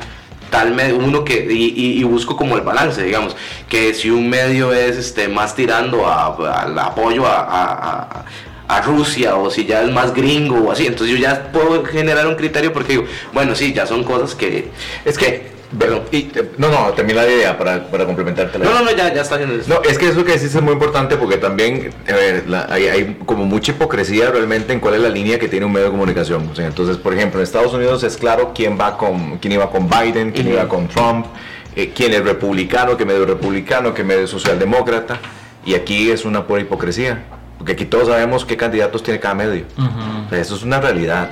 [0.50, 3.36] tal medio, uno que, y, y- y busco como el balance, digamos,
[3.68, 7.72] que si un medio es este, más tirando a- al apoyo a, a-
[8.02, 8.24] a-
[8.66, 12.26] a Rusia o si ya es más gringo o así, entonces yo ya puedo generar
[12.26, 14.70] un criterio porque digo, bueno, sí, ya son cosas que...
[15.04, 18.80] Es que, perdón, y, no, no, termina la idea para, para complementarte la No, idea.
[18.82, 19.72] no, no, ya, ya está haciendo eso.
[19.72, 21.90] No, es que eso que decís es muy importante porque también
[22.46, 25.72] la- hay, hay como mucha hipocresía realmente en cuál es la línea que tiene un
[25.72, 26.48] medio de comunicación.
[26.50, 29.70] O sea, entonces, por ejemplo, en Estados Unidos es claro quién va con quién iba
[29.70, 31.26] con Biden, quién iba con Trump,
[31.76, 35.18] eh, quién es republicano, qué medio republicano, qué medio socialdemócrata.
[35.66, 37.24] Y aquí es una pura hipocresía.
[37.56, 39.64] Porque aquí todos sabemos qué candidatos tiene cada medio.
[39.78, 41.30] O sea, eso es una realidad.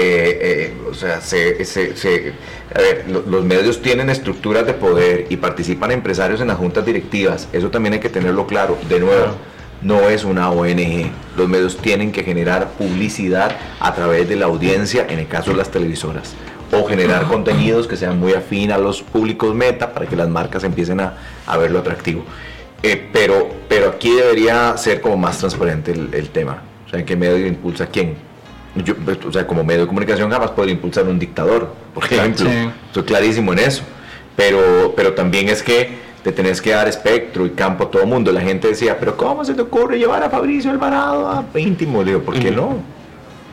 [0.00, 2.32] Eh, eh, o sea, se, se- se-
[2.72, 6.86] a ver, lo- los medios tienen estructuras de poder y participan empresarios en las juntas
[6.86, 7.48] directivas.
[7.52, 8.78] Eso también hay que tenerlo claro.
[8.88, 9.34] De nuevo,
[9.82, 11.10] no es una ONG.
[11.36, 15.56] Los medios tienen que generar publicidad a través de la audiencia, en el caso de
[15.56, 16.34] las televisoras.
[16.70, 20.62] O generar contenidos que sean muy afín a los públicos meta para que las marcas
[20.62, 22.24] empiecen a, a verlo atractivo.
[22.84, 26.62] Eh, pero, pero aquí debería ser como más transparente el, el tema.
[26.86, 28.27] O sea, ¿en qué medio impulsa quién?
[28.84, 32.48] Yo, pues, o sea, como medio de comunicación jamás podría impulsar un dictador, por ejemplo.
[32.50, 32.70] Sí.
[32.86, 33.82] Estoy clarísimo en eso.
[34.36, 38.08] Pero, pero también es que te tenés que dar espectro y campo a todo el
[38.08, 38.30] mundo.
[38.32, 42.02] La gente decía, pero ¿cómo se te ocurre llevar a Fabricio Alvarado a íntimo?
[42.02, 42.76] Le digo, ¿por qué no?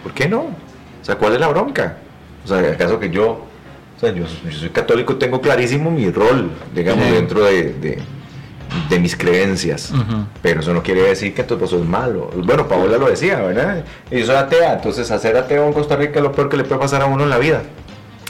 [0.03, 0.41] ¿Por qué no?
[0.41, 1.97] O sea, ¿cuál es la bronca?
[2.43, 6.51] O sea, ¿acaso que yo, o sea, yo, yo soy católico tengo clarísimo mi rol,
[6.73, 7.99] digamos, dentro de, de-
[8.89, 9.91] de mis creencias?
[9.91, 10.26] Ujú.
[10.41, 12.30] Pero eso no quiere decir que tu esposo es malo.
[12.43, 13.84] Bueno, Paola lo decía, ¿verdad?
[14.11, 16.63] Y yo soy atea, entonces hacer ateo en Costa Rica es lo peor que le
[16.63, 17.63] puede pasar a uno en la vida.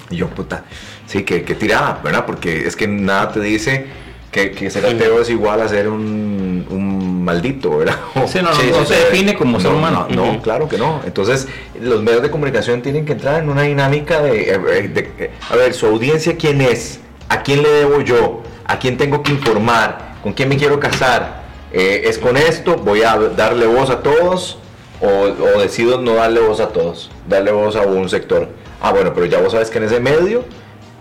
[0.10, 0.64] Y yo, puta,
[1.08, 2.26] sí, que, que tirada, ¿verdad?
[2.26, 3.88] Porque es que nada te dice
[4.32, 7.96] que, que ser ateo es igual a ser un, un maldito, ¿verdad?
[8.28, 9.00] Sí, no, no, Sí, no sí, se sí.
[9.10, 10.08] define como ser No, humano.
[10.10, 10.42] No, no, Ujú.
[10.42, 11.02] claro que no.
[11.06, 11.48] Entonces,
[11.82, 14.58] los medios de comunicación tienen que entrar en una dinámica de, eh,
[14.90, 17.00] de- eh, a ver, su audiencia, ¿quién es?
[17.30, 18.44] ¿A quién le debo yo?
[18.68, 20.15] ¿A quién tengo que informar?
[20.26, 21.44] ¿Con quién me quiero casar?
[21.72, 22.78] Eh, ¿Es con esto?
[22.78, 24.58] ¿Voy a darle voz a todos?
[25.00, 27.12] O, o decido no darle voz a todos?
[27.30, 28.50] Darle voz a un sector.
[28.82, 30.44] Ah, bueno, pero ya vos sabes que en ese medio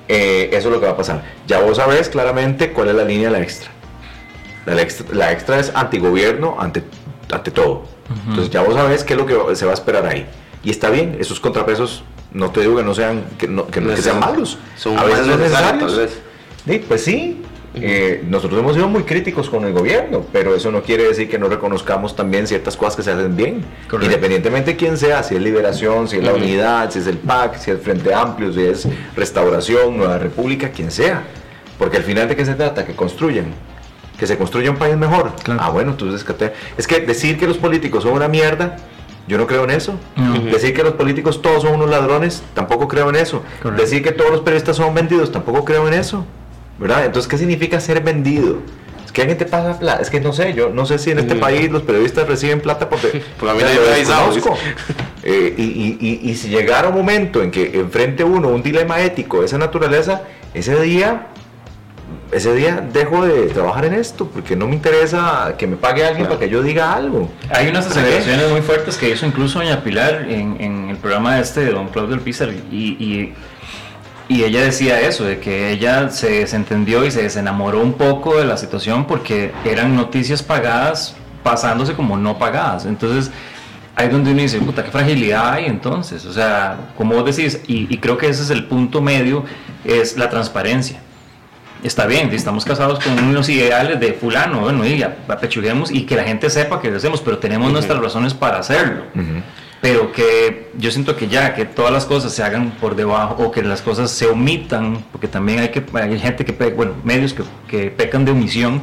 [0.08, 1.22] eh, eso es lo que va a pasar.
[1.46, 3.70] Ya vos sabes claramente cuál es la línea de la extra.
[4.66, 6.82] La extra, la extra es antigobierno ante,
[7.32, 7.84] ante todo.
[8.28, 10.26] Entonces ya vos sabés qué es lo que se va a esperar ahí.
[10.62, 13.94] Y está bien, esos contrapesos, no te digo que no sean, que, no- que no-
[13.94, 14.58] que sean malos.
[14.76, 15.92] Son a veces necesarios, necesarios.
[15.94, 16.18] tal vez.
[16.66, 17.42] Sí, pues sí.
[17.76, 21.38] Eh, nosotros hemos sido muy críticos con el gobierno, pero eso no quiere decir que
[21.38, 23.64] no reconozcamos también ciertas cosas que se hacen bien.
[23.88, 24.06] Correcto.
[24.06, 26.34] Independientemente de quién sea, si es Liberación, si es la.
[26.34, 30.90] Unidad, si es el PAC, si es Frente Amplio, si es Restauración, Nueva República, quien
[30.90, 31.24] sea.
[31.78, 33.46] Porque al final de qué se trata, que construyan.
[34.18, 35.32] Que se construya un país mejor.
[35.42, 35.60] Claro.
[35.62, 36.24] Ah, bueno, entonces
[36.76, 38.76] es que decir que los políticos son una mierda,
[39.26, 39.94] yo no creo en eso.
[40.52, 43.42] Decir que los políticos todos son unos ladrones, tampoco creo en eso.
[43.62, 43.82] Correcto.
[43.82, 46.24] Decir que todos los periodistas son vendidos, tampoco creo en eso.
[46.78, 47.04] ¿Verdad?
[47.04, 48.58] Entonces, ¿qué significa ser vendido?
[49.04, 50.02] Es que alguien te pasa plata.
[50.02, 51.40] Es que no sé, yo no sé si en este Mm.
[51.40, 53.94] país los periodistas reciben plata porque Porque a mí o sea, nadie lo me ha
[53.96, 54.64] avisado, desconozco.
[55.26, 59.00] Eh, y, y- y- y si llegara un momento en que enfrente uno un dilema
[59.00, 60.20] ético de esa naturaleza,
[60.52, 61.28] ese día,
[62.30, 66.26] ese día dejo de trabajar en esto, porque no me interesa que me pague alguien
[66.26, 67.30] para que yo diga algo.
[67.48, 71.60] Hay unas aseveraciones muy fuertes que hizo incluso doña Pilar en, en el programa este
[71.60, 73.32] de Don Claudio Pizar y,
[74.28, 78.44] y, ella decía eso, de que ella se desentendió y se desenamoró un poco de
[78.44, 82.86] la situación porque eran noticias pagadas pasándose como no pagadas.
[82.86, 83.30] Entonces,
[83.96, 86.24] ahí es donde uno dice, puta, qué fragilidad hay entonces.
[86.24, 89.44] O sea, como vos decís, y, y creo que ese es el punto medio,
[89.84, 91.00] es la transparencia.
[91.84, 96.24] Está bien, estamos casados con unos ideales de fulano, bueno, y apechuguemos y que la
[96.24, 99.04] gente sepa que lo hacemos, pero tenemos nuestras razones para hacerlo.
[99.84, 103.50] Pero que yo siento que ya, que todas las cosas se hagan por debajo o
[103.50, 107.42] que las cosas se omitan, porque también hay, que, hay gente que, bueno, medios que,
[107.68, 108.80] que pecan de omisión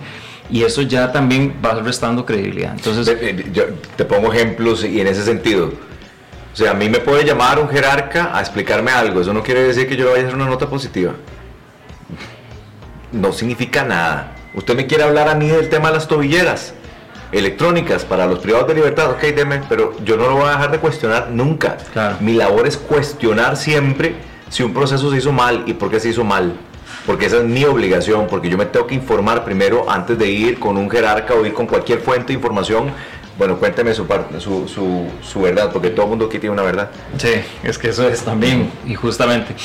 [0.52, 2.73] y eso ya también va restando credibilidad.
[2.76, 5.73] Entonces, Eh, te pongo ejemplos y en ese sentido.
[6.53, 9.22] O sea, a mí me puede llamar un jerarca a explicarme algo.
[9.22, 11.14] Eso no quiere decir que yo vaya a hacer una nota positiva.
[13.11, 14.36] No significa nada.
[14.53, 16.76] Usted me quiere hablar a mí del tema de las tobilleras
[17.32, 20.72] electrónicas para los privados de libertad, ok, deme, pero yo no lo voy a dejar
[20.72, 21.78] de cuestionar nunca.
[21.94, 22.18] Claro.
[22.20, 24.16] Mi labor es cuestionar siempre
[24.49, 26.53] si un proceso se hizo mal y por qué se hizo mal.
[27.06, 30.60] Porque esa es mi obligación, porque yo me tengo que informar primero antes de ir
[30.60, 32.91] con un jerarca o ir con cualquier fuente de información.
[33.38, 36.62] Bueno, cuénteme su, parte, su, su, su verdad, porque todo el mundo aquí tiene una
[36.64, 36.91] verdad.
[37.18, 37.30] Sí,
[37.64, 39.56] es que eso es también, y justamente.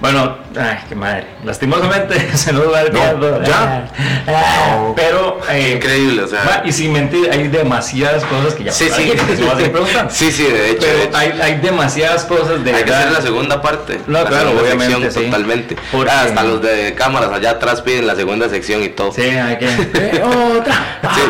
[0.00, 1.26] Bueno, ay, qué madre.
[1.44, 3.42] Lastimosamente se nos va el No, tiempo.
[3.44, 3.86] ya.
[4.26, 4.94] Ah, No.
[4.96, 5.38] Pero.
[5.50, 6.40] eh, Increíble, o sea.
[6.42, 9.12] va, y sin mentir, hay demasiadas cosas que ya Sí, sí.
[10.08, 10.86] Sí, sí, de hecho.
[10.86, 11.16] de Pero hecho.
[11.18, 14.00] hay, hay demasiadas cosas de Hay que hacer la segunda parte.
[14.06, 15.20] No, la claro, obviamente, sí.
[15.24, 15.76] totalmente.
[15.92, 19.12] Porque- Ah, hasta los de cámaras allá atrás piden la segunda sección y todo.
[19.12, 19.66] Sí, hay que.
[20.00, 20.74] Eh, otra.
[21.14, 21.20] Sí,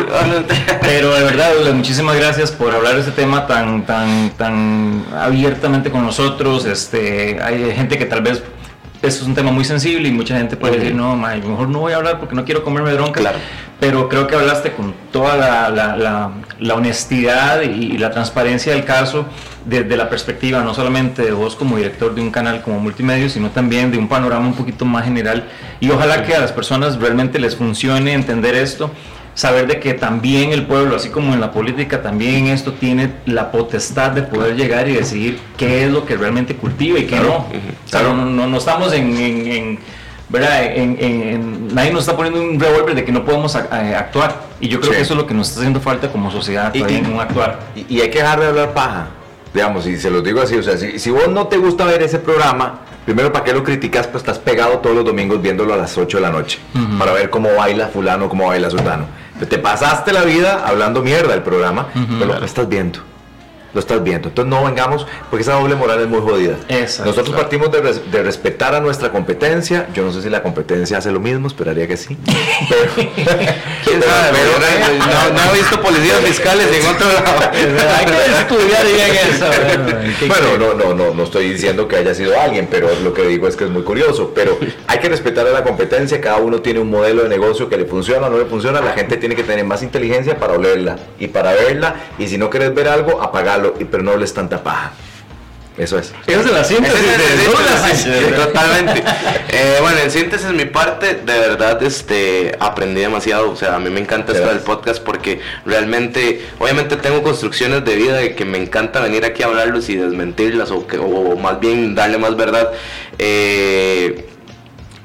[0.81, 6.05] Pero de verdad, muchísimas gracias por hablar de este tema tan, tan, tan abiertamente con
[6.05, 6.65] nosotros.
[6.65, 8.41] Este, hay gente que tal vez
[9.01, 10.81] eso es un tema muy sensible y mucha gente puede Ujú.
[10.81, 13.21] decir, no, ma, mejor no voy a hablar porque no quiero comerme broncas.
[13.21, 13.37] Claro.
[13.79, 18.85] Pero creo que hablaste con toda la, la- la- la honestidad y, la transparencia del
[18.85, 19.25] caso
[19.65, 23.49] desde la perspectiva no solamente de vos como director de un canal como multimedia, sino
[23.49, 25.45] también de un panorama un poquito más general.
[25.79, 28.91] Y ojalá que a las personas realmente les funcione entender esto
[29.33, 33.11] saber de que también el pueblo, así como en la política, también en esto tiene
[33.25, 37.17] la potestad de poder llegar y decidir qué es lo que realmente cultiva y qué
[37.19, 37.35] no.
[37.37, 37.47] O
[37.85, 39.79] sea, no, no- no estamos en, en- en,
[40.29, 40.63] ¿verdad?
[40.65, 44.35] En, en- en- nadie nos está poniendo un revólver de que no podemos actuar.
[44.59, 44.97] Y yo creo Sí.
[44.97, 47.59] que eso es lo que nos está haciendo falta como sociedad, Y- no actuar.
[47.75, 49.07] Y, y hay que dejar de hablar paja.
[49.53, 52.01] Digamos, y se los digo así, o sea, si, si vos no te gusta ver
[52.03, 54.07] ese programa, primero, ¿para qué lo criticas?
[54.07, 56.59] Pues estás pegado todos los domingos viéndolo a las 8 de la noche,
[56.97, 59.05] para ver cómo baila fulano, cómo baila sultano.
[59.49, 61.87] Te pasaste la vida hablando mierda del programa,
[62.19, 62.99] pero lo estás viendo.
[63.73, 64.27] Lo estás viendo.
[64.29, 66.55] Entonces no vengamos, porque esa doble moral es muy jodida.
[66.67, 67.05] Exacto.
[67.11, 67.41] Nosotros Claro.
[67.43, 69.87] partimos de, res- de respetar a nuestra competencia.
[69.93, 72.17] Yo no sé si la competencia hace lo mismo, esperaría que sí.
[72.69, 74.29] Pero, ¿Quién sabe?
[74.31, 77.51] pero- Pero, no, no he visto policías fiscales en otro lado.
[77.97, 79.45] Hay que estudiar bien eso.
[80.27, 83.47] Bueno, no, no, no, no estoy diciendo que haya sido alguien, pero lo que digo
[83.47, 84.31] es que es muy curioso.
[84.35, 84.57] Pero
[84.87, 87.85] hay que respetar a la competencia, cada uno tiene un modelo de negocio que le
[87.85, 91.27] funciona o no le funciona, la gente tiene que tener más inteligencia para olerla y
[91.27, 93.21] para verla, y si no quieres ver algo,
[93.79, 94.91] y- pero no hables tanta paja.
[95.77, 96.13] Eso es.
[96.27, 98.31] Esa es la síntesis es de.
[98.35, 99.03] Totalmente.
[99.49, 103.49] Eh, bueno, en síntesis, mi parte, de verdad, este, aprendí demasiado.
[103.49, 107.95] O sea, a mí me encanta esto del podcast porque realmente, obviamente, tengo construcciones de
[107.95, 111.59] vida de que me encanta venir aquí a hablarlos y desmentirlas o, que, o más
[111.61, 112.69] bien darle más verdad.
[113.17, 114.27] Eh,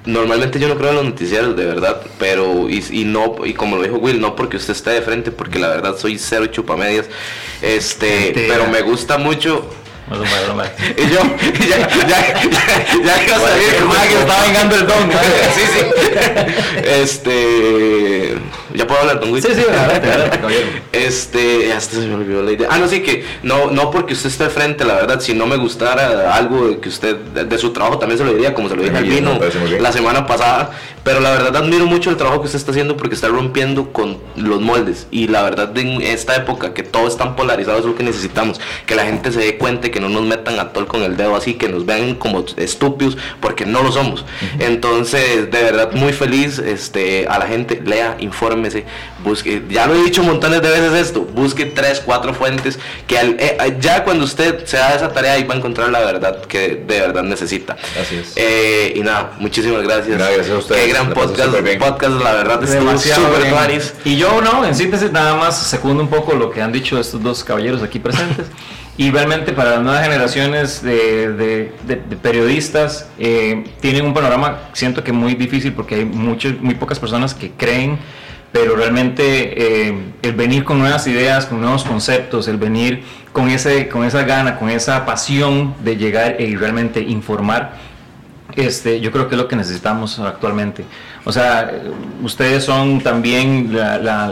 [0.06, 3.76] Normalmente yo no creo en los noticieros, de verdad, pero y, y no y como
[3.76, 7.06] lo dijo Will, no porque usted esté de frente, porque la verdad soy cero chupamedias,
[7.60, 8.46] este, Mentira.
[8.54, 9.68] pero me gusta mucho
[10.08, 10.62] No, no, no.
[10.96, 11.20] y yo,
[11.68, 15.14] ya, ya, ya, ya que Bueno, que está vengando el don, ¿no?
[15.54, 15.80] Sí, sí.
[16.84, 18.38] Este.
[18.76, 19.42] Ya puedo hablar, don Will?
[19.42, 20.66] Sí, sí, adelante, adelante, caballero.
[20.92, 22.68] Este, hasta se me olvidó la idea.
[22.70, 25.56] Ah, no, sí, que no, no porque usted esté frente, la verdad, si no me
[25.56, 28.82] gustara algo que usted, de, de su trabajo, también se lo diría, como se lo
[28.82, 29.38] dije al vino
[29.80, 30.70] la semana pasada.
[31.06, 34.18] Pero la verdad, admiro mucho el trabajo que usted está haciendo porque está rompiendo con
[34.34, 35.06] los moldes.
[35.12, 38.60] Y la verdad, en esta época que todo es tan polarizado, es lo que necesitamos.
[38.86, 41.36] Que la gente se dé cuenta que no nos metan a tol con el dedo
[41.36, 44.24] así, que nos vean como estúpidos, porque no lo somos.
[44.58, 47.80] Entonces, de verdad, muy feliz este, a la gente.
[47.84, 48.16] Lea,
[48.66, 48.84] infórmese,
[49.22, 49.62] busque.
[49.68, 51.22] Ya lo he dicho montones de veces esto.
[51.22, 52.78] Busque tres, cuatro fuentes.
[53.06, 55.90] Que al- eh, eh, ya cuando usted se da esa tarea, ahí va a encontrar
[55.90, 57.76] la verdad que de verdad necesita.
[58.00, 58.32] Así es.
[58.36, 60.18] Eh, y nada, muchísimas gracias.
[60.18, 63.94] Gracias a ustedes, Qué gran podcast, podcast, la verdad, Demasiado súper tuanis.
[64.04, 67.22] Y yo no, en síntesis nada más secundo un poco lo que han dicho estos
[67.22, 68.46] dos caballeros aquí presentes.
[68.98, 74.70] Y realmente para las nuevas generaciones de, de- de- de periodistas eh, tienen un panorama,
[74.72, 77.98] siento que muy difícil porque hay muchos, muy pocas personas que creen,
[78.58, 83.86] pero realmente eh, el venir con nuevas ideas, con nuevos conceptos, el venir con, ese,
[83.86, 87.74] con esa gana, con esa pasión de llegar y realmente informar,
[88.54, 90.86] este, yo creo que es lo que necesitamos actualmente.
[91.26, 91.70] O sea,
[92.22, 93.76] ustedes son también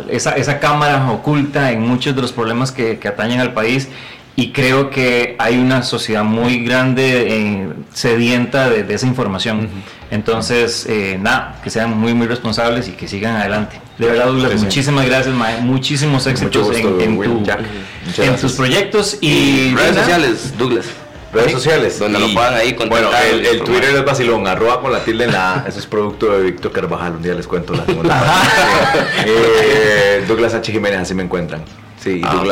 [0.09, 3.91] esa, cámara oculta en muchos de los problemas que atañen al país
[4.37, 9.69] y creo que hay una sociedad muy grande eh, sedienta de, de esa información.
[10.11, 13.81] Entonces, eh, nada, que sean muy, muy responsables y que sigan adelante.
[13.99, 14.65] De verdad, Douglas, Sí, sí.
[14.65, 15.61] muchísimas gracias, mae.
[15.61, 20.87] muchísimos éxitos gusto, en, tu- tus proyectos y, Y redes sociales, Douglas.
[21.33, 21.99] Redes Sí, sociales.
[21.99, 23.61] Donde lo puedan ahí Bueno, el.
[23.63, 25.69] Twitter es vacilón, arroba con la tilde en la A.
[25.69, 27.15] Eso es producto de Víctor Carvajal.
[27.17, 27.85] Un día les cuento la.
[29.27, 31.63] Eh, Douglas Sánchez Jiménez, así me encuentran.
[32.05, 32.45] Sí, Ah,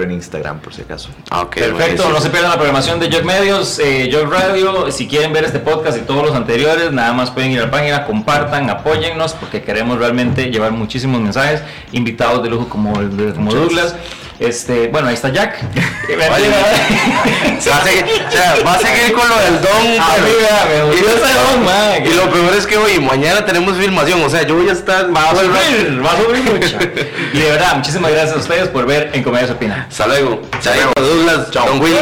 [0.00, 1.10] en Instagram, por si acaso.
[1.30, 4.90] Ah, Perfecto, no se pierdan la programación de Jog Medios, eh, Jog Radio.
[4.90, 7.70] Si quieren ver este podcast y todos los anteriores, nada más pueden ir a la
[7.70, 11.60] página, compartan, apóyennos, porque queremos realmente llevar muchísimos mensajes,
[11.92, 13.94] invitados de lujo como Douglas.
[14.38, 15.58] Este, bueno, ahí está Jack.
[16.08, 16.16] Oye,
[17.70, 19.96] va, a seguir, o sea, va a seguir con lo del don.
[20.00, 22.04] Ah, pero- mira, me volvió ese don, man.
[22.04, 24.22] y lo peor es que hoy, mañana tenemos filmación.
[24.22, 25.14] O sea, yo voy a estar.
[25.14, 26.78] Va a subir, va a subir mucho.
[27.32, 29.86] Y de verdad, muchísimas gracias a ustedes por ver en Comedia Opina.
[29.90, 30.42] Hasta luego.
[30.60, 31.50] Chao, Douglas.
[31.50, 31.66] Chao.
[31.66, 31.96] Don Will.